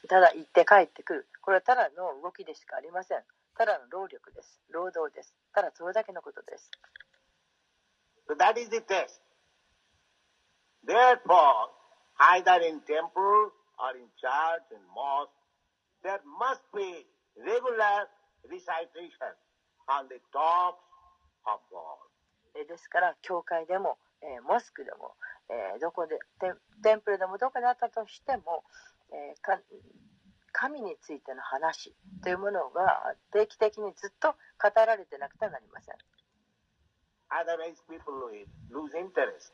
[0.07, 1.27] ただ行って帰ってくる。
[1.41, 3.23] これはただの動きでしかありません。
[3.57, 4.61] ただの労力です。
[4.69, 5.35] 労働です。
[5.53, 6.71] ただそれだけのことです。
[8.29, 9.19] So that is the test.
[10.85, 11.69] Therefore,
[12.17, 15.40] either in temple or in church and mosque,
[16.03, 17.05] there must be
[17.37, 18.09] regular
[18.49, 19.33] recitation
[19.87, 20.81] on the talks
[21.45, 22.01] of God.
[22.55, 25.15] えーですから、教会でも、えーモスクでも、
[25.49, 28.63] えーどこでテン、テンプルでもどこであったとしても、
[29.11, 29.59] えーか
[30.53, 35.95] 神についての話というものが定期的にずっと語られてなくてはなりません。
[37.31, 38.29] Otherwise, people
[38.69, 39.53] lose interest.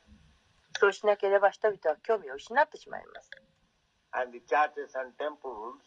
[0.79, 3.29] そうしなければ人々は興味を失ってしまいます。
[4.11, 5.77] And the churches and temples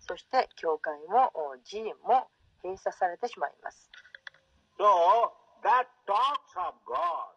[0.00, 2.28] そして、教会もお寺院も
[2.62, 3.90] 閉鎖されてしまいます。
[4.78, 4.84] So,
[5.62, 7.34] that talks of God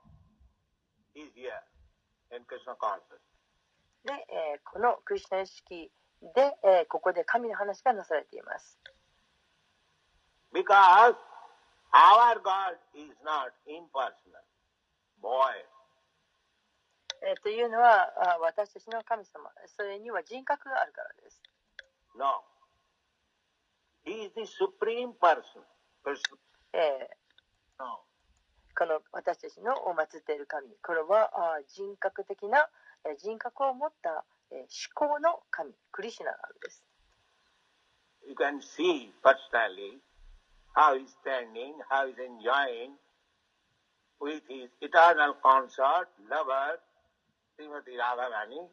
[1.15, 1.61] is here
[2.35, 3.21] in Krishna consciousness.
[4.05, 5.91] で、えーこのクリスチャン意識
[6.35, 8.79] で、えーここで神の話がなされています。
[10.53, 11.15] Because
[11.91, 14.41] our God is not impersonal.
[15.21, 15.53] Boy,
[17.25, 21.41] えーというのはあ私たちの神様それには人格があるからです、
[22.15, 22.45] no.
[24.05, 25.65] He is the supreme person.
[26.05, 26.37] person.
[26.73, 27.09] え
[27.79, 27.85] No.
[27.85, 32.69] ーこの私たちの祀っている神これはあ人格的な
[33.05, 36.83] えー人格を持った、えー思考の神クリシュナなんです、
[38.27, 39.97] You can see personally
[40.75, 42.93] how he's standing, how he's enjoying
[44.21, 46.79] with his eternal consort, lover,
[47.55, 48.67] Srimati Radharani.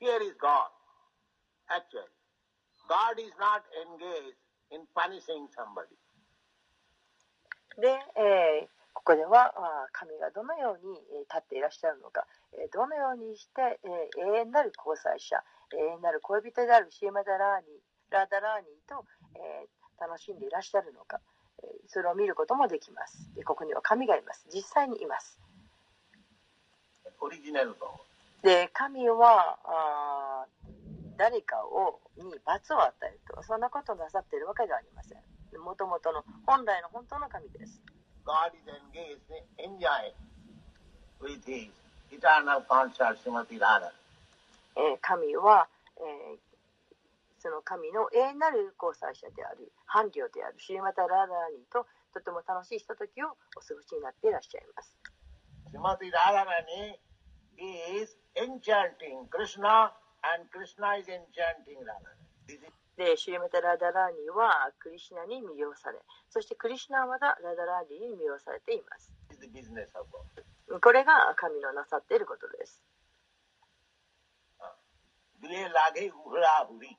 [0.00, 0.70] Here is God,
[1.70, 2.10] actually.
[2.88, 4.36] God is not engaged
[4.70, 5.96] in punishing somebody.
[7.80, 9.52] で、えーここでは
[9.92, 10.92] 神がどのように
[11.24, 12.26] 立っていらっしゃるのか、
[12.74, 15.36] どのようにして、えー永遠なる交際者
[15.72, 17.80] 永遠なる恋人であるシーマダラーニ
[18.10, 19.04] ラダラーニと、
[19.36, 21.20] えー楽しんでいらっしゃるのか、
[21.86, 25.38] それを見ることもできますでここには神がいます実際にいます
[27.22, 27.76] オリジナルの。
[28.42, 30.46] で、神は、あ
[31.16, 35.22] 誰かをに罰を与えると、そんなことなさっているわけではありません。
[35.60, 37.80] もともとの、本来の本当の神です。
[45.00, 45.68] 神は、
[45.98, 46.38] えー、
[47.38, 54.96] その神の永遠なる交際者である、伴侶である、シリマタ・ラーダーニととても楽しいひとときをお過ごしになっていらっしゃいます。
[55.66, 57.11] シリマタ・ラーダー。
[57.56, 59.92] he is enchanting Krishna
[60.22, 60.96] and Krishna
[62.96, 65.98] で、シュレメタ・ラダラーニはクリシナに魅了され、
[66.28, 69.12] そしてクリシナはまだラダラーニに魅了されています。
[70.80, 72.82] これが神のなさっていることです。
[75.40, 76.96] グレーラゲ・ウーラー・ブリ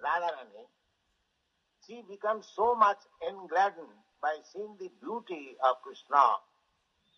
[0.00, 0.66] Radharani,
[1.86, 3.92] she becomes so much engladdened
[4.22, 6.40] by seeing the beauty of Krishna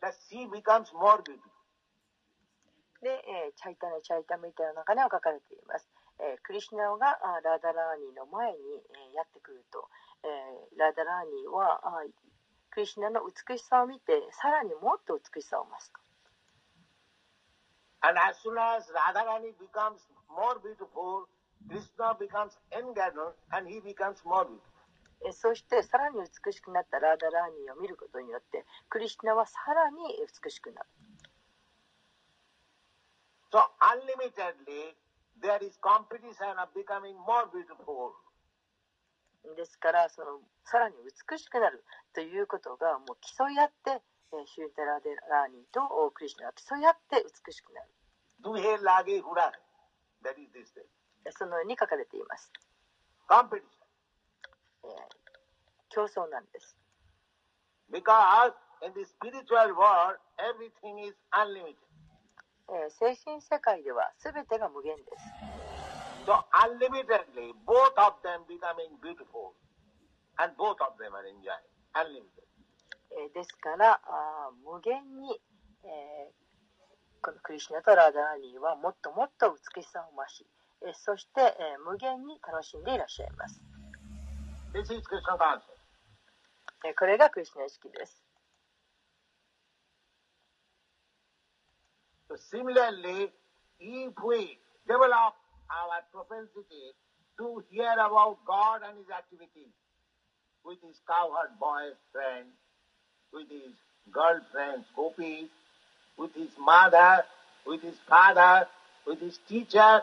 [0.03, 1.53] that she becomes more beautiful.
[3.03, 5.86] で、えーチャイタネ・チャイタミタの中には書かれています。
[6.19, 8.59] えークリシナがあラダラーニの前に、
[9.12, 9.86] えーやってくると、
[10.24, 12.03] えーラダラーニはあ
[12.70, 16.01] クリシナの美しさを見てさらにもっと美しさを増すと。
[18.03, 21.27] And as soon as Radharani becomes more beautiful,
[25.33, 29.97] そしてさらに美しくなったラダラーニーを見ることによってクリシナはさらに
[30.45, 30.89] 美しくなる。
[39.55, 40.97] ですからそのさらに
[41.31, 44.03] 美しくなるということがもう競い合って、
[44.35, 47.89] え、シューテラデラーニーとクリスナは競い合って美しくなる。
[48.43, 49.23] Duhe lage
[51.27, 52.53] えーそのように書かれています。
[53.28, 54.90] えー
[55.89, 56.77] 競争なんです。
[57.90, 58.53] Because
[58.85, 61.74] in the spiritual world, everything is unlimited.
[62.69, 65.24] えー精神世界では全てが無限です。
[66.27, 69.55] So unlimitedly, both of them becoming beautiful.
[70.39, 71.65] And both of them are enjoying.
[71.94, 72.47] Unlimited.
[73.11, 75.40] えーですからあー無限に、
[75.85, 76.47] えー
[77.23, 80.47] このクリシュナとラダラーニーはもっともっと美しさを増し、
[80.82, 83.61] えーそして、えー無限に楽しんでいらっしゃいます。
[86.85, 88.23] えーこれがクリシュナ意識です。
[92.28, 93.31] So similarly,
[93.78, 95.35] if we develop
[95.70, 96.93] our propensity
[97.39, 99.73] to hear about God and His activities
[100.65, 102.47] with his cowherd boy friend,
[103.32, 103.73] with his
[104.12, 105.48] girlfriend Gopi,
[106.19, 107.24] with his mother,
[107.66, 108.66] with his father,
[109.07, 110.03] with his teacher,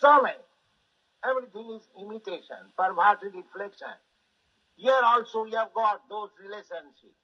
[0.00, 0.38] so many.
[1.24, 3.94] Everything is imitation, perverted reflection.
[4.76, 7.16] Here also we have got those relationships.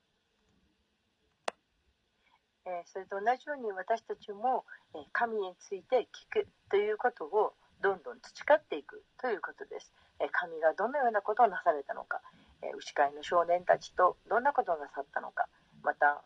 [2.66, 4.64] えーそれと同じように私たちも、
[4.94, 9.92] えー神について聞くということをどんどん培っていくということです。
[10.20, 12.20] えー神がどのようなことをなされたのか、
[12.62, 15.48] え牛飼いの少年たちとどんなことをなさったのか、
[15.82, 16.22] また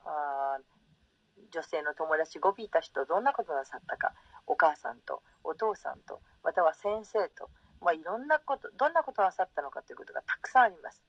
[1.50, 4.12] 女性の友達ゴビーたちとどんなことをなさったか、
[4.46, 7.50] お母さんとお父さんと、または先生と、
[7.80, 11.02] まあ、いろんなこと、どんなことをなさったのかということがたくさんあります。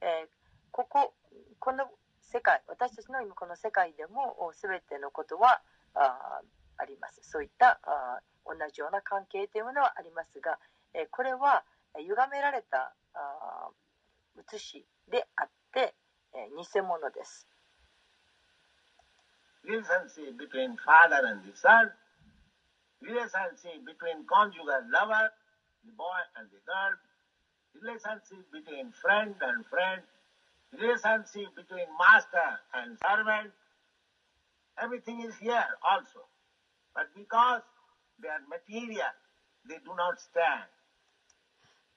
[0.00, 0.28] えー
[0.70, 1.14] ここ、
[1.60, 1.88] この
[2.20, 5.62] 世界私たちの今この世界でもお全てのことは
[5.94, 6.40] あ
[6.78, 7.20] あります。
[7.22, 10.58] そういったあ同じような関係というものはありますが、
[10.94, 11.62] えーこれは
[11.96, 13.70] えー歪められたあ
[14.36, 15.94] 写しであって、
[16.34, 17.46] えー偽物です、
[19.64, 21.92] relationship between father and the son,
[23.02, 25.32] relationship between conjugal lover,
[25.84, 26.94] the boy and the girl,
[27.80, 30.02] relationship between friend and friend,
[30.72, 33.50] relationship between master and servant,
[34.78, 36.26] everything is here also.
[36.94, 37.62] But because
[38.22, 39.12] they are material,
[39.68, 40.68] they do not stand.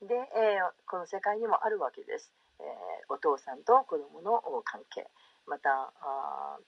[0.02, 5.08] で、えーこの世界にもあるわけです、えーお父さんと子供の関係
[5.48, 6.60] またあ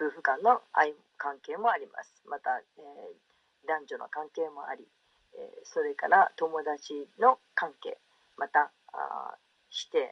[0.00, 4.88] 夫婦間の愛関係もありますまた、えー、男女の関係もあり、
[5.36, 8.00] えー、それから友達の関係
[8.40, 9.36] またあ
[9.68, 10.08] 師弟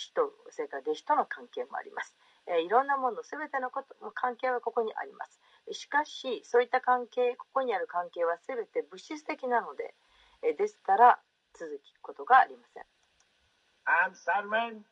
[0.00, 2.14] 師とそれから弟子との関係もあります、
[2.48, 5.40] えいろんなもの全てのこと関係はここにあります
[5.72, 9.94] しかしそういった関係ここにある関係は全て物質的なので、
[10.42, 11.18] えですから
[11.54, 12.84] 続くことがありません
[13.86, 14.82] I'm servant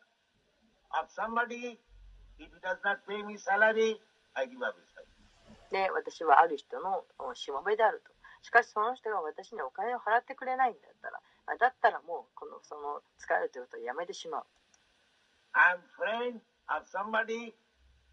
[0.94, 1.78] of somebody.
[2.38, 3.98] If he does not pay me salary,
[4.36, 5.13] I give up his life.
[5.74, 7.02] で私はある人の
[7.34, 8.14] しもべであると
[8.46, 11.18] しかしその人が私にお金を払ってくれないんだったら
[11.58, 14.44] だったらもうこのその使えるということをやめてしまう
[15.54, 16.38] I'm friend
[16.70, 17.54] of somebody.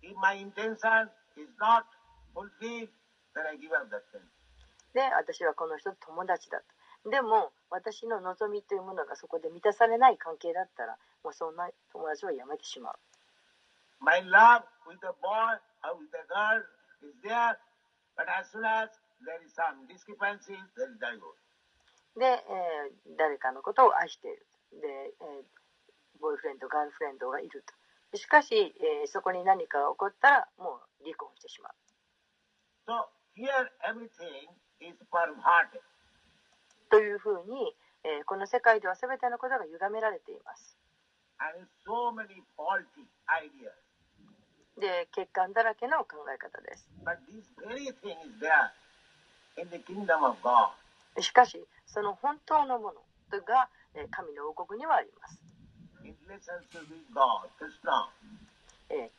[0.02, 1.86] If my intention is not
[2.34, 2.90] fulfilled,
[3.34, 4.26] then I give up that friend.
[4.94, 6.62] で私はこの人と友達だ
[7.04, 12.94] とでも私の望みというものがそこで満たされない関係だったらもうそんな友達をやめてしまう
[14.02, 16.66] My love with a boy or with a girl
[22.18, 24.46] で、えー、誰かのことを愛している。
[24.82, 24.88] で、
[25.22, 27.64] えー、ボーイフレンド、ガールフレンドがいる
[28.12, 28.18] と。
[28.18, 31.74] しかし、えー、そこに何かが起こったら、もう離婚してしまう。
[36.90, 40.78] というふうに、えー、この世界ではすべてのことが歪められています。
[44.82, 46.90] で欠陥だらけの考え方です。
[51.22, 53.00] しかしその本当のもの
[53.46, 53.70] が
[54.10, 55.38] 神の王国にはあります。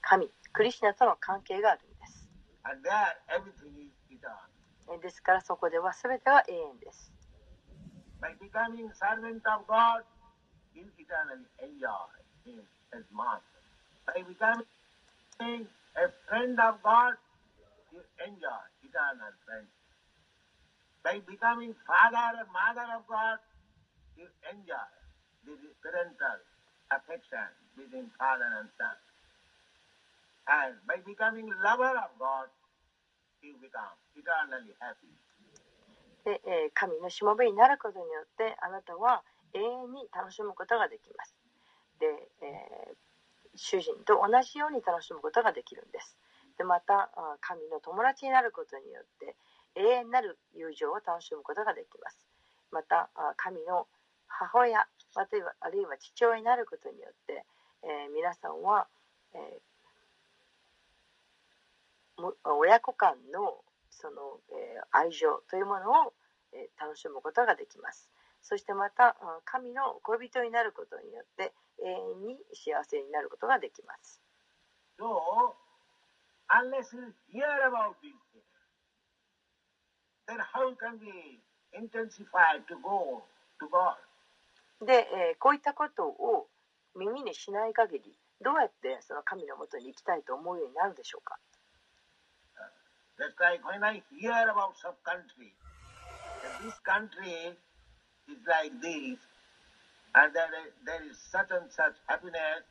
[0.03, 2.29] 神クリシナとの関係があるんです。
[5.01, 7.13] ですからそこでは全ては永遠です。
[36.75, 41.35] 神のしもべになることによってあなたは永遠に楽しむことができます。
[43.55, 46.17] 主人と同じように楽しむことができるんです。
[46.59, 49.37] でまたあ神の友達になることによって
[49.75, 52.19] 永遠なる友情を楽しむことができます。
[52.71, 53.87] また神の
[54.27, 57.45] 母親またあるいは父親になることによって、
[57.85, 58.89] えー皆さんは、
[59.35, 59.73] えー
[62.45, 66.13] 親子間のその、えー愛情というものを、
[66.53, 68.12] え楽しむことができます。
[68.43, 71.53] そしてまたあ神の恋人になることによって
[71.83, 71.89] 永
[72.25, 74.21] 遠に幸せになることができます
[74.99, 75.55] So,
[76.51, 78.45] unless you hear about these things,
[80.29, 81.41] then how can we
[81.75, 83.23] intensify to go
[83.61, 83.97] to God?
[84.85, 86.47] で、えーこういったことを
[86.97, 91.39] 耳にしない限りどうやってその神のもとに行きたいと思うようになるでしょうか
[93.19, 95.53] Just like when I hear about some country,
[96.43, 97.55] that this country
[98.33, 99.21] is like this,
[100.17, 100.49] and there
[100.85, 102.65] there is such and such happiness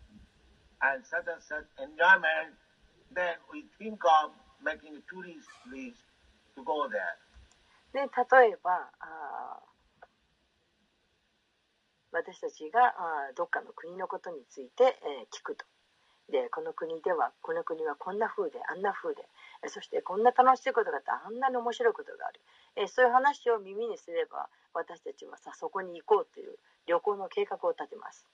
[0.82, 2.58] and such and such enjoyment,
[3.14, 4.34] then we think of
[4.66, 6.02] making a tourist list
[6.58, 7.18] to go there.
[7.94, 9.60] で例えばあ
[12.12, 15.66] 私たちがあどっかの国のことについて、えー聞くと
[16.32, 19.22] でこの国ではこの国はこんな風であんな風で
[19.68, 22.40] そしてこんな楽しいことがあってあんなに面白いことがある
[22.76, 26.57] え、そういう話を耳にすれば私たちはさそこに行こうという
[26.88, 28.26] 旅行の計画を立てます。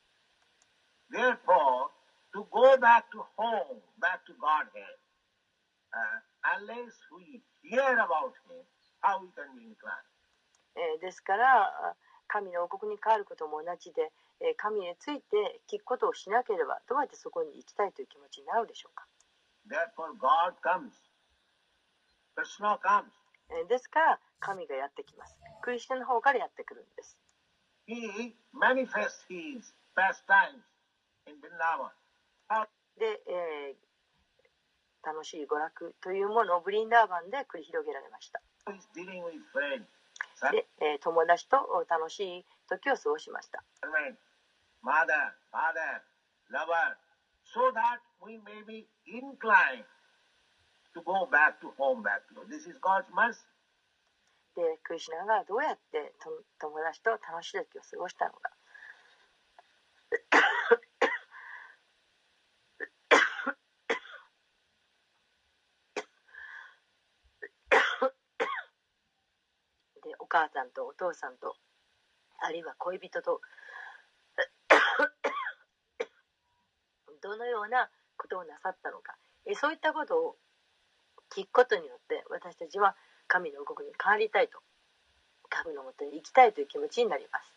[11.02, 11.96] ですから
[12.28, 14.12] 神の王国に帰ることも同じで
[14.58, 19.08] 神について聞くことをしなければどうやってそこに行きたいという気持ちになるでしょうか？
[23.70, 25.38] ですから神がやってきます。
[25.62, 27.18] クリスチの方からやってくるんです。
[32.98, 33.76] で、え、
[35.04, 38.42] 楽しい娯楽というものをブリンダーバンで繰り広げられました。
[40.52, 43.64] で、え、友達と楽しい時を過ごしました。
[50.98, 51.60] to go back
[54.56, 58.52] で、クリシナがどうやってと友達と楽しい時を過ごしたのか。
[70.04, 71.56] で、お母さんとお父さんと、
[72.40, 73.42] あるいは恋人と、
[77.22, 79.16] どのようなことをなさったのか。
[79.46, 80.38] えそういったことを
[81.36, 82.96] 聞くことによって私たちは
[83.28, 84.60] 神の動きに変わりたいと
[85.50, 87.54] 神のもとに行きたいという気持ちになります。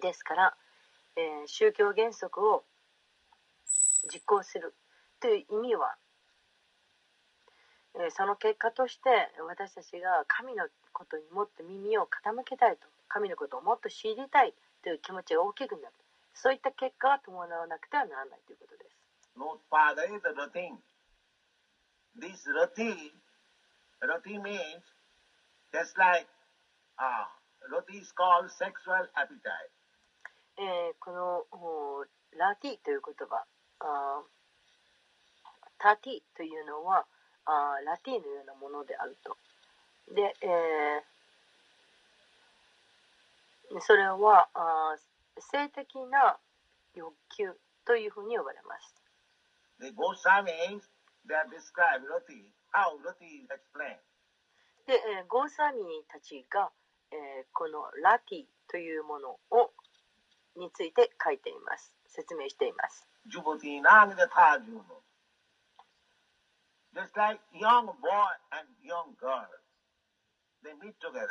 [0.00, 0.56] ですから、
[1.16, 2.64] えー、宗教原則を
[4.12, 4.74] 実行する
[5.20, 5.96] という意味は
[7.96, 9.08] えーその結果として
[9.46, 15.94] 私たちが神のことにもっと耳を傾けたいと神のことをもっと知りたいという気持ちが大きくなる
[16.34, 18.94] そういった結果が伴わなくてはならないということです
[19.36, 20.70] No father is a roti.
[22.14, 23.10] This roti,
[24.00, 24.82] roti means
[25.72, 26.26] just like
[26.98, 27.26] uh,
[27.70, 29.70] roti is called sexual appetite.
[30.58, 32.04] えーこのお
[32.38, 33.44] ラティという言葉
[33.80, 34.26] あー
[35.78, 37.06] タティというのは
[37.46, 39.36] あーラティのようなものであると
[40.14, 41.14] で、えー
[43.80, 46.36] それはあー性的な
[46.94, 47.50] 欲求
[47.84, 48.94] というふうに呼ばれます
[49.80, 50.80] The Goswamis,
[51.26, 53.98] they have described roti, how roti is explained.
[54.86, 56.70] で、えーゴーサミーたちが、
[57.10, 59.72] えーこのラティというものを
[60.56, 65.03] について書いています説明しています Juvati nang yatha juno.
[66.94, 69.50] Just like young boy and young girl,
[70.62, 71.26] they meet together.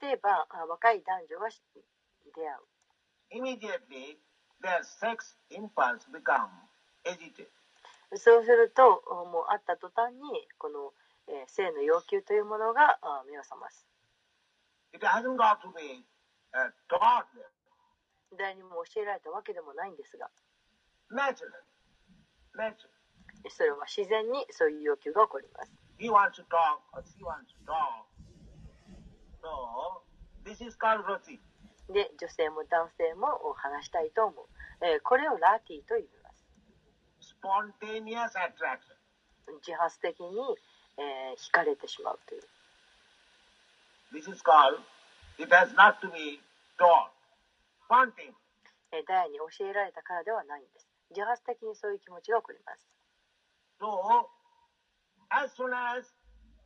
[0.00, 1.60] 例えばあ若い男女がし
[2.34, 4.18] 出会う Immediately,
[4.62, 6.50] their sex impulse become
[7.04, 7.48] agitated.
[8.14, 10.20] そうするとおもう会った途端に
[10.58, 10.92] この、
[11.28, 13.86] えー性の要求というものがあ目を覚ます
[14.92, 16.04] It hasn't got to be
[16.52, 17.46] uh, taught them.
[18.36, 20.28] 誰にも教えられたわけでもないんですが
[21.10, 21.50] Naturally.
[22.56, 23.01] Naturally.
[23.50, 28.06] それは自然にそういう要求が起こります He wants to talk or she wants to talk.
[29.40, 30.02] So,
[30.44, 31.38] this is called roti.
[31.92, 34.46] で女性も男性もお話したいと思う、
[34.84, 38.94] えーこれをラティと言います Spontaneous attraction.
[39.66, 40.26] 自発的に、
[40.98, 42.42] えー惹かれてしまうという
[44.12, 44.78] This is called,
[45.38, 46.40] it has not to be
[46.78, 47.10] taught.
[47.88, 48.34] Spontaneous.
[48.92, 52.86] えー誰に教えられたからではないんです自発的にそういう気持ちが起こります
[53.82, 54.30] So,
[55.34, 56.06] as soon as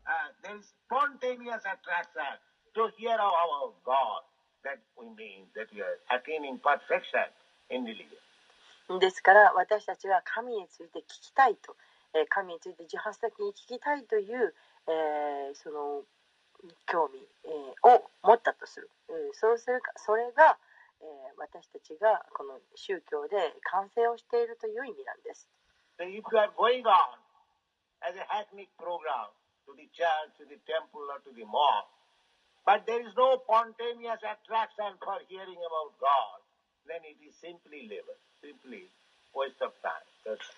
[0.05, 2.29] uh, there is spontaneous attraction
[2.77, 4.21] to hear about God,
[4.69, 7.25] that we mean that we are attaining perfection
[7.73, 8.21] in religion.
[9.01, 11.75] ですから私たちが神について聞きたいと、
[12.13, 14.53] えー神について自発的に聞きたいという、
[14.87, 16.03] えーその
[16.85, 20.59] 興味、えーを持ったとする、えーそうするかそれが、
[21.01, 23.37] えー私たちがこの宗教で
[23.73, 25.49] 完成をしているという意味なんです。
[25.99, 27.17] So if you are going on
[28.05, 29.33] as a hackneyed program
[29.67, 31.93] to the church, to the temple, or to the mosque,
[32.69, 36.39] but there is no spontaneous attraction for hearing about God,
[36.85, 38.91] then it is simply labor, simply
[39.33, 40.05] waste of time.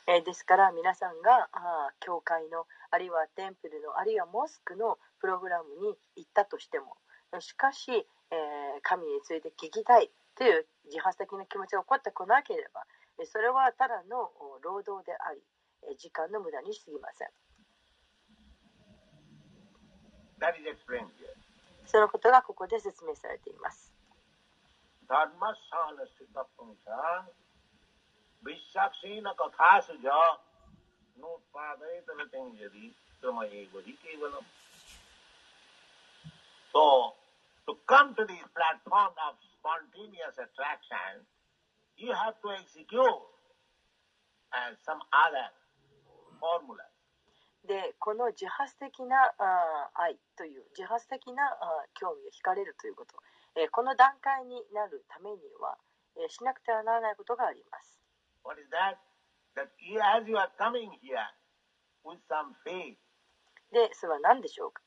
[0.08, 6.96] えーですから皆さんがあ教会のあるいはテンプルのあるいはモスクのプログラムに行ったとしても
[7.40, 12.80] しかし、えー神について聞きたいという自発的な気持ちが起こってこなければ
[13.25, 15.41] それはただのお労働であり
[15.83, 17.29] えー時間の無駄に過ぎません
[20.39, 21.33] that is explained here.
[21.85, 23.93] そのことがここで説明されています
[25.09, 27.21] धर्मस्थानस्थितपुंसां
[28.45, 30.05] विश्वाक्षीण कथासु च
[31.23, 32.85] नोत्पादयतरतिं यदि
[33.21, 34.47] क्रमयैव हि केवलम्
[36.73, 36.83] So,
[37.67, 41.21] to come to this platform of spontaneous attraction,
[41.98, 43.02] you have to execute
[44.54, 45.50] uh, some other
[46.40, 46.78] formula.
[47.66, 53.12] でこの自発的なあー愛という自発的なあー興味を惹かれるということ、
[53.60, 55.76] えーこの段階になるためには、
[56.16, 58.00] えーしなくてはならないことがあります。
[58.46, 58.96] What is that?
[59.58, 61.18] That you, as you are coming here
[62.06, 62.96] with some faith,
[63.74, 64.80] でそれは何でしょうか？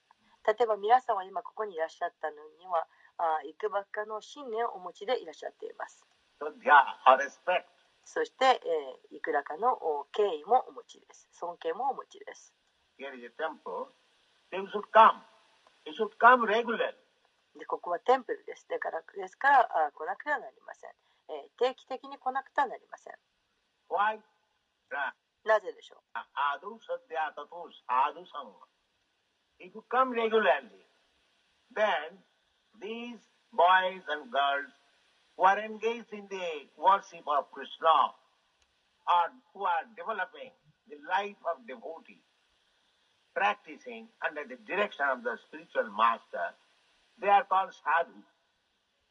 [0.48, 2.88] 例えば皆さんは今ここにいらっしゃったのには
[3.20, 6.02] あーいくばっかの信念をお持ちでいらっしゃっています。
[8.04, 9.78] そして、えー、いくらかの
[10.12, 11.30] 敬意もお持ちです。
[11.32, 12.52] 尊敬もお持ちです。
[12.98, 13.06] で
[17.66, 18.66] ここはテンプルです。
[18.70, 20.90] だからですからあ来なくてはなりません、
[21.30, 21.50] えー。
[21.60, 23.14] 定期的に来なくてはなりません。
[23.90, 24.18] Why?
[25.46, 26.00] なぜでしょう？
[26.16, 28.54] アドサディアタトゥス、アドサム。
[29.60, 30.90] If you come regularly,
[31.76, 32.18] then
[32.82, 33.22] these
[33.54, 34.74] boys and girls
[35.42, 38.14] who are engaged in the worship of Krishna
[39.10, 40.54] or who are developing
[40.86, 42.22] the life of devotee,
[43.34, 46.54] practicing under the direction of the spiritual master,
[47.18, 48.22] they are called sadhu.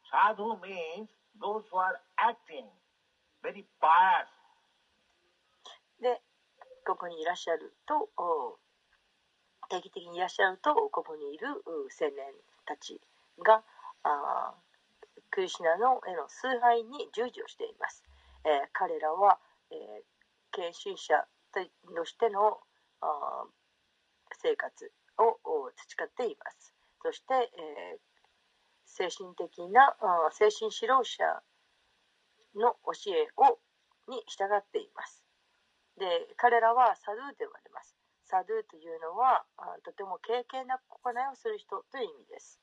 [0.07, 2.71] Sadhu means those who are acting
[3.43, 4.31] very pious
[5.99, 6.21] で、
[6.87, 8.07] ここにいらっしゃると、
[9.69, 12.33] 定期的にいらっしゃると、ここにいる青年
[12.65, 13.01] たち
[13.43, 13.63] が、
[14.03, 14.55] あ
[15.31, 18.03] クリシナのへの崇拝に従事をしています。
[18.45, 19.39] えー彼らは、
[19.71, 20.03] えー
[20.53, 21.15] 献身者
[21.95, 22.59] としての
[24.43, 26.75] 生活を培っています。
[27.01, 28.11] そして、えー
[28.85, 31.23] 精神的なあ精神指導者
[32.59, 33.57] の教えを
[34.11, 35.23] に従っています。
[35.97, 37.95] で彼らはサドゥと呼ばれます。
[38.25, 42.59] サドゥというのはあとても敬虔な行いをする人という意味です。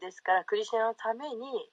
[0.00, 1.70] ですから、クリシナのために、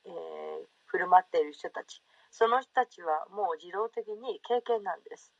[0.85, 2.01] 振る舞っている人たち、
[2.31, 5.33] その人たちはもう自動的に経験なんです。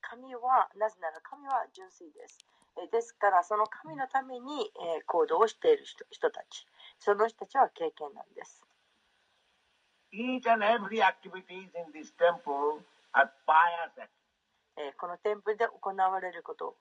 [0.00, 2.38] 神は、なぜなら神は純粋です。
[2.76, 6.66] え、ですから、その神のために、え、行動をしている人,人たち、
[6.98, 8.64] その人たちは経験なんです。
[10.14, 12.78] Each and every activities in this temple
[13.14, 14.14] are pious activities.
[14.76, 16.74] えーこのテンプルで行われること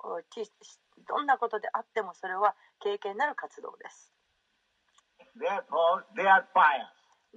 [1.07, 4.11] どんなことであってもそれは敬虔なる活動です。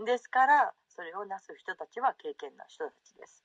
[0.05, 3.45] ですからそれをなす人たちは敬虔な人たちです。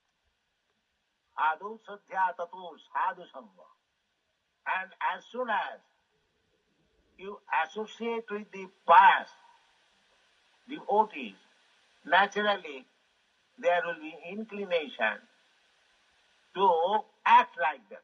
[4.64, 5.82] And as soon as
[7.18, 9.32] you associate with the pious
[10.70, 11.36] devotees,
[12.06, 12.86] naturally
[13.60, 15.20] there will be inclination
[16.56, 16.66] to
[17.26, 18.02] act like them.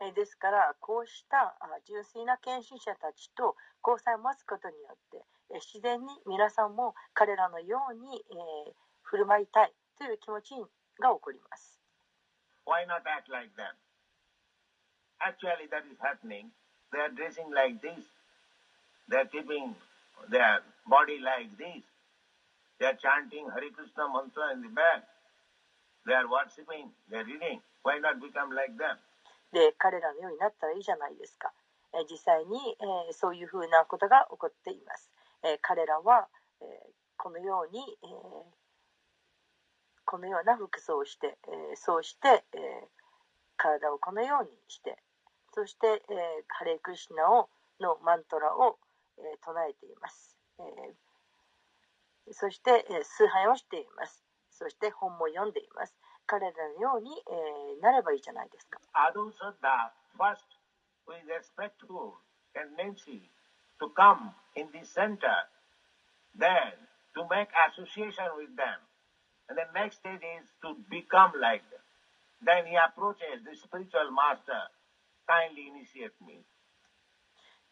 [0.00, 5.18] えーですからこうしたあ純粋な献身者たちと交際を待つことによって
[5.50, 8.72] えー自然に皆さんも彼らのように、えー
[9.08, 10.52] 振る舞いたいという気持ち
[11.00, 11.80] が起こります。
[12.66, 13.72] Why not act like them?
[15.18, 16.52] Actually, that is happening.
[16.92, 18.04] They are dressing like this.
[19.08, 19.74] They are keeping
[20.30, 21.80] their body like this.
[22.78, 25.02] They are chanting Hare Krishna mantra in the back.
[26.06, 26.90] They are worshipping.
[27.10, 27.60] They are reading.
[27.82, 28.98] Why not become like them?
[29.52, 31.52] で彼らのようになったらいいじゃないですか。
[31.94, 35.10] えー実際に、えーそういうふうなことが起こっています。
[35.42, 36.28] えー彼らは、
[36.60, 36.68] えー
[37.16, 38.10] このように、えー
[40.04, 42.88] このような服装をして、えーそうして、えー
[43.56, 44.96] 体をこのようにして
[45.52, 45.98] そして、えー
[46.48, 47.48] ハレークリシナを
[47.80, 48.78] のマントラを、
[49.18, 51.07] えー唱えています、えー
[52.32, 54.24] そして、崇拝をしています。
[54.50, 55.94] そして本も読んでいます。
[56.26, 57.10] 彼らのように、
[57.78, 58.80] え、なればいいじゃないですか。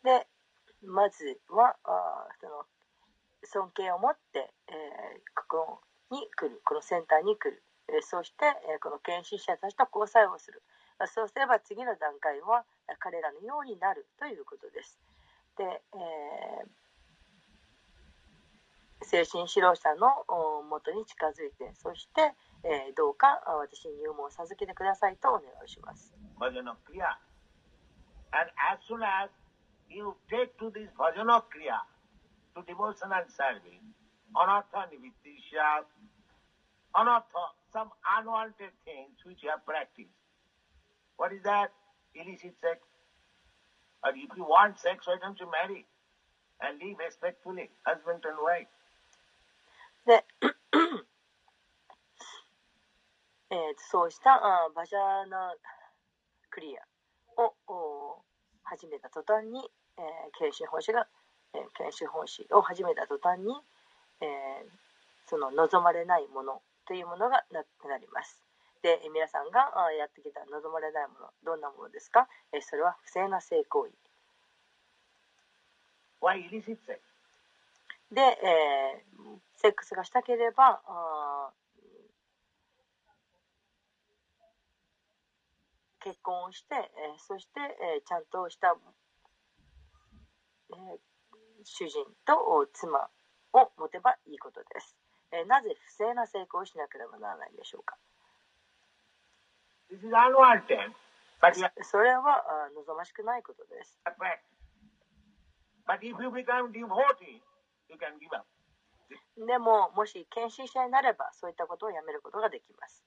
[0.03, 0.27] で、
[0.83, 2.65] まずはあその
[3.45, 10.63] 尊敬を持って、えーここに来るこのセンターに来る、えそして、えこの献身者たちと交際をする。
[11.07, 12.65] そうすれば次の段階は
[12.99, 14.99] 彼らのようになるということです。
[15.57, 16.69] で、えー
[19.03, 22.33] 精神指導者のお元に近づいてそして、
[22.65, 26.13] えどうか私に入門を授けてくださいとお願いします。
[26.41, 27.17] Bhajana Kriya.
[28.33, 29.31] And as soon as
[29.89, 31.85] you take to this Bhajana Kriya,
[32.56, 33.86] to devotion and service,
[34.36, 35.86] anartha nivittisya,
[36.96, 40.16] anartha, some unwanted things which you have practiced.
[41.18, 41.72] What is that?
[42.16, 42.80] Illicit sex.
[44.04, 45.86] Or if you want sex, why don't you marry?
[46.62, 48.68] And live respectfully, husband and wife.
[50.06, 50.26] で、
[53.52, 53.58] えー
[53.92, 55.54] そうしたあバジャーナ
[56.50, 56.82] クリア
[57.42, 58.24] をお
[58.64, 59.60] 始めた途端に、
[59.98, 61.08] えー、研修奉仕が、
[61.57, 63.55] えー研修奉仕を始めた途端に、
[64.21, 64.29] えー
[65.29, 68.41] その望まれないものというものがなくなります。
[68.83, 73.93] で、えー皆さんがあやってきた望まれないもの、どんなものですか、えーそれは不正な性行為。
[78.13, 81.57] で、えーセックスがしたければあー
[86.05, 86.83] 結婚をして、えー
[87.19, 88.77] そして、えーちゃんとした、
[90.71, 90.99] えー
[91.67, 93.11] 主人とお妻
[93.53, 94.97] を持てばいいことです。
[95.33, 97.99] えーなぜ不正な成功をしなければならないんでしょうか？
[101.83, 103.99] それはあ望ましくないことです。
[109.37, 113.05] でも、もし献身者になれば、そういったことをやめることができます。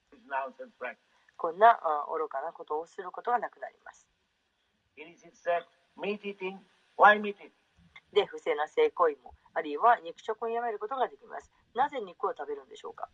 [1.36, 4.06] こんなあ愚かなことをすることがなくなります。
[8.12, 11.50] で、不正な性行為も、あるいは肉食をやめることができます。
[11.74, 13.08] なぜ肉を食べるんでしょうか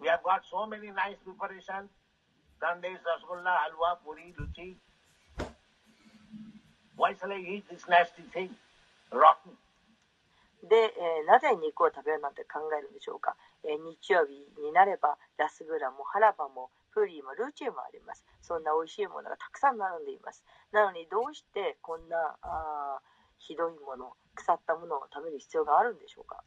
[0.00, 1.88] ？We have got so many nice preparations.
[2.60, 4.76] Sandesh, rasgulla, halwa, puri, luchi.
[6.96, 8.50] Why shall I eat this nasty thing?
[9.10, 9.56] Rotten.
[10.68, 14.32] で、えーなぜ肉を食べるなんて考えるんでしょうか、えー日曜日
[14.62, 23.13] になればラスグラもハラバもプリーもルーチーもありますそんな美味しいものがたくさん並んでいますなのにどうしてこんなあー
[23.44, 26.42] ひどいもの腐ったものを食べる必要があるんでしょうか？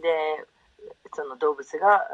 [0.00, 0.46] で
[1.12, 2.06] その動物が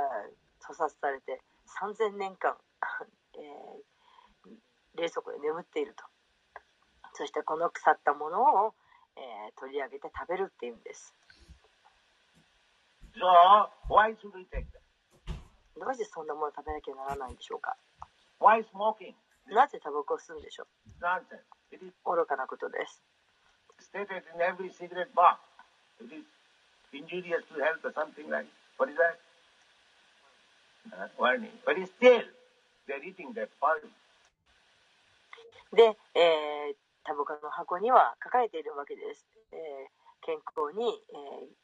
[0.61, 1.41] 屠殺されて
[1.81, 2.57] 3000年間、
[3.39, 6.05] えー、冷蔵庫で眠っていると。
[7.13, 8.75] そしてこの腐ったものを、
[9.17, 11.15] えー、取り上げて食べるっていうんです。
[13.19, 13.27] So,
[13.89, 14.83] why should we take that?
[15.79, 17.77] どうしてそんなものを食べなきゃならないんでしょうか
[18.41, 19.15] Why smoking?
[19.47, 21.43] なぜタバコを吸うんでしょう Nonsense.
[21.71, 23.03] It is 愚かなことです。
[23.81, 25.41] stated in every cigarette box.
[26.01, 26.25] It is
[26.93, 28.47] injurious to health or something like
[28.79, 29.19] What is that?
[30.93, 31.51] Uh, warning.
[31.65, 32.23] But still,
[32.87, 33.91] they're eating that poison.
[35.75, 39.27] で、えータバコの箱には書かれているわけです。
[39.53, 39.59] えー
[40.25, 41.64] 健康に、えー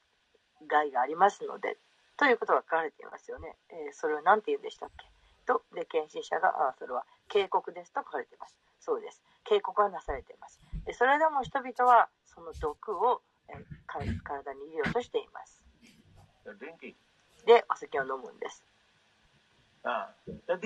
[0.68, 1.76] 害がありますので、
[2.16, 3.56] ということが書かれていますよね。
[3.70, 5.06] えーそれを何て言うんでしたっけ？
[5.46, 8.56] と、で、検診者が、あそれは警告ですと書かれています。
[8.80, 9.22] そうです。
[9.44, 10.60] 警告がなされています。
[10.84, 15.64] でそれでも人々はその毒を、えーか体に入れようとしています。
[17.46, 18.64] で、お酒を飲むんです。
[19.82, 20.06] Uh,
[20.46, 20.58] so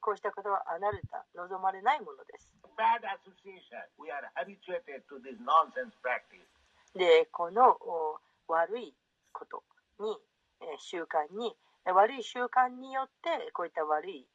[0.00, 2.54] こうしたことはアナルタ、望まれないものです。
[2.76, 6.48] bad association, we are habituated to this nonsense practice.
[6.94, 7.76] でこの
[8.48, 8.94] 悪い
[9.32, 9.62] こと
[10.00, 10.16] に
[10.78, 11.54] 習慣に
[11.86, 14.26] 悪い習慣によってこういった悪い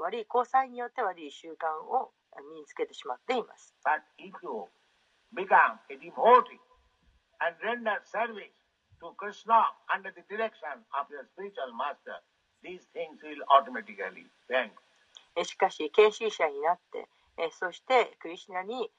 [0.00, 2.12] 悪い交際によって悪い習慣を
[2.52, 3.74] 身につけてしまっています。
[15.44, 17.08] しかし、研修者になって、
[17.52, 18.90] そしてクリスナに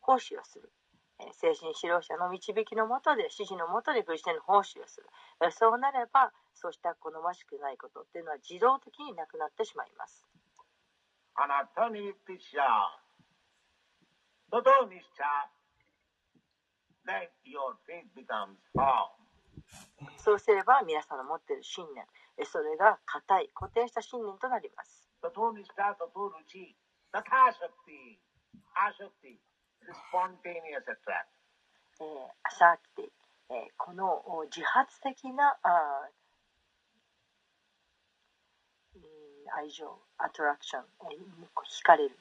[0.00, 0.70] 奉仕をする。
[1.32, 5.06] 精神指導者の導きのもとで指示のもとでクリシュナに奉仕をする、
[5.42, 10.26] えーそうなればそうした好ましくないことっていうのは自動的になくなってしまいます。
[11.38, 12.66] Anartha nivittisya.
[14.50, 15.46] Tato nischa.
[17.06, 19.14] Then your faith becomes firm.
[20.16, 22.04] そうすれば皆さんの持っている信念、
[22.38, 25.08] えそれが固い、固定した信念となります。
[29.86, 31.38] Spontaneous attraction.
[32.00, 32.06] えー、
[32.44, 34.22] アシャーキティ、この
[34.54, 39.02] 自発的なあーうん
[39.58, 42.16] 愛情、アトラクション、惹かれる。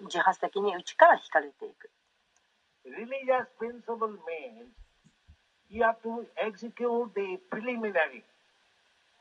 [0.00, 1.90] 自発的に内から惹かれていく。
[2.84, 4.68] Religious principle means
[5.70, 8.24] you have to execute the preliminary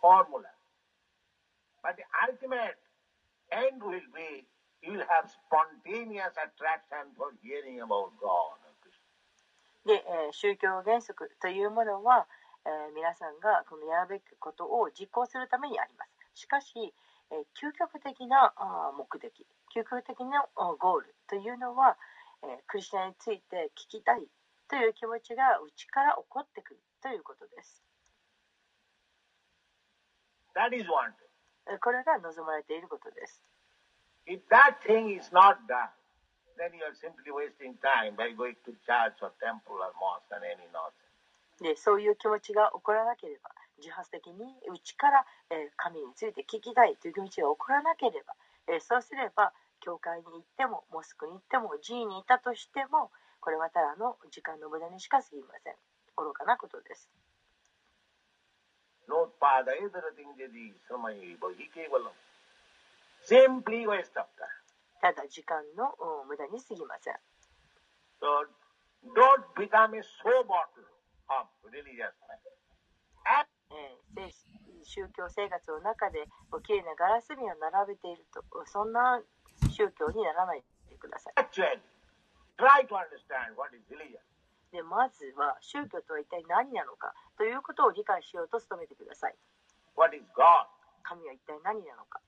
[0.02, 0.50] formula.
[1.84, 2.78] But the ultimate
[3.52, 4.44] end will be
[4.84, 8.58] you have spontaneous attraction for hearing about God.
[9.86, 12.28] で、えー宗教原則というものは、
[12.66, 16.42] えー皆さんがこのやるべきことを実行するためにあります。
[16.42, 16.94] しかし、
[17.32, 21.98] えー究極的なあー目的、究極的なゴールというのは、
[22.44, 24.28] えークリスチャンについて聞きたい
[24.70, 27.84] という気持ちが内から起こってくるということです。
[30.54, 33.42] That is ーこれが望まれていることです。
[34.32, 35.92] If that thing is not done,
[36.56, 40.40] then you are simply wasting time by going to church or temple or mosque and
[40.48, 41.12] any nonsense.
[41.60, 48.34] でそういう気持ちが起こらなければ自発的に内から、えー神について聞きたいという気持ちが起こらなければ、
[48.72, 49.52] えーそうすれば
[49.82, 55.76] 教会に行ってもモスクに行っても寺院にいたとしてもこれはただの時間の無駄にしか過ぎません
[56.16, 57.10] 愚かなことです
[63.28, 63.72] 全部
[65.02, 65.96] ただ時間の
[66.28, 67.16] 無駄にすぎません。
[74.84, 79.22] 宗教生活の中でおきれいなガラス瓶を並べているとそんな
[79.72, 81.34] 宗教にならないでください。
[84.72, 89.36] でまずは宗教とは一体何なのかということを理解しようと努めてください。
[91.04, 92.22] 神は一体何なのか。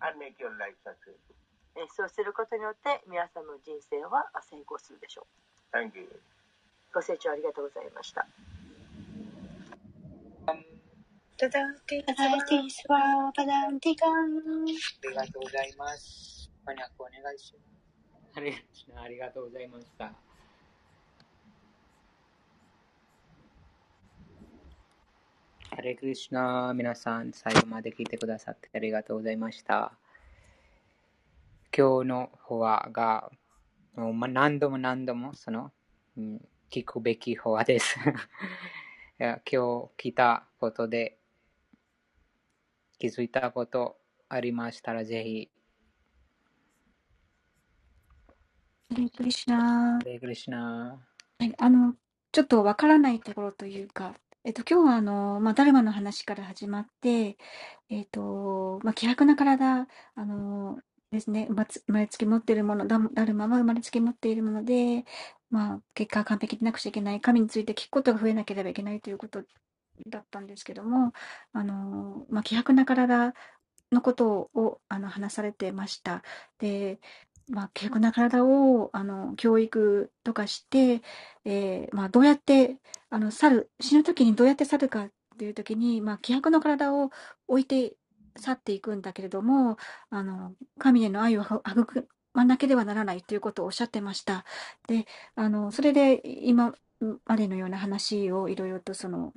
[0.00, 1.34] And make your life successful.
[1.76, 5.26] えそうすることによって皆さんの人生は成功するでしょ
[5.72, 6.08] う Thank you.
[6.92, 8.26] ご清聴ありがとうございました.
[15.04, 16.50] ありがとうございます。
[16.66, 17.64] 翻訳お願いします。
[18.96, 20.27] ありがとうございました。
[25.78, 29.92] ハレクリシナ、皆さん、最後まで聞いてくださってありがとうございました。
[31.72, 33.30] 今日の法話が、
[33.94, 35.70] もうま何度も何度もその、
[36.16, 37.96] うん、聞くべき法話です。
[39.20, 41.16] 今日来たことで
[42.98, 45.48] 気づいたことありましたら、ぜひ、
[48.90, 51.00] ハレクリシナハレクリシナ。
[51.38, 51.94] はい、あの、
[52.32, 57.36] ちょっとわからないところというか、えっと、今日はあの、まあ、ダルマの話から始まって、
[57.90, 60.78] えっと、まあ、希薄な体、あの、
[61.10, 65.04] ですね、生まつ生まれつき持っているもの、ダダルマは生まれつき持っているもので、
[65.50, 69.42] まあ、結果完璧でなくちゃいけない、神について聞くことが増えなければいけないということ
[70.08, 71.12] だったんですけども、
[71.52, 73.34] あの、まあ、希薄な体
[73.92, 76.22] のことをあの話されてました。
[76.58, 77.00] で、
[77.48, 81.02] まあ、希薄な体をあの教育とかして、
[81.44, 82.76] えーまあ、どうやって
[83.10, 87.10] あの去る、死ぬ時にどうやって去るかっていう時に、まあ、希薄な体を
[87.46, 87.94] 置いて
[88.36, 89.76] 去っていくんだけれども、
[90.10, 94.44] あの神への愛をは育まなければならないということをおっしゃってました。
[94.86, 96.74] で、あのそれで今
[97.24, 99.32] までのような話をいろいろとその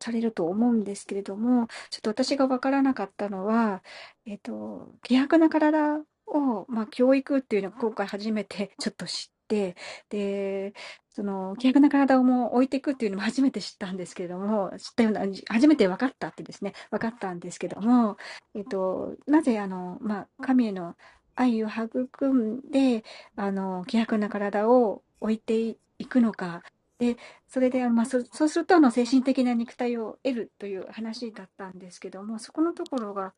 [0.00, 3.82] されると思うんですけれども、ちょっと私が分からなかったのは、
[4.26, 6.00] えっと、希薄な体
[6.32, 9.76] を、まあ、教育っていうのを今回初めて ちょっと知って、
[10.10, 10.74] で、
[11.10, 18.16] その、希薄な体をもう置いていくっていうのも 初めて知ったんですけれども、知ったような、初めて分かったってですね、分かったんですけども、
[18.54, 20.96] えっと、なぜ、あの、まあ、神への
[21.34, 23.04] 愛を育んで、
[23.36, 26.62] あの、希薄な体を置いていくのか、
[26.98, 33.34] で、それで、まあ、そそうすると、あの、精神的な肉体を得るという話だったんですけども、そこのところが、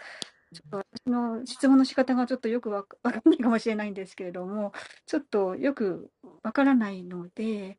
[0.55, 4.73] ちょっと私の質問の仕方がちょっとよくわかわかんないかもしれないんですけれども、
[5.07, 6.11] ちょっとよく
[6.43, 7.77] わからないので、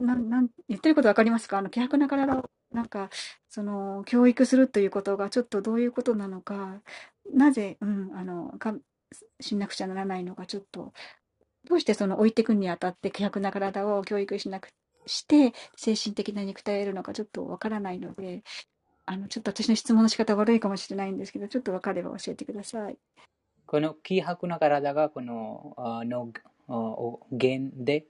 [0.00, 1.58] なん、なん、言ってることわかりますか？
[1.58, 3.10] あの、希薄な体を、なんか、
[3.48, 6.82] その、教育するということがちょっとどういうことなのか、
[7.34, 8.74] なぜ、うん、あの、か、
[9.40, 10.92] しなくちゃならないのか、ちょっと、
[11.64, 14.70] どうしてその置いていくにあたって希薄な体を教育しなく
[15.06, 18.42] して、精神的な肉体を得るのかちょっとわからないので、
[19.08, 22.98] あの、ちょっと私の質問の仕方悪いかもしれないんですけど、ちょっとわかれば教えてください。
[23.64, 25.74] この希薄な体がこの
[26.04, 26.30] の
[26.68, 28.04] あお源で、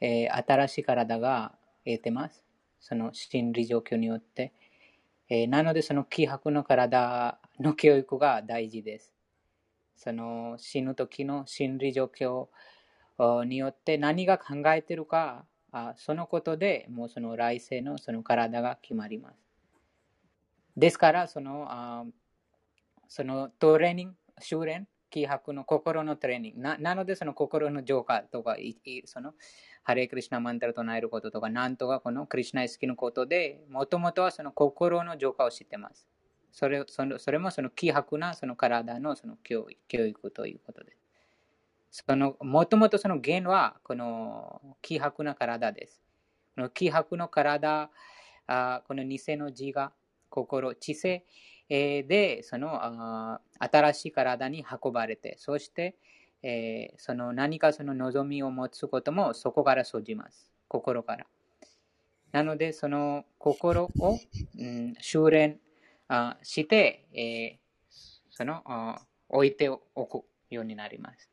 [0.00, 1.54] えー新しい体が
[1.84, 2.42] 得てます。
[2.80, 4.52] その心理状況によって。
[5.28, 9.12] えーなので、その希薄な体の教育が大事です。
[9.94, 12.48] その死ぬ時の心理状況
[13.44, 19.49] によって何が考えてるか、あそのことでもうその来世のその体が決まります。
[20.80, 22.04] ですから、そのあ
[23.06, 26.60] そのトレーニング、修練、気迫の心のトレーニング。
[26.60, 29.34] ななので、その心の浄化とか、いその
[29.82, 36.06] ハレクリシナマンタラ唱えることとか、なんとかこのクリシナ意識のことで、もともとはその心の浄化を知ってます。
[36.50, 40.92] それそのそれもその気迫なその体のその教育教育ということで
[41.90, 42.04] す。
[42.06, 46.00] そのもともとその源はこの気迫な体です。
[46.54, 47.90] この気迫の体、
[48.46, 49.92] あこの偽の字が
[50.30, 51.24] 心、知性
[51.68, 55.96] でその新しい体に運ばれて、そして、
[56.96, 60.50] その何かその望みを持つこともそこから生じます。
[60.68, 61.26] 心から。
[62.32, 64.18] なので、その心を、
[64.58, 65.58] うん、修練
[66.08, 67.60] あして、えー
[68.40, 68.62] その
[69.28, 71.29] 置いておくようになります。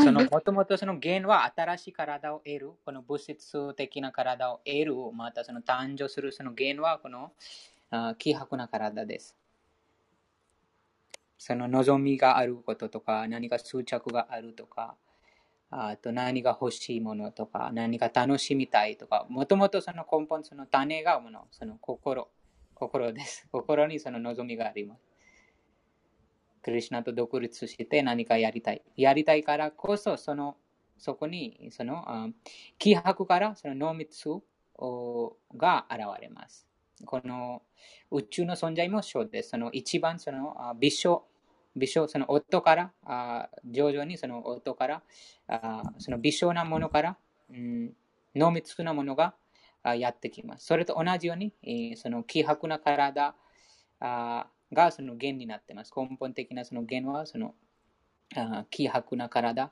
[0.00, 0.06] はい。
[0.06, 7.32] そのもともとその源は新しい体を得る、この物質的な体を得る、またその誕生するその源はこの
[8.18, 9.36] 希薄な体です。
[11.38, 14.96] その望みがあることとか、何か執着があるとか、
[15.70, 22.28] あと何が欲しいものとか、何か楽しみたいとか、もともとその根本、その種がもの、その心、
[22.74, 23.46] 心です。
[23.52, 25.09] 心にその望みがあります。
[26.62, 28.82] クリシナと独立して何かやりたい。
[28.96, 30.56] やりたいからこそ、その、
[30.98, 32.28] そこに、その、あ
[32.78, 34.28] 希薄からその濃密
[35.56, 36.66] が現れます。
[37.04, 37.62] この
[38.10, 39.50] 宇宙の存在もそうです。
[39.50, 41.24] その一番その微小、
[41.76, 45.02] 微小、その音から、徐々にその音から、
[45.98, 47.16] その微小なものから、
[47.50, 47.92] うん、
[48.34, 49.34] 濃密なものが
[49.96, 50.66] やってきます。
[50.66, 53.34] それと同じように、その希薄な体
[54.72, 55.92] がその源になってます。
[55.96, 57.54] 根本的なその源はその
[58.70, 59.70] 希薄な体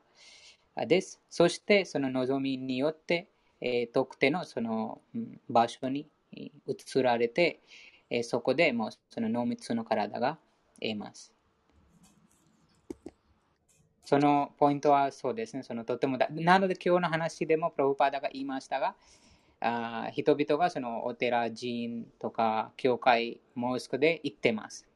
[0.86, 1.20] です。
[1.30, 3.28] そしてその望みによって、
[3.60, 5.00] えー、特定のその、
[5.48, 7.60] 場所に移られて、
[8.10, 10.38] えー、そこでもうその濃密の体が
[10.80, 11.32] 得ます。
[14.04, 15.62] そのポイントはそうですね。
[15.62, 18.94] そのとてもだなので今日の話でもプロフパーダが言いましたが、
[19.60, 24.87] あ人々がそのお寺、寺院とか教会、モスクで行ってます。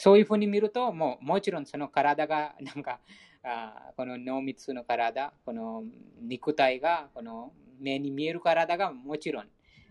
[0.00, 3.00] そういうふうに見ると、もうもちろんその体が なんか
[3.42, 5.84] あこの濃密の体、この
[6.22, 9.48] 肉体がこの目に見える体がもちろん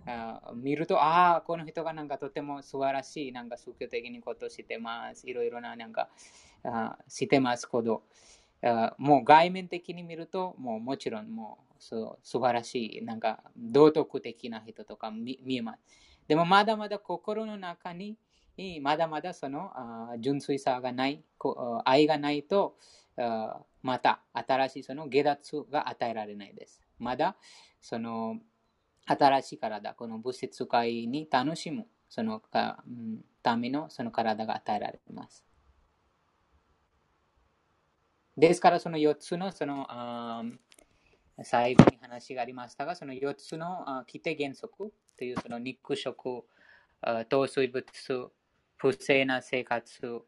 [0.07, 5.30] あ見ると、ああ、この人がなんかとても素晴らしい、なんか宗教的にことしてます。
[5.30, 6.10] いろいろななんか
[6.64, 8.02] あしてますこと。
[8.98, 15.80] もう外面的に見ると、もうもちろんもうそう素晴らしい、なんか道徳的な人とか見えます。
[16.27, 18.18] でもまだまだ心の中に、
[18.81, 19.72] まだまだその
[20.19, 21.23] 純粋さがない、
[21.86, 22.77] 愛がないと、
[23.81, 26.81] また新しいその下脱が与えられないです。
[26.98, 27.38] まだ
[27.80, 28.38] その
[29.06, 35.45] 新しい体、この物質界に楽しむそのか、うん、ためのその体が与えられます。
[38.38, 39.88] ですから、その4つのその
[41.44, 46.44] 最後に話がありましたが、その4つの規定原則というその肉食、
[47.30, 47.86] 糖水物、
[48.80, 50.22] 不正な生活、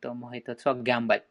[0.00, 1.24] ともう一つはギャンブル。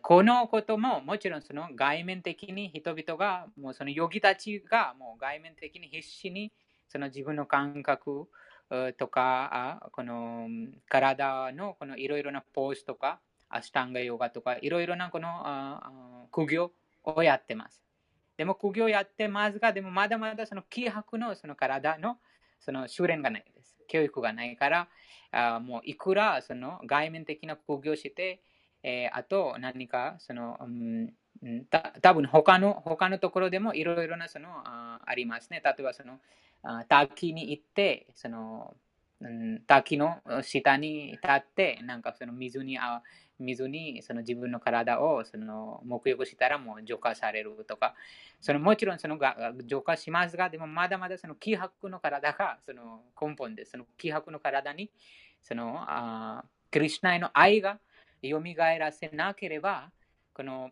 [0.00, 6.50] このことももちろんその外面的に人々が、もうそのヨギたちがもう外面的に必死に
[6.88, 8.26] その自分の感覚
[8.96, 10.48] とか、この
[10.88, 13.20] 体のこのいろいろなポーズとか、
[13.50, 16.72] アスタンガヨガとか、いろいろなこの苦行
[17.04, 17.84] をやってます。
[18.38, 22.16] でも苦行やってますが、でもまだまだその気迫のその体の
[22.60, 23.44] その修練がない。
[23.86, 24.88] 教育がないから、
[25.32, 28.40] あもういくらその外面的な工業して、
[28.82, 35.60] えー、あと何かその、うん、た多分他の他のところでもいろいろなそのあありますね。
[35.64, 36.18] 例えばその
[36.62, 38.74] あ滝に行ってその、
[39.20, 43.02] うん、滝の下に立ってなんかその水にあ
[43.38, 47.94] 水にその自分の体をその沐浴したらもう浄化されるとか、
[48.40, 53.64] そのもちろんそのが浄化しますが、でもまだまだその気迫の体がその根本で。
[53.64, 54.90] その気迫の体に
[55.42, 57.78] そのあクリュナへの愛が
[58.22, 58.40] 蘇
[58.78, 59.90] らせなければ、
[60.34, 60.70] この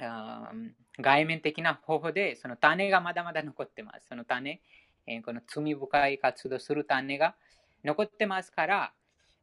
[0.00, 0.52] あ
[1.00, 4.06] 外面的な方法でその種がまだまだ残ってます。
[4.08, 4.60] その種、
[5.06, 7.34] えー、この罪深い活動する種が
[7.84, 8.92] 残ってますから、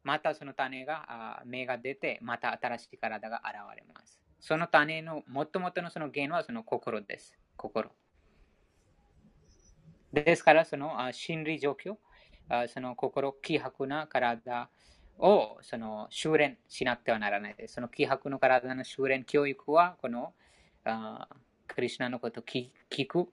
[0.06, 4.20] またその種が芽が出て、また新しい体が現れます。
[4.38, 7.36] その種のもともとのその源はその心です。
[7.56, 7.90] 心。
[10.12, 11.96] ですから、その心理状況、
[12.68, 14.70] その心、希薄な体
[15.18, 17.74] をその修練しなくてはならないです。
[17.74, 20.34] その希薄の体の修練教育は、この
[21.66, 22.70] クリュナのことを聞
[23.08, 23.28] く、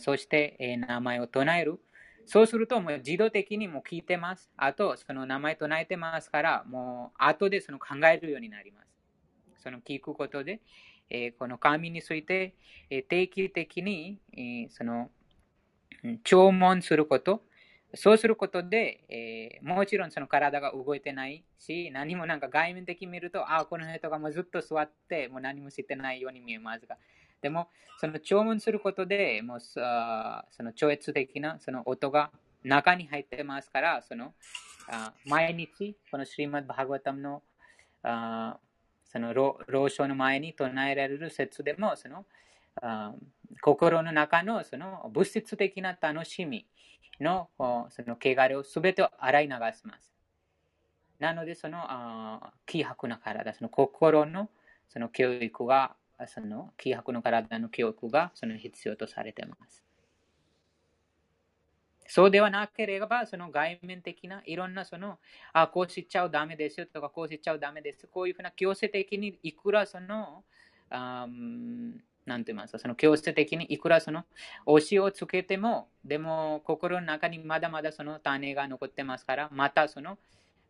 [0.00, 1.78] そして名前を唱える、
[2.26, 4.50] そうすると、もう自動的にも聞いてます。
[4.56, 9.62] あと、その名前唱えてますから、もう後でその考えるようになります。
[9.62, 10.60] その聞くことで、
[11.10, 12.54] えー、この神について、
[12.90, 15.10] えー、定期的に、えー、その、
[16.24, 17.42] 聴聞すること、
[17.94, 26.96] そうすることで、えー、もちろんその体が動いてないし、何もなんか外面的に見ると、ああ、この人がもうずっと座って、もう何もしてないように見えますが、
[27.42, 29.80] でも、その聴聞することで、もうそ
[30.60, 32.30] の超越的なその音が
[32.64, 34.32] 中に入ってますから、その
[35.26, 37.42] 毎日、このシリマッバーガタムの
[39.04, 42.24] その老書の前に唱えられる説でも、その
[43.60, 46.66] 心の中のその物質的な楽しみ
[47.20, 50.12] のその汚れをすべて洗い流します。
[51.18, 54.48] なので、そのあ気迫な体、その心の
[54.88, 55.94] その教育が
[56.26, 59.82] その気迫の体の記憶がその必要とされています。
[62.14, 65.18] そうではなければ、その外面的ないろんなその、
[65.54, 68.06] あ、こうしちゃうダメですよとか、こうしちゃうダメです。
[68.06, 70.44] こういうふうな強制的にいくらその、
[70.90, 71.26] あ
[72.26, 74.24] なんて言いますか、その強制的にいくらその
[74.66, 80.18] 推しをつけても、でも心の中にまだまだその種が残ってますから、またその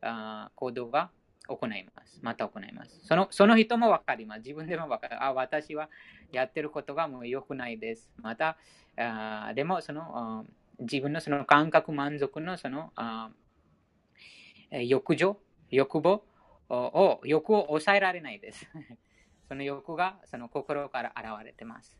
[0.00, 1.10] あ行動が
[1.48, 2.20] 行います。
[2.22, 3.00] また行います。
[3.04, 4.38] そのその人もわかります。
[4.38, 5.22] 自分でもわかる。
[5.22, 5.88] あ、私は
[6.32, 8.10] やってることがもう良くないです。
[8.16, 8.56] また、
[8.96, 10.46] あでもその
[10.78, 13.30] 自分のその感覚満足のそのあ
[14.70, 15.38] 欲情、
[15.70, 16.24] 欲望
[16.70, 18.66] を、欲を抑えられないです。
[19.48, 21.98] その欲がその心から現れてます。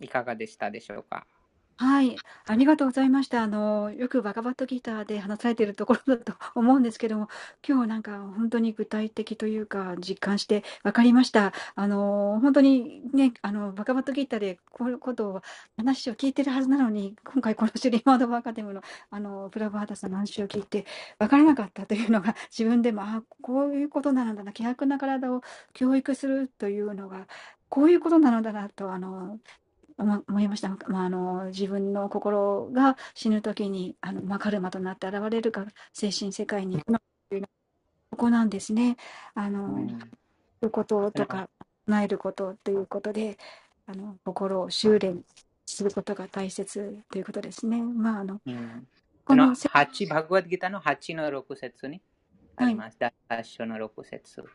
[0.00, 1.26] いかがでしたでしょうか？
[1.82, 2.14] はい、
[2.46, 3.42] ありがとうございました。
[3.42, 7.28] あの、よくバカバットギターで話されているところだと 思うんですけども、
[7.66, 11.54] 今日なんか本当に具体的というか、実感して分かりました。
[11.74, 15.42] あの、本当にね、あの、バカバットギターでこういうことを、
[15.78, 20.84] 話を聞いてるはずなのに、今回このシュリーマードバーカデムの、あの、プラバーダさんの話を聞いて
[21.18, 25.40] 分からなかったというのが、 自分でも、あ、こういうことなんだな、希薄な体を
[25.72, 27.26] 教育するというのが、
[27.70, 29.38] こういうことなのだなと、あの、
[30.00, 30.68] 思いました。
[30.88, 37.48] まあ、あの自分の心が死ぬ時にあの、まあ、カルマとなって現れるか精神世界に行くのというの
[38.10, 38.96] ここなんですね。
[39.34, 39.94] あの、うん、い
[40.62, 41.48] うこととか
[41.86, 43.38] 唱えることということで
[43.86, 45.22] あの心を修練
[45.66, 47.82] することが大切ということですね。
[47.82, 48.86] まああの、うん、
[49.24, 52.00] この8バグワッドギターの8の6節に
[52.56, 52.96] あります。
[53.00, 54.40] はい、第8章の6節。
[54.40, 54.50] はい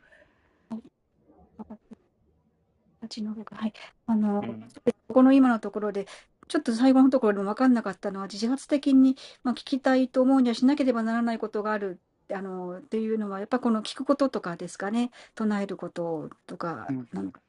[3.07, 3.73] 8の6、はい。
[4.07, 4.61] あの、うん、
[5.07, 6.07] ここの今のところで、
[6.48, 11.99] ちょっと最後のところでも分かんなかったのは、自発的に、まあ、聞きたいと思うにはしなければならないことがある
[12.34, 17.41] あのっていうのは、やっぱこの聞くこととかですかね、唱えることとかなのか。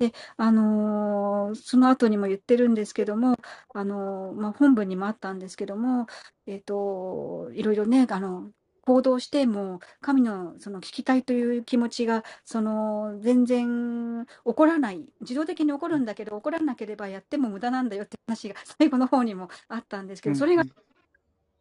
[0.00, 3.36] うん、で、あのー、その後にも言ってるんですけども、
[3.72, 6.06] あのー、まあ、本文にもあったんですけども、
[6.46, 8.50] えっ、ー、と、いろいろね、あの、
[8.86, 20.64] 行動しても神のその聞きたいという気持ちがその全然起こらない自動的に起こるんだけど起こらなければやっても無駄なんだよって話が最後の方にもあったんですけどそれが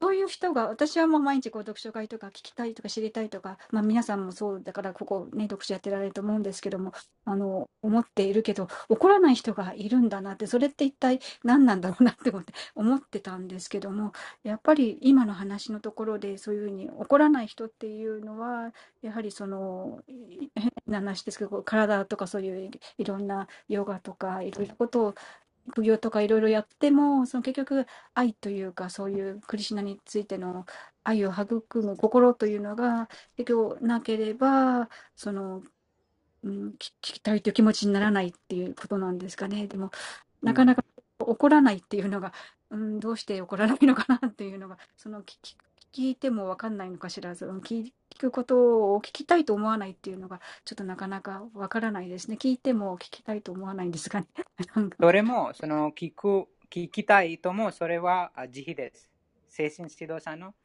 [0.04, 6.92] そういう人が、私はもう毎日こう読書会とか聞きたいとか知りたいとか、まあ皆さんもそうだからここね、読書やってられると思うんですけども、
[7.24, 14.12] あの、思っているけど、怒らない人がいるんだなって、それって一体何なんだろうなって思って、思ってたんですけども、
[14.44, 20.02] やっぱり今の話のところでそういうふうに怒らない人っていうのは、やはりその、
[20.56, 25.16] 変な話ですけど、体とかそういういろんなヨガとかいろいろことを
[25.70, 30.66] 副業とかいろいろやっても、その結局愛というか、そういうクリシュナについての
[31.04, 35.64] 愛を育む心というのが、結局なければ、その、
[36.44, 39.68] うん、聞きたいという気持ちにならないっていうことなんですかね。
[39.68, 39.92] でも、
[40.42, 40.84] なかなか
[41.20, 42.34] 怒らないっていうのが、
[42.70, 45.40] うん、どうして怒らないのかなっていうのが、その聞
[45.94, 52.38] 聞いても分かんないのかしら、その聞くことを聞きたいと思わないっていうのが、ちょっとなかなか分からないですね。
[52.40, 54.28] 聞いても聞きたいと思わないんですかね。
[55.00, 59.10] それも、その聞く、聞きたいとも、それは慈悲です。
[59.50, 60.56] 精神指導者の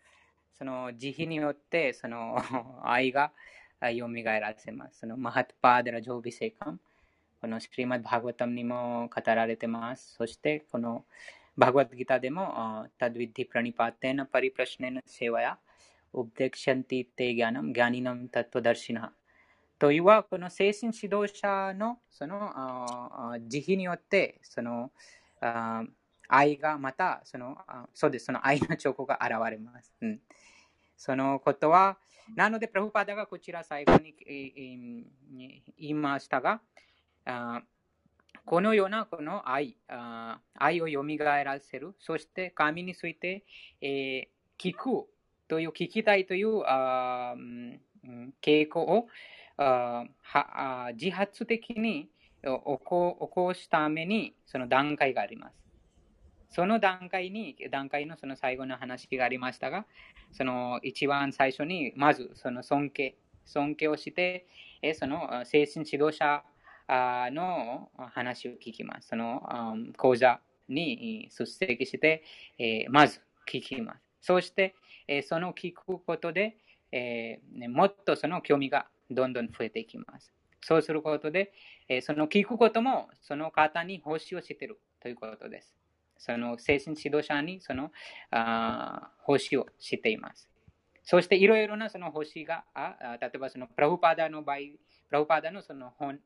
[0.59, 2.37] その慈悲によって、その
[2.83, 3.33] 愛が
[3.81, 4.99] 蘇らせます。
[5.01, 6.81] そのマハトパーデラ・ジョービセカム。
[7.41, 10.15] このシリマッバーガタムにも語られてます。
[10.15, 11.05] そして、この
[11.59, 15.59] バグワッドギターでも、タドウィッディプラニパテナパリプラシネのセワや、
[16.15, 19.13] ウブデクシャンティテギャナム、ギャニナムタトダルシナ。
[19.77, 24.93] というは、この精神指導者のその慈悲によって、その
[26.29, 27.59] 愛がまた、その
[27.93, 29.93] そうです、その愛の兆候が現れます。
[30.01, 30.21] うん、
[30.97, 31.99] そのことは、
[32.37, 34.15] なので、プラフパダがこちら最後に
[35.77, 36.61] 言いましたが、
[38.45, 43.45] このようなこの愛あ愛をよみがえらせる、そして神について、
[43.81, 45.07] えー、聞く
[45.49, 47.35] という、聞きたいというあ
[48.43, 49.09] 傾向を
[49.57, 52.09] あは自発的に
[52.43, 52.49] 起
[52.85, 55.59] こ起こすためにその段階があります。
[56.51, 59.85] その段階に、段階のその最後の話がありましたが、
[60.33, 64.47] その一番最初に、まずその尊敬、尊敬をして、
[64.95, 66.43] その精神指導者
[66.89, 69.09] の話を聞きます。
[69.09, 72.25] その講座に出席して、
[72.91, 74.01] まず聞きます。
[74.21, 74.75] そして、
[75.23, 76.57] その聞くことで、
[77.69, 80.33] もっとその興味がどんどん増えていきます。
[80.61, 81.53] そうすることで、
[82.03, 85.75] その聞くこともその方に奉仕をしているということです。
[86.19, 87.93] その精神指導者にその
[89.19, 90.51] 奉仕をしています。
[91.05, 92.65] そしていろいろなその奉仕が、
[93.21, 94.65] 例えばそのプラフパダの場合、プ
[95.11, 96.19] ラフパダのその本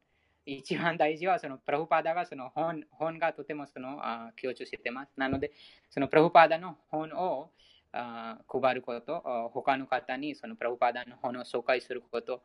[0.45, 5.13] 一番大事はそのプラフパーダがその本本がとてもそのあ強調してます。
[5.17, 5.53] なので、
[5.91, 7.51] そのプラフパーダの本を
[7.93, 12.43] あ配ること、他の方にそのプラフパーダの本を紹介すること、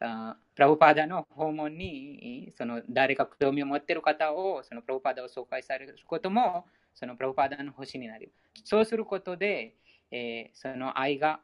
[0.00, 8.32] あプラフパーダの訪問にその誰か興味を持っている方をそのプラフパーダを紹介されることもそのプラフパーダの星になる。
[8.64, 9.74] そうすることで、
[10.10, 11.40] えー、その愛が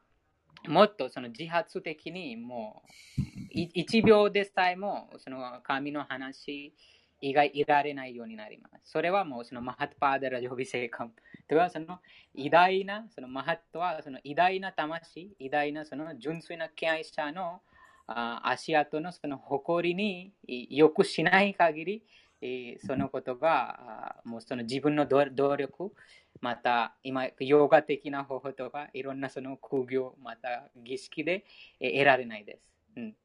[0.69, 2.83] もっとその自発的にも
[3.19, 6.75] う1秒でさえもその神の話
[7.23, 8.91] 以外いられないようになります。
[8.91, 11.13] それはもうそのマハッパーダラジョビセイカム。
[11.49, 12.01] とはその
[12.35, 17.63] 偉大な、そのマハットはその偉大な魂、偉大なその純粋な敬愛者の
[18.07, 20.35] あ足跡のその誇りに
[20.71, 22.03] よくしない限
[22.41, 25.93] り、そのことがもうその自分の努力、
[26.43, 31.47] また今、ヨガ的な方法とか、いろんなその苦行、また儀式で
[31.81, 32.71] 得られないです。
[32.97, 33.17] うん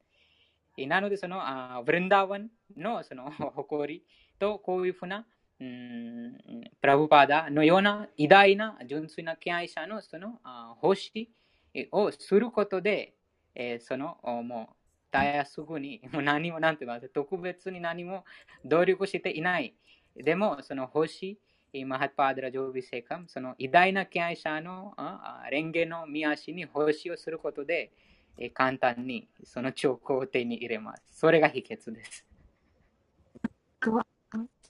[0.78, 4.04] なので、そのあブリンダーワンのその誇り
[4.40, 5.26] とこういうふうな、
[5.60, 6.38] うん、
[6.80, 11.30] プラブパーダのような偉大な純粋な敬愛者のそのあ奉仕
[11.74, 13.14] えをすることで、
[13.56, 14.76] えーそのおもう
[15.12, 18.24] たやすぐに、もう何もなんて言います特別に何も
[18.64, 19.76] 努力していない。
[20.16, 21.38] でも、その星、
[21.86, 27.92] マハッパーダラジョービセカム、その偉大な敬愛者のああ蓮華の見足に星をすることで、
[28.38, 31.04] えー簡単にその兆候を手に入れます。
[31.12, 32.26] それが秘訣です。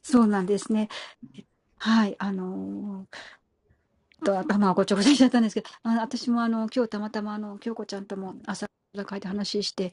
[0.03, 0.89] そうなんですね。
[1.77, 3.17] はい、あのー
[4.23, 8.67] と頭をごちゃごちゃしちゃったんですけど、あの私もあの今日たまたまあの京子ちゃんとも朝
[9.05, 9.91] 会で話して、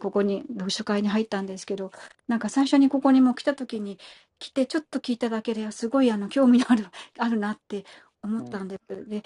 [0.00, 1.92] ここに読書会に入ったんですけど、
[2.26, 3.98] なんか最初にここにも来た時に
[4.38, 6.86] 来てちょっと聞いただけですごいあの興味のある
[7.18, 7.84] あるなって
[8.22, 9.08] 思ったんです。
[9.08, 9.22] で、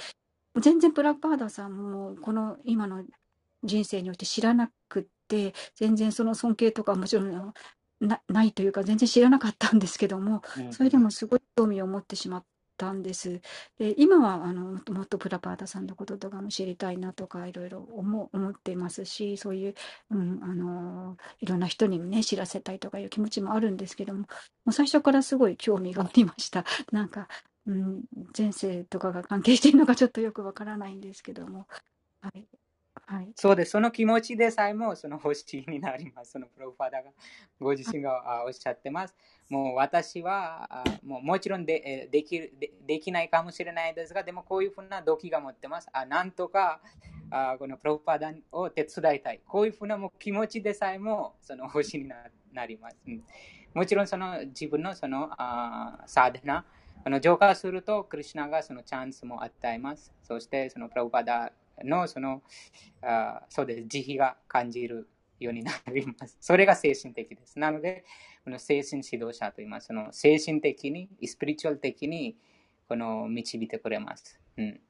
[0.61, 3.05] 全然プラッパーダさんもこの今の
[3.63, 7.53] 人生において知らなくって、全然その尊敬とかはもちろん
[8.01, 12.45] なないというか全然知らなかったんですけども、うんそれでもすごい興味を持ってしまっ
[12.77, 13.41] たんです。
[13.79, 19.75] で、今はあのもっともっとプラパーダさんのこととかも知りたいなとかいろいろ思う思っていますし、そういう、
[20.11, 24.27] うん、あのいろんな人にね、知らせたいとかいう気持ちもあるんですけども、も
[24.67, 26.65] う最初からすごい興味がありました。
[26.93, 27.29] なんか、
[27.67, 28.03] うん、
[28.37, 31.67] 前世とかが関係しているのかちょっとよくわからないんですけども、
[32.21, 32.47] はい。
[33.07, 33.33] はい。
[33.35, 33.73] そうです。
[33.73, 36.33] その気持ちでさえもその星になります。
[36.33, 37.11] そのプロファダが
[37.61, 39.15] ご自身があおっしゃってます。
[39.51, 45.89] もう私はあもうもちろんでえーできるでできないかもしれないですが、でもこういうふうな動機が持ってます。
[45.93, 46.81] あなんとか
[47.31, 49.41] あこのプロファダを手伝いたい。
[49.47, 52.17] こういうふうなもう気持ちでさえもその星にな
[52.53, 52.97] なります。
[53.07, 53.23] うん
[53.75, 56.65] もちろんその自分のそのあサーダナ、
[57.07, 60.13] あの浄化すると、クリュナがそのチャンスも与えます。
[60.23, 61.53] そして、そのプラブパダ
[61.83, 62.43] のその
[63.03, 65.09] あそうです慈悲が感じる
[65.39, 66.39] ようになります。
[66.41, 67.59] それが精神的です。
[67.59, 68.05] なので、
[68.45, 69.89] この精神指導者と言います。
[69.89, 72.39] その精神的に、スピリチュアル的に
[72.89, 74.41] この導いてくれます。
[74.57, 74.81] うん、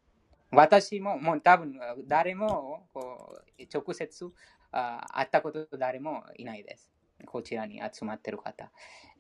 [0.53, 4.25] 私も、もう多分誰もこう直接
[4.71, 6.94] あ会ったこと誰もいないです。
[7.27, 8.71] こちらに集まっている方。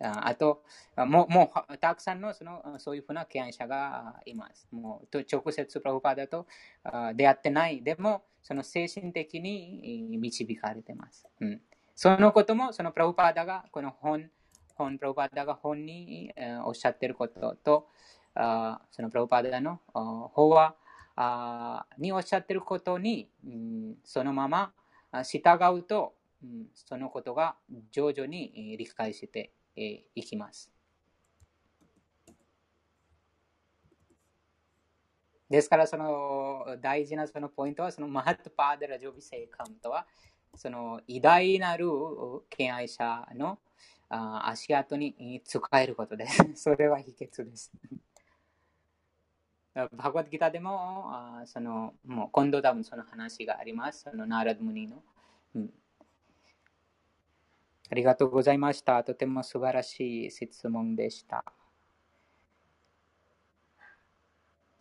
[0.01, 0.63] ああと、
[0.97, 4.69] あもうもうたくさんのそのそういうふうな敬愛者がいます。
[4.73, 6.47] もうと直接プラブパダと
[6.83, 7.83] あ出会ってない。
[7.83, 11.27] でも、その精神的に導かれてます。
[11.41, 11.61] うん、
[11.95, 14.31] そのことも、そのプラブパダが、この本、
[14.75, 17.89] 本プラブパダが本に、えーおっしゃっていることと、
[18.35, 20.75] あそのプラブパダの法話
[21.17, 24.73] あにおっしゃっていることに、うんそのまま
[25.13, 26.15] あ従うと、
[26.45, 27.57] うんそのことが
[27.91, 29.53] 徐々に理解して
[30.15, 30.71] いきます。
[35.49, 40.07] ですから、その大事なそのポイントは、そのマハットパーデラジョビセイカムとは、
[40.57, 41.87] その偉大なる
[42.51, 43.59] 敬愛者の
[44.09, 46.39] 足跡に使えることです。
[46.57, 47.73] それは秘訣です。
[49.75, 54.03] バガバッドギターでも、あそのもう今度多分その話があります。
[54.03, 55.03] そのナーラドムニの。
[55.55, 55.75] うん
[57.91, 59.05] ありがとうございました。
[59.05, 61.45] とても素晴らしい質問でした。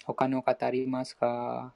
[0.06, 1.74] 他の方ありますか？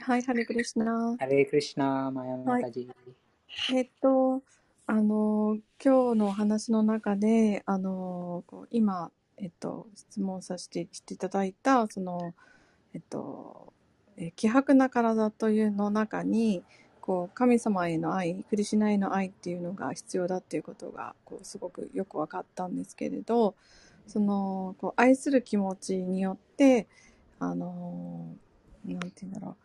[0.00, 1.16] はい、ハレクリシナ。
[1.18, 2.62] ハレークリシナ、マヤマはい。
[2.62, 2.88] タジ。
[3.72, 4.42] えっと、
[4.86, 12.34] あの、今日のお話の中で、あの、今、えっと、質問させてしていただいた、その、
[12.94, 13.72] えっと、
[14.16, 16.62] え希薄な体というの中に、
[17.08, 23.54] こう、神様への愛、クリシナへの愛っていうのが必要だっていうことが、こう、すごくよく分かったんですけれど、
[24.06, 26.86] その、こう、愛する気持ちによって、
[27.38, 28.36] あの、
[28.84, 29.56] なんて言うんだろう、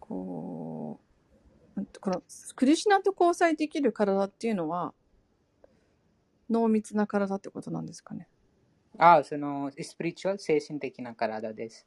[0.00, 1.00] こ
[1.78, 2.22] う、この
[2.56, 4.92] クリシナと交際できる体っていうのは
[6.50, 8.28] 濃密な体ってことなんですかね。
[8.98, 11.86] あ、そのスピリチュアル、精神的な体です。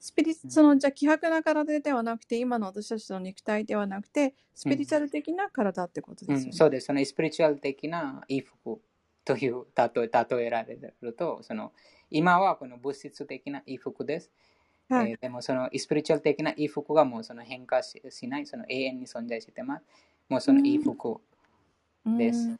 [0.00, 6.58] あ、スピリ、うんそのじゃあ希薄な体ではなくて今の私たちの肉体ではなくてスピリチュアル的な体ってことうん、ですよね。
[6.58, 6.86] そうです。
[6.86, 8.80] そのスピリチュアル的な衣服
[9.24, 11.72] という例え例えられると、その
[12.10, 14.30] 今はこの物質的な衣服です。
[14.88, 15.10] はい。
[15.12, 19.84] えーでもそのスピリチュアル的ないい服がもうその変化ししない、その永遠に存在してます。
[20.28, 21.20] もうそのいい服
[22.06, 22.48] うです。
[22.48, 22.56] ん。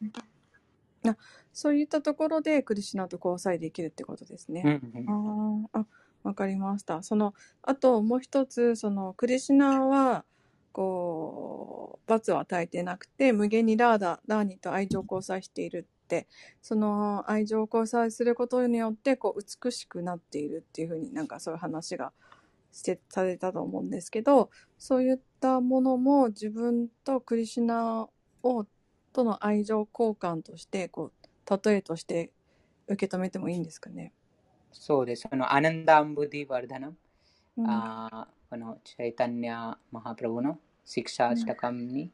[1.06, 1.16] あ、
[1.52, 4.62] そういったところでクリシュナと交際できるってことですね。
[4.64, 4.76] うんう
[5.06, 5.86] あんーあ、
[6.22, 7.02] わかりました。
[7.02, 10.24] その、あともう一つ、その、クリシュナは、
[10.72, 16.28] こう、罰を与えてなくて、無限にラーダ、ラーニと愛情交際しているって、
[16.60, 22.12] その愛情交際することによって、こう、美しくなっているっていうふうになんかそういう話が
[22.72, 28.08] して、されたと思うんですけど、そういったものも自分とクリシュナ
[28.42, 28.66] を、
[29.12, 31.12] との愛情交換として、こ
[31.50, 32.32] う、例えとして
[32.88, 34.12] 受け止めてもいいんですかね？
[34.72, 35.28] そうです。
[35.30, 36.96] そのアナンダンブディワルダナム、
[37.56, 37.66] うん。
[37.68, 42.10] あのチャイタニア・マハプラブのシクシャーシタカムに、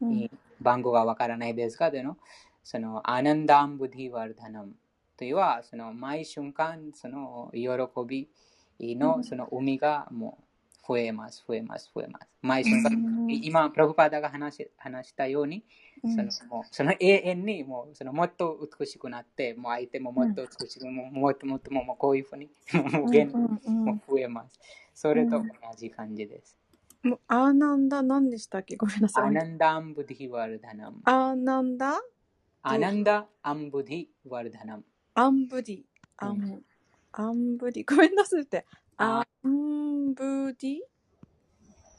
[0.00, 0.12] うん。
[0.12, 2.16] えー番号がわからないですが、での
[2.64, 4.72] そのアナンダンブディワルダナム
[5.16, 7.68] というのは、その毎瞬間、その喜
[8.06, 8.28] び
[8.80, 10.44] のその海がもう
[10.86, 12.28] 増えます、増えます、増えます。
[12.42, 15.64] 毎瞬間、うん今、プラブパーダが話し話したように、
[16.04, 24.60] うんそのもうその永遠にもうそのもっと美しくなって、もう相手ももっと美しく、もうもっともっともうこういうふうに、もう無限にうんうんもう増えます。
[24.94, 25.44] それと同
[25.76, 26.56] じ感じです。
[27.02, 28.76] もうアーナンダ何でしたっけ？
[28.76, 29.28] ごめんなさい。
[29.28, 30.98] アナンダアンブディワルダナム。
[31.04, 32.00] アーナンダ？
[32.62, 34.84] アナンダアンブディワルダナム。
[35.14, 35.82] アンブディ。
[36.18, 36.62] アうン、
[37.12, 37.84] アンブディ。
[37.88, 38.64] ごめんなさいって。
[38.96, 40.78] あアンブディ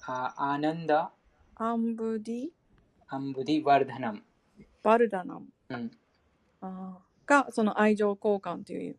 [0.05, 1.13] あアナンダ？
[1.55, 2.47] アンブディ
[3.07, 3.63] アンブディ？
[3.63, 4.21] ワルダナム。
[4.83, 5.45] バルダナム。
[5.69, 5.91] うん、
[6.59, 7.29] あー。
[7.29, 8.95] が、その愛情交換という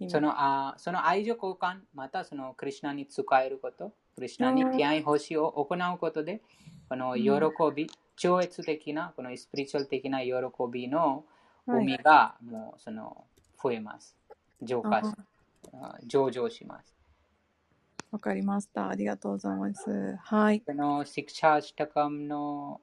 [0.00, 0.10] 意味。
[0.10, 6.42] そのあその愛情交換、またそのクリュナに使えること、クリュナに気合い星を行うことで、
[6.88, 7.30] この喜
[7.72, 10.32] び、超越的な、このスピリチュアル的な喜
[10.72, 11.24] びの
[11.66, 11.84] はい。
[11.84, 13.26] 海がもうその
[13.62, 14.16] 増えます。
[14.60, 15.12] 浄化し
[15.72, 16.92] ああ上場します。
[18.12, 18.90] わかりました。
[18.90, 20.16] ありがとうございます。
[20.22, 20.62] はい。
[20.68, 22.82] あの、シクシャーシタカムの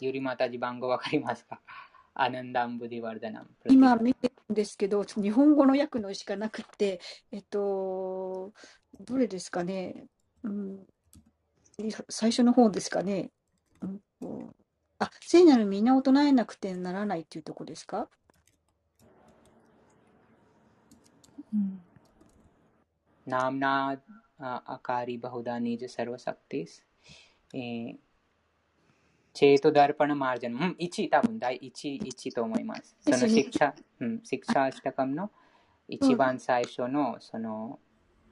[0.00, 1.60] ゆりまたじ番号わかりますか？
[2.14, 3.48] アナンダンブディワルダナム。
[3.68, 7.00] 今見てるんですけど、日本語の訳のしかなくて、
[7.32, 8.52] えっと、
[9.00, 10.06] どれですかね？
[10.44, 10.86] うん、
[12.08, 13.30] 最初の方ですかね？
[14.20, 14.54] うん、
[15.00, 18.08] あ、聖なる皆を唱えなくてならないっていうとこですか、
[21.52, 21.80] うん、
[23.26, 23.96] ナムナ
[30.38, 32.96] ジャン、うん、1多分第1、1と思います。
[33.00, 35.30] そのですねシクシャ、うん、シクシャーシタカムの
[35.88, 37.78] 一番最初の、その、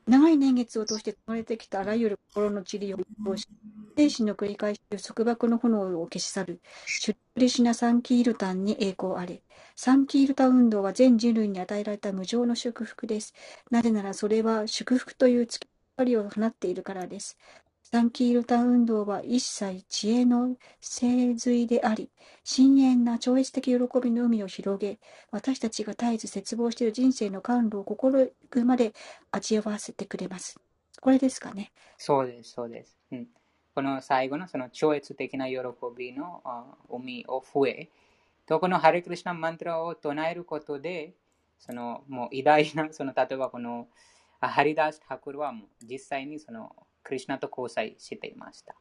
[0.07, 3.49] 長い年月を通して生まれてきたあらゆる心の塵を通し、
[3.97, 9.43] 生死の繰り返しで束縛の炎を消し去る、シュックリシュナ・サンキールタンに栄光あれ。
[9.74, 13.35] サンキールタ運動は全人類に与えられた無常の祝福です。
[13.70, 15.66] なぜならそれは祝福という月
[15.97, 17.39] 光を放っているからです。
[17.82, 22.10] サンキールタ運動は一切知恵の精髄であり、
[22.44, 24.98] 深遠な超越的喜びの海を広げ、
[25.31, 28.93] 私たちが絶えず絶望している人生の感動を心ゆくまで
[29.31, 30.60] 味わわせてくれます。
[31.01, 31.73] これですかね。
[31.97, 32.98] そうです、そうです。
[33.12, 33.27] うん、
[33.74, 35.56] この最後のその超越的な喜
[35.97, 36.43] びの
[36.90, 37.89] 海を増え、
[38.47, 41.14] とこのハレクリシナマントラを唱えることで、
[41.59, 43.86] そのもう偉大な、その例えばこの
[44.48, 48.74] ハリダース・ハクルはもう実際にそのクリシナと交際していました。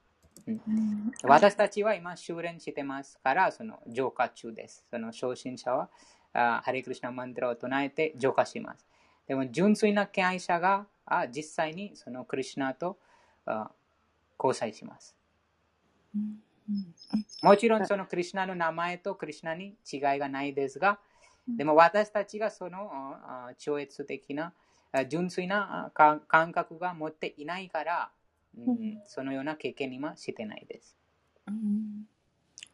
[0.47, 4.85] うんうん私たちは今修練してますから、その浄化中です。
[4.89, 5.89] その初心者は、
[6.33, 8.85] あハレクリシナマントラを唱えて浄化します。
[9.27, 12.97] でも純粋な敬愛者があ実際にそのクリシナと
[13.45, 13.71] あ
[14.37, 15.15] 交際します。
[17.41, 20.99] もちろんそのクリシナの名前とクリシナに違いがないですが、
[21.47, 24.53] でも私たちがそのあ超越的なあ
[25.03, 28.11] 純粋な感覚が持っていないから、
[28.57, 30.95] うんうんそのような経験にはしてないです。
[31.47, 32.07] うん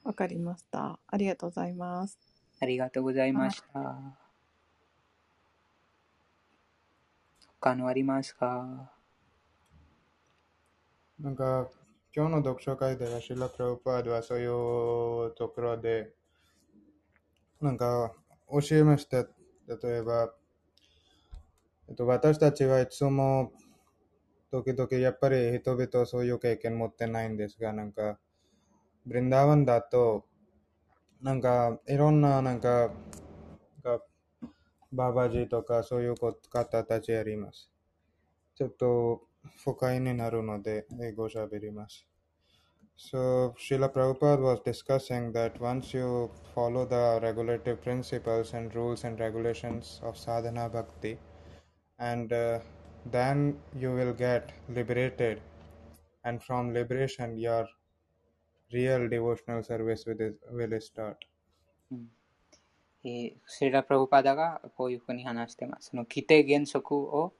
[0.03, 0.99] わかりました。
[1.07, 2.19] ありがとうございます。
[2.59, 4.17] ありがとうございました。
[7.59, 8.91] 他のありますか？
[11.19, 11.69] なんか、
[12.15, 16.11] 今日の読書会では、シラ・プラウパードはそういうところで、
[17.61, 18.11] なんか、
[18.49, 19.17] 教えました。
[19.21, 19.27] 例
[19.97, 20.33] えば、
[21.91, 23.51] えっと、私たちはいつも、
[24.49, 28.17] 時々やっぱり人々はそういう経験持ってないんですが、なんか、
[29.05, 30.25] ブリンダーワンだと、
[31.21, 32.93] なんか、いろんな、なんか、
[33.83, 33.99] が
[34.93, 37.69] ババジーとかそういう方たちあります。
[38.55, 39.27] ちょっと
[39.65, 42.07] 不快になるので、英語喋ります。
[42.95, 49.99] So, Srila Prabhupada was discussing that once you follow the regulative principles and rules and regulations
[50.05, 51.17] of sadhana bhakti,
[52.00, 52.60] and uh,
[53.10, 55.40] then you will get liberated,
[56.24, 57.66] and from liberation, your
[58.72, 61.16] real devotional service will, will start.
[61.90, 62.10] うん
[63.04, 65.90] えーシリラ・プラブパダがこういうふうに話しています。
[65.90, 67.32] その規定原則を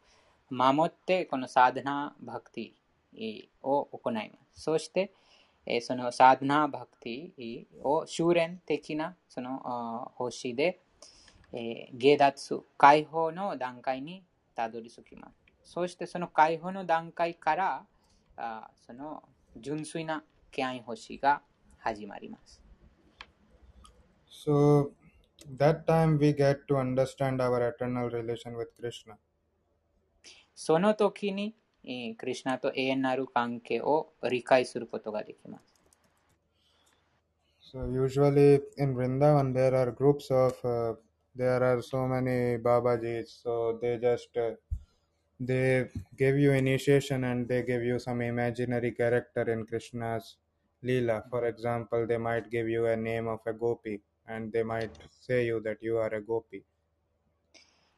[0.49, 2.71] 守って、このサーダナ・バクティ
[3.15, 4.21] えーを行いま
[4.55, 4.63] す。
[4.63, 5.13] そして、
[5.67, 10.81] えーそのサーダナ・バクティを修練的なそのあー方針で、
[11.53, 14.23] えー下脱、解放の段階に
[14.62, 15.36] たどり着きます。
[15.64, 17.86] そしてその解放の段階から、
[18.38, 19.24] あーその
[19.58, 21.42] 純粋な敬愛欲しが
[21.80, 22.62] 始まります。
[24.30, 24.92] So,
[25.58, 29.18] that time we get to understand our eternal relation with Krishna.
[30.54, 35.82] その時に、えークリシュナと永遠なる関係を理解することができます。
[37.74, 40.96] So, usually in Vrindavan, there are groups of, uh,
[41.36, 44.52] there are so many Babajis, so they just uh,
[45.40, 50.38] they give you initiation and they give you some imaginary character in Krishna's
[50.84, 51.24] Leela.
[51.30, 55.46] For example, they might give you a name of a gopi and they might say
[55.46, 56.64] you that you are a gopi.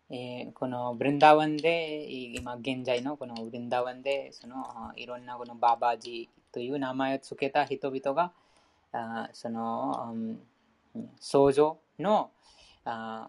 [0.09, 2.05] えー、このブリンダワンで
[2.35, 8.31] 今現在のこのブリンダワンでそのいろんなこのババジという名前を付けた人々が
[8.91, 12.62] あその、うん、創造の、えー、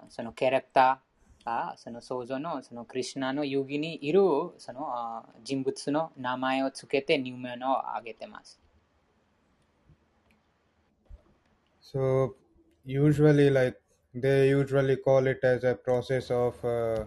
[0.09, 1.09] そのキャラクター
[1.45, 4.21] あその想像のそのクリシュナの遊戯にいる
[4.57, 8.59] そのあ人物の名前を付けて入門を挙げてます。
[11.81, 12.35] So,
[12.85, 13.81] usually, like
[14.13, 17.05] they usually call it as a process of uh,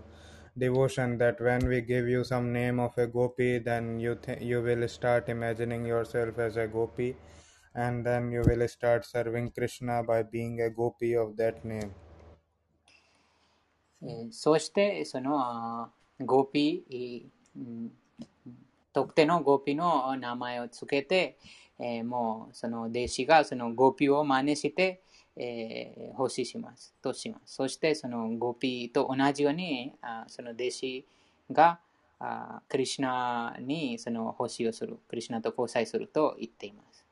[0.58, 1.18] devotion.
[1.18, 4.88] That when we give you some name of a gopi, then you th- you will
[4.88, 7.16] start imagining yourself as a gopi,
[7.74, 11.94] and then you will start serving Krishna by being a gopi of that name.
[14.31, 17.29] そして、そのゴピ、
[18.93, 21.37] 特定のゴピの名前をつけて、
[21.79, 25.01] えもうその弟子がそのゴピを真似して、
[25.35, 26.95] えー奉仕します。
[27.01, 27.55] とします。
[27.55, 31.05] そしてそのゴピと同じように、あその弟子
[31.51, 31.79] が
[32.19, 37.05] あクリシュナにその奉仕をする、クリシュナと交際すると言っています。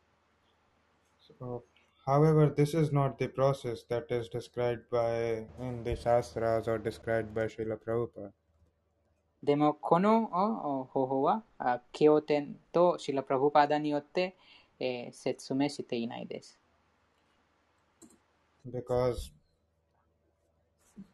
[1.40, 1.62] So,
[2.07, 7.35] however, this is not the process that is described by in the Shastras or described
[7.35, 8.33] by Srila Prabhupada.
[9.43, 14.37] でも、このおお方法は、あ経典とシラ・プラブパダによって、
[14.79, 16.61] えー説明していないです。
[18.71, 19.31] because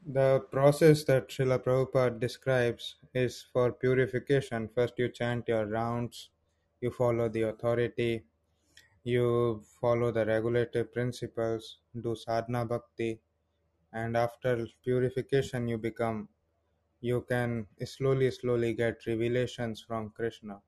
[0.06, 4.68] the process that Srila Prabhupada describes is for purification.
[4.74, 6.30] First, you chant your rounds,
[6.80, 8.24] you follow the authority,
[9.04, 13.20] you follow the regulative principles, do sadhana bhakti,
[13.92, 16.28] and after purification, you become,
[17.00, 20.60] you can slowly, slowly get revelations from Krishna.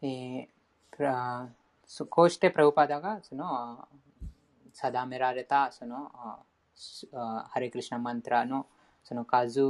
[0.00, 1.48] えープラ
[1.86, 3.88] そこうしてプラブパダがそのあ
[4.72, 6.38] 定められたそのあ
[6.74, 8.66] すあハレクリシナマントラの
[9.04, 9.60] その数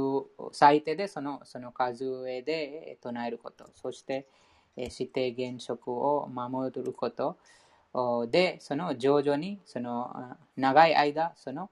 [0.51, 4.27] 最低でそのその数えで唱えることそして
[4.78, 7.36] えー指定原則を守ること
[8.30, 11.70] でその徐々にその長い間その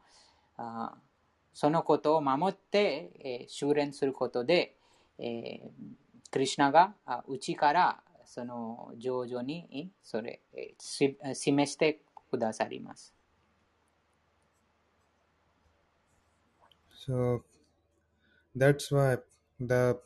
[1.52, 4.76] そのことを守って、修練することで、
[5.16, 6.92] クリュナが
[7.26, 10.42] 内からその徐々にそれ
[10.76, 12.00] 示して
[12.30, 13.14] くださります。
[17.08, 17.40] So
[18.54, 19.18] that's why
[19.58, 19.96] the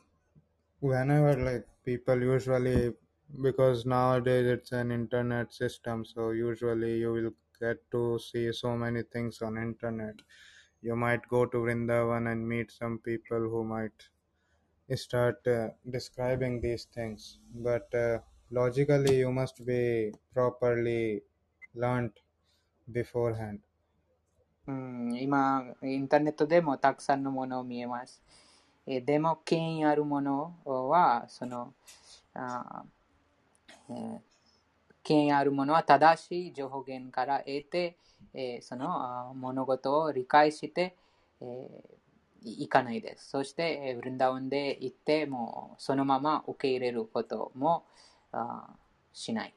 [0.80, 2.93] whenever like people usually
[3.41, 9.03] because nowadays it's an internet system so usually you will get to see so many
[9.03, 10.15] things on internet
[10.81, 14.09] you might go to vrindavan and meet some people who might
[14.95, 18.19] start uh, describing these things but uh,
[18.51, 21.21] logically you must be properly
[21.75, 22.13] learnt
[22.91, 23.59] beforehand
[24.67, 28.21] うん、今、インターネットでもたくさんのものを見えます。
[28.86, 31.74] えでも、権威あるものは、その、
[32.34, 34.20] あーえー
[35.02, 37.96] 権威あるものは正しい情報源から得て、
[38.34, 40.94] えーそのあ物事を理解して、
[41.40, 42.00] えー
[42.42, 43.28] いかないです。
[43.30, 47.84] そして、えーブリンダウンで行って、もうそのまま受け入れることも
[48.32, 48.68] あ
[49.12, 49.54] しない。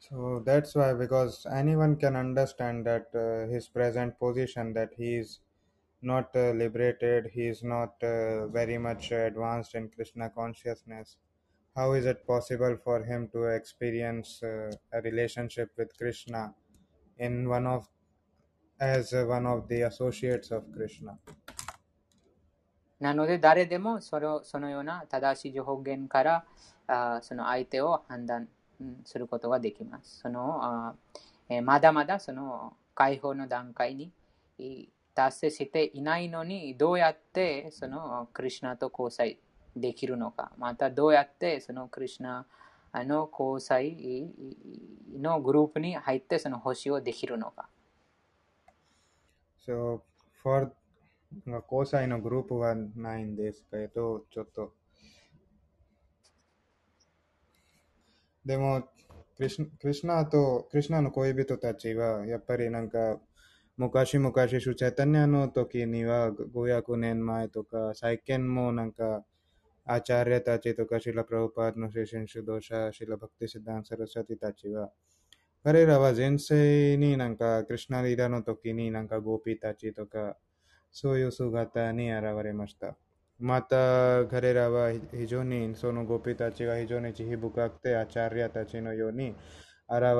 [0.00, 5.40] So that's why, because anyone can understand that uh, his present position, that he is
[6.03, 11.17] not uh, liberated, he is not uh, very much advanced in Krishna consciousness.
[11.75, 16.53] How is it possible for him to experience uh, a relationship with Krishna
[17.17, 17.87] in one of
[18.79, 21.17] as uh, one of the associates of Krishna?
[22.99, 26.45] なので、誰でもそれをそのような正しい情報源から
[26.87, 28.49] あその相手を判断
[29.05, 30.19] することができます。
[30.19, 30.95] そのあ
[31.47, 34.11] えまだまだその解放の段階に
[35.14, 39.38] 達成していないのに、どうやってそのクリュナと交際
[39.76, 42.46] できるのか、またどうやってそのクリュナ
[43.04, 44.28] の交際
[45.18, 47.68] のグループに入ってその星をできるのか。
[49.66, 50.00] So,
[50.42, 50.72] for
[51.46, 54.72] 交際のグループはないんですけど、ちょっと。
[58.44, 58.82] でも、
[59.36, 63.18] クリシクリシナと、クリシナの恋人たちは、やっぱりなんか、
[63.76, 69.24] 昔々、シュチャタニアの時には、500年前とか、最近もなんか、
[69.84, 74.92] アチャリアたちとか、シラ・プラウパーの精神指導者、シラ・バクティシダン・サラサティたちは、
[75.64, 80.36] 彼らは前世になんか、クリシナリーダの時になんか、ゴピーたちとか、
[80.92, 82.96] そういう姿に現れました。
[83.40, 89.34] また、彼らは非常に、そのゴピたちが非常に慈悲深くて、アチャリアたちのように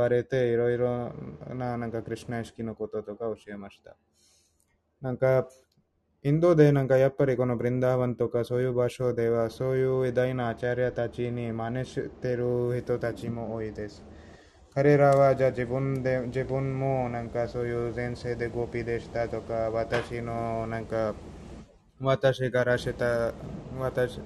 [0.09, 1.13] れて、いろいろ
[1.55, 3.97] な、なんか、クリュナ意識のこととか教えました。
[5.01, 5.49] なんか、
[6.27, 14.03] インドでなんかやっぱりこのブリンダーワンとかそういう場所ではそういう偉大なアチャリアたちに真似してる人たちも多いです。
[14.75, 21.15] 彼らはじゃあ自分で自分もなんかそういう前世でゴピでしたとか私のなんか
[22.01, 23.35] 私からした
[23.79, 24.19] 私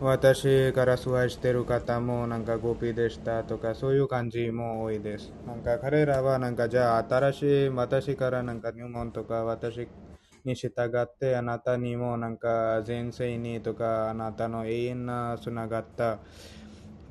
[0.00, 5.32] 私から崇拝してる方もなんかゴピでしたとかそういう感じも多いです。
[5.46, 9.88] なんか彼らはなんかじゃあ新しい私からなんか入門とか私
[10.44, 16.20] に従ってあなたにもなんか前世にとかあなたの永遠なつながった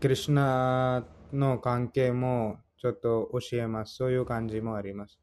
[0.01, 3.95] クリュナの関係もちょっと教えます。
[3.95, 5.19] そういう感じもあります。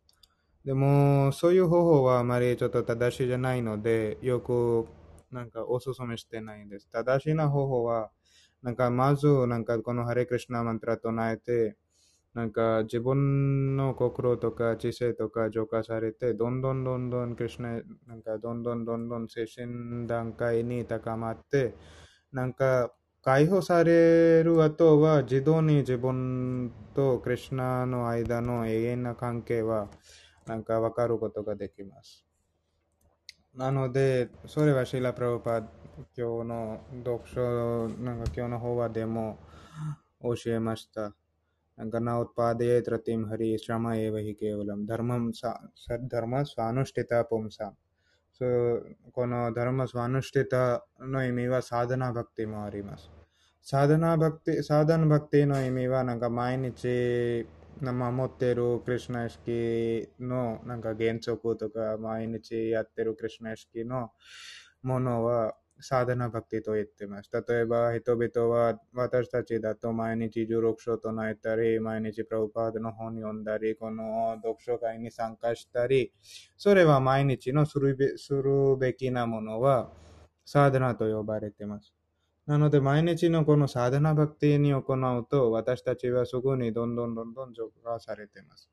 [0.65, 4.87] でも、そういう方法はあまりちょっと正しいじゃないので、よく
[5.35, 6.89] なんかお勧めしてないんです。
[6.91, 8.11] 正しいな方法は、
[8.63, 11.77] なんかまず、なんかこのハレクリシナマントラ唱えて、
[12.35, 21.75] なんか自分の心とか知性とか浄化されて、どんどんどんどんクリシナ、なんかどんどんどんどん精神段階に高まって、
[22.33, 22.93] なんか
[23.23, 29.89] 解放される後は自動に自分とクリュナの間の永遠な関係は
[30.47, 32.27] なんか分かることができます。
[33.57, 35.69] なので、それはシーラ・プラブパ今
[36.17, 39.39] 日の読書、なんか今日の方はでも
[40.21, 41.15] 教えました。
[41.77, 42.99] なんか、ナウパデートラ
[57.81, 64.11] 守っているクリュナ意識のなんか原則とか毎日やってるクリュナ意識の
[64.83, 67.31] ものはサーダナバクティと言ってます。
[67.33, 76.13] 例えば人々は私たちだと毎日16章と泣いたり、毎日プラウパードの本読んだり、この読書会に参加したり、
[76.57, 79.91] それは毎日のするべするべきなものは
[80.45, 81.93] サーダナと呼ばれてます。
[82.47, 88.71] なので、毎日のこのサーダナバクティに行うと、私たちはすぐにどんどんどんどん浄化されています。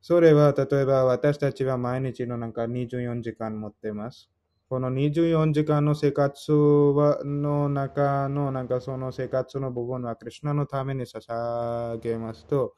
[0.00, 4.30] それは、例えば私たちは毎日のなんか24時間持っています。
[4.68, 12.76] この24時間の生活はの中のなんかその生活の部分はクリュナのために捧げますと、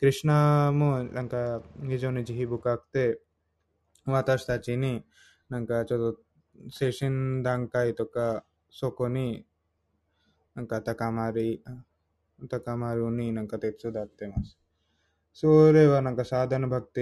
[0.00, 3.20] クリュナもなんか非常に慈悲深くて、
[4.06, 5.04] 私たちに
[5.50, 6.20] なんかちょっと
[6.70, 8.44] 精神段階とか
[8.78, 9.46] そこに
[10.54, 11.62] なんか高まり、
[12.50, 14.58] 高まるになんか手伝ってます。
[15.32, 17.00] それはなんかサーダナバクテ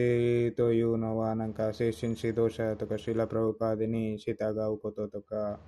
[0.52, 4.34] ィというのはなんか精神指導者とかシーラプラブパーデに従
[4.72, 5.58] うこととか、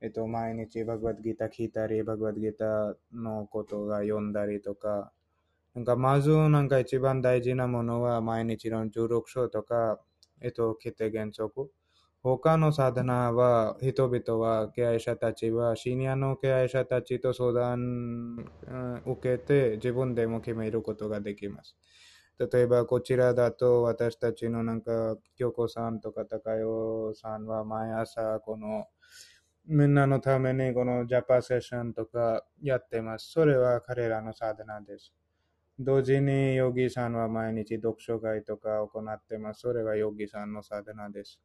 [0.00, 5.12] えっと、毎日バグワッドギター聞いたり、バグワッドギターのことが読んだりとか、
[5.74, 10.00] なんかまずなんか一番大事なものは毎日の16章とか、
[10.40, 11.70] えっと、決定原則。
[12.24, 18.36] 他のサダナは、人々は、経営者たちは、シニアの経営者たちと相談
[19.04, 21.76] を受けて、自分でも決めることができます。
[22.38, 28.86] 例えば、こちらだと、私たちのなんか、京子さんとか高代さんは、毎朝、この、
[29.66, 33.32] みんなのために、このジャパセッションとかやってます。
[33.32, 35.12] それは彼らのサダナです。
[35.76, 39.62] 同時に、ヨギさんは毎日読書会とか行ってます。
[39.62, 41.40] それはヨギさんのサダナです。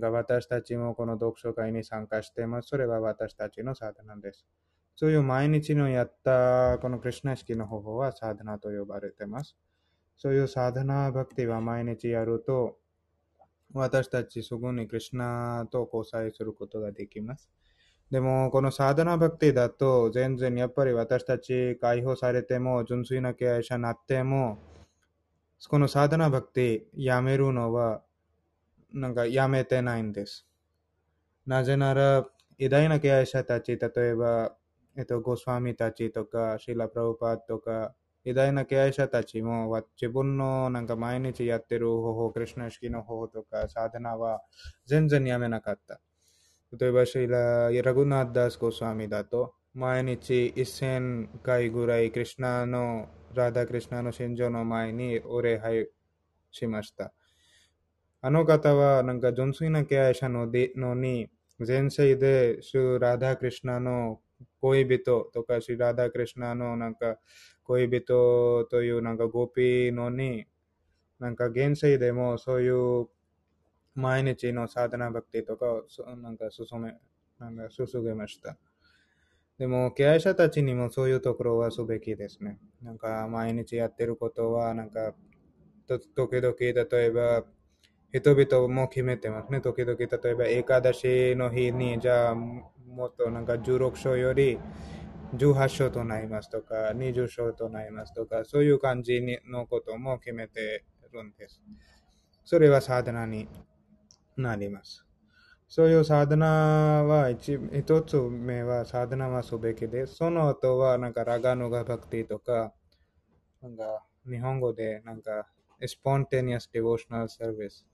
[0.00, 2.68] が私たちもこの読書会に参加しています。
[2.68, 4.46] それは私たちのサーダナです。
[4.96, 9.56] そういう毎日のやったこのクリュナ式の方法はサーダナと呼ばれています。
[10.16, 12.78] そういうサーダナバクティは毎日やると、
[13.72, 17.50] 私たちすぐにクリュナと交際することができます。
[18.10, 24.58] でも、このサーダナバクティだと、全然やっぱり私たち解放されても、純粋な敬愛者になっても、
[25.68, 28.02] このサーダナバクティやめるのは、
[28.94, 30.46] なんかやめてないんです。
[31.46, 32.26] なぜなら、
[32.58, 34.56] 偉大な敬愛者たち、例えば、
[34.96, 37.94] えっと、ゴスワミたちとか、シーラ・プラブパーとか、
[38.24, 44.40] 偉大な敬愛者たちも自分のなんか毎日やってる方法、クリュナ式の方法とか、サーダナは
[44.86, 46.00] 全然やめなかった。
[46.78, 55.88] 例えば、シーラ・ラグナッダス・ゴスワミだと、毎日1000回ぐらいクリュナの、ラダ・クリュナの信条の前にお礼拝
[56.52, 57.12] しました。
[58.26, 61.28] あの方はなんか純粋な敬愛者のでのに、
[61.58, 64.22] 前世でシュラダ・クリュナの
[64.62, 67.18] 恋人とか、シュラダ・クリュナのなんか
[67.64, 70.46] 恋人というなんかゴピーのに、
[71.18, 73.08] なんか現世でもそういう
[73.94, 76.94] 毎日のサーダナバクティとかをそなんか進め、
[77.38, 78.56] なんか進げました。
[79.58, 82.58] でも、敬愛者たちにもそういうところはすべきですね。
[82.80, 85.12] なんか毎日やってることは、なんか、
[85.86, 87.44] と時々、例えば、
[88.14, 89.60] 人々も決めてますね。
[89.60, 92.68] 時々、例えば、エカダシの日に、じゃあ、も
[93.06, 94.56] っとなんか16章より
[95.34, 99.20] 18章となりますとか、20章となりますとか、そういう感じ
[99.50, 101.60] のことも決めてるんです。
[102.44, 103.48] それはサーダナに
[104.36, 105.04] なります。
[105.66, 106.46] そういうサーダナ
[107.02, 110.14] は一一つ目はサーダナはすべきです。
[110.14, 112.72] その後はなんかラガヌガバクティとか、
[113.60, 115.48] なんか日本語でなんか
[115.84, 117.84] スポンテニアスディボーショナルサービス。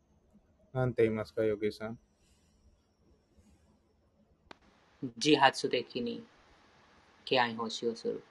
[0.72, 1.98] なんて言いますか、ヨギさん？
[5.16, 6.22] 自発的に
[7.24, 8.22] 敬愛奉仕をする。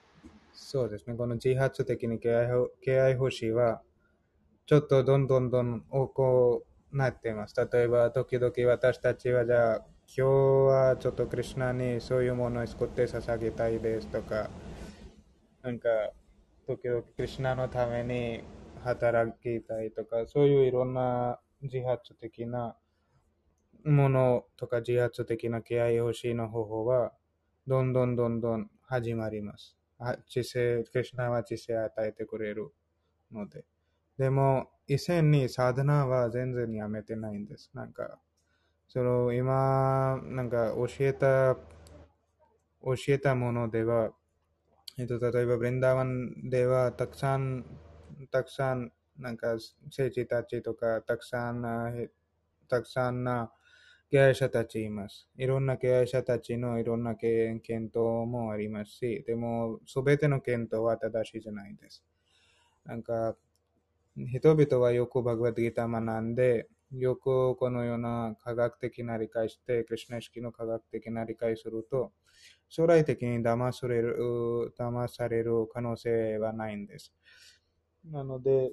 [0.54, 1.16] そうですね。
[1.16, 3.82] この自発的に敬愛ほ敬愛奉仕は、
[4.66, 7.56] ちょっとどんどんどん多くなっています。
[7.56, 9.86] 例えば、時々私たちは、じゃあ、今
[10.16, 14.50] 日はちょっとクリュナにそういうものを作って捧げたいですとか、
[15.62, 15.90] なんか、
[16.68, 18.44] 時々クリュナのために
[18.84, 22.76] 働きたいとか、そういういろんな自発的な
[23.86, 27.14] ものとか自発的な敬愛奉仕の方法は、
[27.68, 29.78] どんどんどんどん始まります。
[30.00, 32.74] あ知性、クリュナは知性を与えてくれる
[33.32, 33.66] ので。
[34.18, 37.70] でも、以前にサーダナは全然やめてないんです。
[37.74, 38.20] なんか、
[38.88, 41.56] その今、なんか教えた、
[42.84, 44.12] 教えたものでは、
[44.98, 47.66] えっと、例えば、ブレンダーワンでは、たくさん、
[48.32, 49.58] たくさん、なんか、
[49.92, 51.92] 聖地たちとか、たくさんな、
[52.68, 53.52] たくさんな
[54.10, 55.28] 敬愛者たちいます。
[55.38, 62.04] いろんな敬愛者たちのいろんな見見当もありますし、でも、すべての見当は正しいじゃないです。
[62.86, 63.36] なんか、
[64.16, 72.12] 人々はよくバグワッドギター学んで、よくこのような科学的な理解して、クリュナ意識の科学的な理解すると、
[72.68, 77.14] 将来的に騙される、騙される可能性はないんです。
[78.06, 78.72] なので、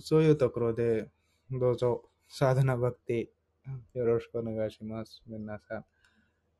[0.00, 1.10] そういうところで、
[1.50, 5.22] どうぞ、サーダナバクティ、よろしくお願いします。
[5.26, 5.84] 皆さん。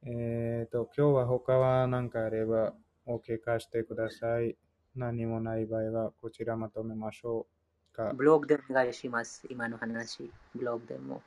[0.08, 2.74] えっ、と、今日は他は何かあれば
[3.06, 4.56] お聞かせてください。
[4.94, 7.46] 何もない場合は、こちらまとめましょ
[7.92, 8.12] うか。
[8.14, 9.46] ブログでお願いします。
[9.50, 11.22] 今の話、ブログでも。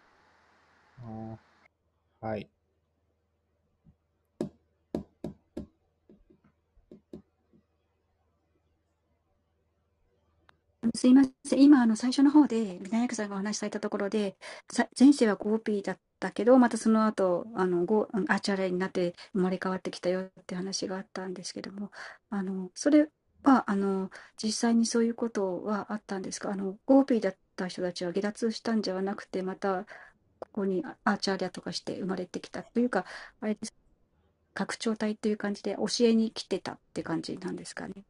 [2.19, 2.49] はい。
[11.01, 11.61] すいません。
[11.63, 14.37] 今、あの、最初の方で、ビナヤクさんがお話しされたところで、
[14.99, 21.89] 前世はゴーピーだったけど、またその後、あの、ゴアーチャーリヤになって生まれ変わってきたよって話があったんですけども、
[22.29, 23.09] あの、それ
[23.41, 26.51] は、あの、実際にそういうことはあったんですか？
[26.51, 29.85] あの、ゴーピーだった人たちは解脱したんじゃなくて、また、
[30.39, 33.05] ここにアーチャーリアとかして生まれてきたというか、
[33.39, 33.73] あれです。
[34.53, 38.03] 拡張体という感じで教えに来てたって感じなんですかね？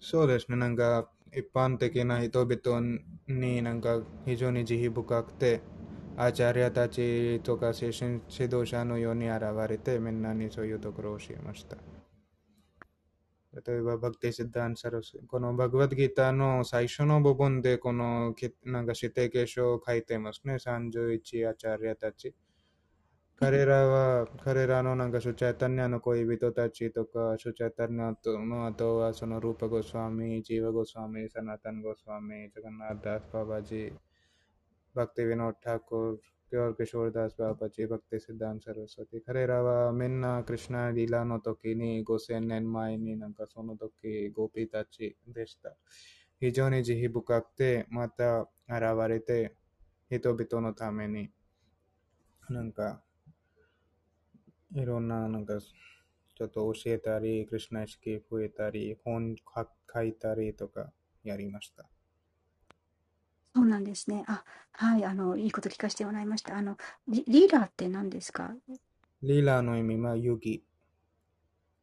[0.00, 0.58] そうですね。
[0.58, 5.60] なんか、一般的な人々になんか非常に慈悲深くて、
[6.16, 11.76] アーチャリアたちとか精神指導者のように現れて、みんなにそういうところを教えました。
[13.66, 15.18] 例えば、バクティシッダンサラス。
[15.26, 20.54] このバグワッドギターの最初の部分で、このきなんか指定継承を書いてますね。
[20.54, 22.34] 31アーチャリアたち。
[23.40, 33.92] 彼らは、彼らのなんかシュチャイタニアの恋人たちとか、シュチャイタニアの後は、そのルーパゴスワミ、ジーワゴスワミ、サナタンゴスワミ、ジャガナーダスババジ、
[34.92, 36.18] バクティヴィノタコ、
[36.50, 39.20] ピョーキショーダスババジ、バクティシダンサルソティ。
[39.24, 45.76] 彼らはみんなクリシュナリラの時に5000年前になんかその時ゴピたちでした。
[46.40, 49.54] 非常に慈悲深くて、また現れて、
[50.10, 51.30] 人々のために、
[52.48, 53.00] なんか、
[54.74, 59.36] いろんな、なんか、ちょっと教えたり、クリュナ意識増えたり、本
[59.92, 60.92] 書いたりとか
[61.24, 61.84] やりました。
[63.54, 64.24] そうなんですね。
[64.28, 66.56] あ、はい、あの、いいこと聞かせてもらいました。
[66.56, 66.76] あの、
[67.08, 68.54] リリーダーって何ですか？
[69.22, 70.62] リーラーの意味は遊戯。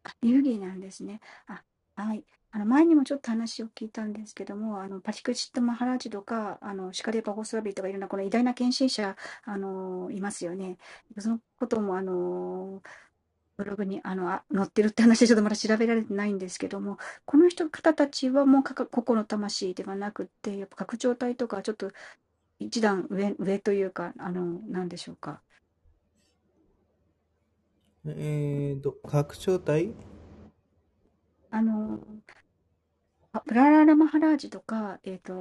[0.03, 1.19] あ、遊戯なんですね。
[1.47, 1.64] あ、
[1.95, 2.23] はい。
[2.56, 10.77] あの、前にもちょっと話を聞いたんですけども、あの、パティクチット・マハラジとか、あの、シカレ・パゴスラビとかいろんなこの偉大な献身者、あの、いますよね。
[11.17, 12.82] そのことも、あの、
[13.58, 21.92] ブログにあのあ載ってるって話でちょっとまだ調べられてないんですけども、この人方たちはもう個々の魂ではなくって、やっぱ拡張体とかちょっと
[22.59, 25.42] 一段上上というか、あの、なんでしょうか。
[28.06, 29.93] えーと、拡張体？
[31.50, 32.00] あの、
[33.35, 35.33] あプラララマハラージとか、えっ、と、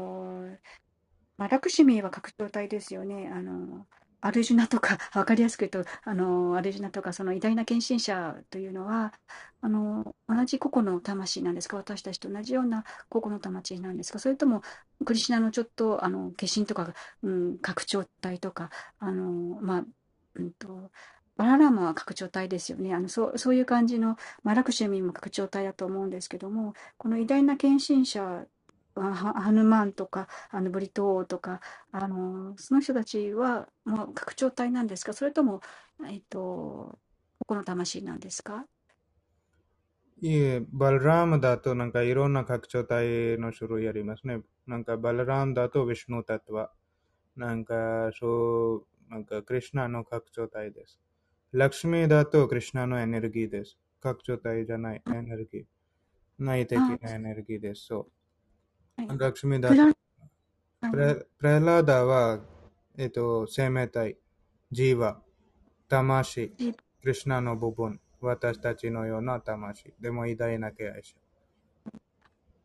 [1.37, 3.31] まあ、ラクシミは拡張体ですよね。
[3.33, 3.87] あの、
[4.21, 9.13] アルジュナとか、 わかりやすく言うと、あの、アルジュナとか、その偉大な献身者というのは、
[9.61, 11.77] あの、同じ個々の魂なんですか？
[11.77, 14.19] 私たちと同じような個々の魂なんですか？
[14.19, 14.63] それとも、
[15.05, 19.85] クリシュナのちょっと、あの、化身とか、うん、拡張体とか、あの、まあ、
[20.37, 20.91] うんと、
[21.37, 22.95] バララーマは拡張体ですよね。
[22.95, 28.47] あの、そう、そういう感じの、まあ、ラクシュミーも拡張体だと思うんですけども、この偉大な献身者
[28.97, 35.13] ハヌマンとか、あのブリトーとか、あの、その人たちは、もう拡張体なんですか？
[35.13, 35.63] それとも、
[36.09, 36.99] えっと、こ
[37.49, 38.67] この魂なんですか？
[40.21, 44.43] いえ、バルラームだとなんかいろんな拡張体の種類ありますね。
[44.67, 46.71] なんかバルラームだとヴィシュヌタトワ。
[47.37, 51.01] なんかそう、なんかクリシュナの拡張体です。
[51.55, 53.79] ラクシュミーだとクリシュナのエネルギーです。
[54.01, 55.65] 拡張体じゃないエネルギー。
[56.37, 57.87] 内的なエネルギーです。
[57.87, 58.09] そ
[58.99, 59.03] う。
[59.03, 59.19] はい。
[59.19, 59.95] ラクシュミーだプラ、と、
[60.91, 62.41] プレプレラーダは、
[62.99, 64.17] えっと、生命体、
[64.73, 65.23] ジーワ、
[65.89, 69.95] 魂、ジクリシュナの部分、私たちのような魂。
[70.01, 71.15] でも偉大な敬愛者。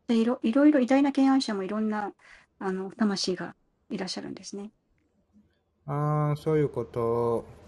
[0.08, 2.12] でいろいろいろ偉大な敬愛者もいろんな、
[2.58, 3.56] あの、魂が
[3.92, 4.72] いらっしゃるんですね。
[5.86, 7.59] ああ、そういうこと、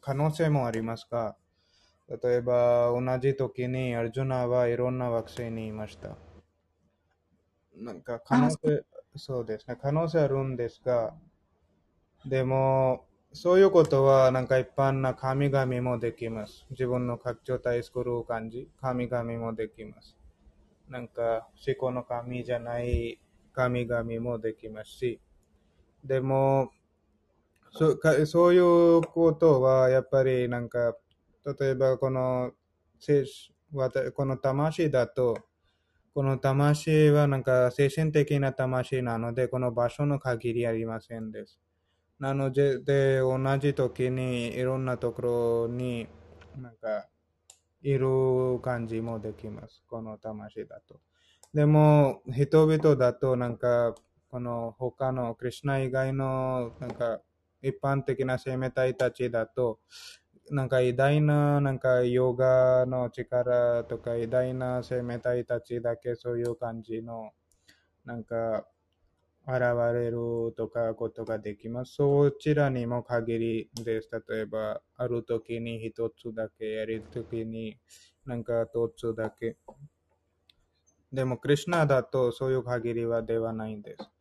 [0.00, 1.36] 可能性もありますが、
[2.08, 6.16] 例えば同じ時にアルジュナはいろんな惑星にいました。
[7.74, 11.14] なんか可あ、能そ性、そうですね、可能性あるんですが、
[12.26, 16.66] でも、そういうことはなんか一般な神々もできます。
[16.70, 20.16] 自分の拡張体作る感じ、神々もできます。
[20.88, 23.20] なんか思考の神じゃない
[23.54, 25.20] 神々もできますし、
[26.04, 26.72] でも、
[27.74, 30.94] そうかそういうことは、やっぱりなんか、
[31.58, 32.52] 例えばこの、
[34.14, 35.38] この魂だと、
[36.14, 41.58] この魂はなんか精神的な魂なので、この場所の限りありませんです。
[42.18, 45.22] なので、で同じ時にいろんなとこ
[45.66, 46.06] ろに
[46.60, 47.08] なんか
[47.80, 49.82] いる感じもできます。
[49.88, 51.00] この魂だと。
[51.54, 53.94] でも、人々だとなんか、
[54.30, 57.20] この他のクリュナ以外のなんか
[57.62, 59.80] 一般的な生命体たちだと、
[60.50, 67.30] なんか偉大ななんかヨガの力とか偉大な生命体たちだけそういう感じの
[68.04, 68.66] なんか
[69.46, 69.60] 現
[69.94, 71.94] れるとかことができます。
[71.94, 74.08] そちらにも限りです。
[74.28, 77.76] 例えば、ある時に一つだけ、やる時に
[78.24, 79.56] なんか一つだけ。
[81.12, 84.11] でも、クリュナだとそういう限りはではないんです。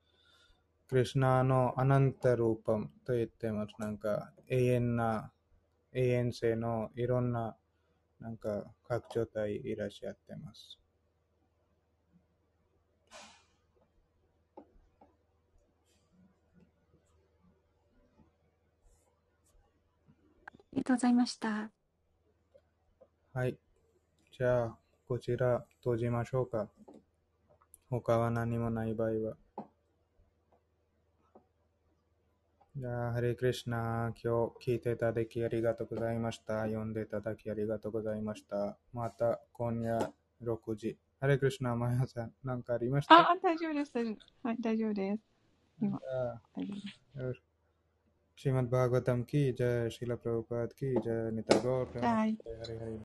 [0.92, 3.74] クリュナのアナンタルーパムと言ってます。
[3.80, 5.32] なんか永遠な、
[5.94, 7.56] 永遠性のいろんな
[8.20, 10.82] なんか拡張体いらっしゃってます。
[20.74, 21.72] りがとうございました。
[23.34, 23.58] はい。
[24.38, 26.68] じゃあ、こちら閉じましょうか。
[27.90, 29.41] 他は何もない場合は。
[32.81, 36.63] じゃあ、ハレクリシナ、今日聞いていただきありがとうございました。
[36.65, 38.77] 読んでいただきありがとうございました。
[38.93, 40.13] また今夜
[40.43, 40.99] 6時。
[41.21, 43.93] ハレクリシナ、マヤさん、何かありましたあ、あ大丈夫です。
[43.95, 45.23] 大丈夫ですはい、大丈夫です。
[45.81, 47.19] 今、じゃあ大丈夫です。
[47.19, 47.43] よし
[48.39, 52.37] श्रीमद् भागवतम की जय शिल प्रभुपाद की जय निता गौरはい。
[52.47, 52.93] हरे हरे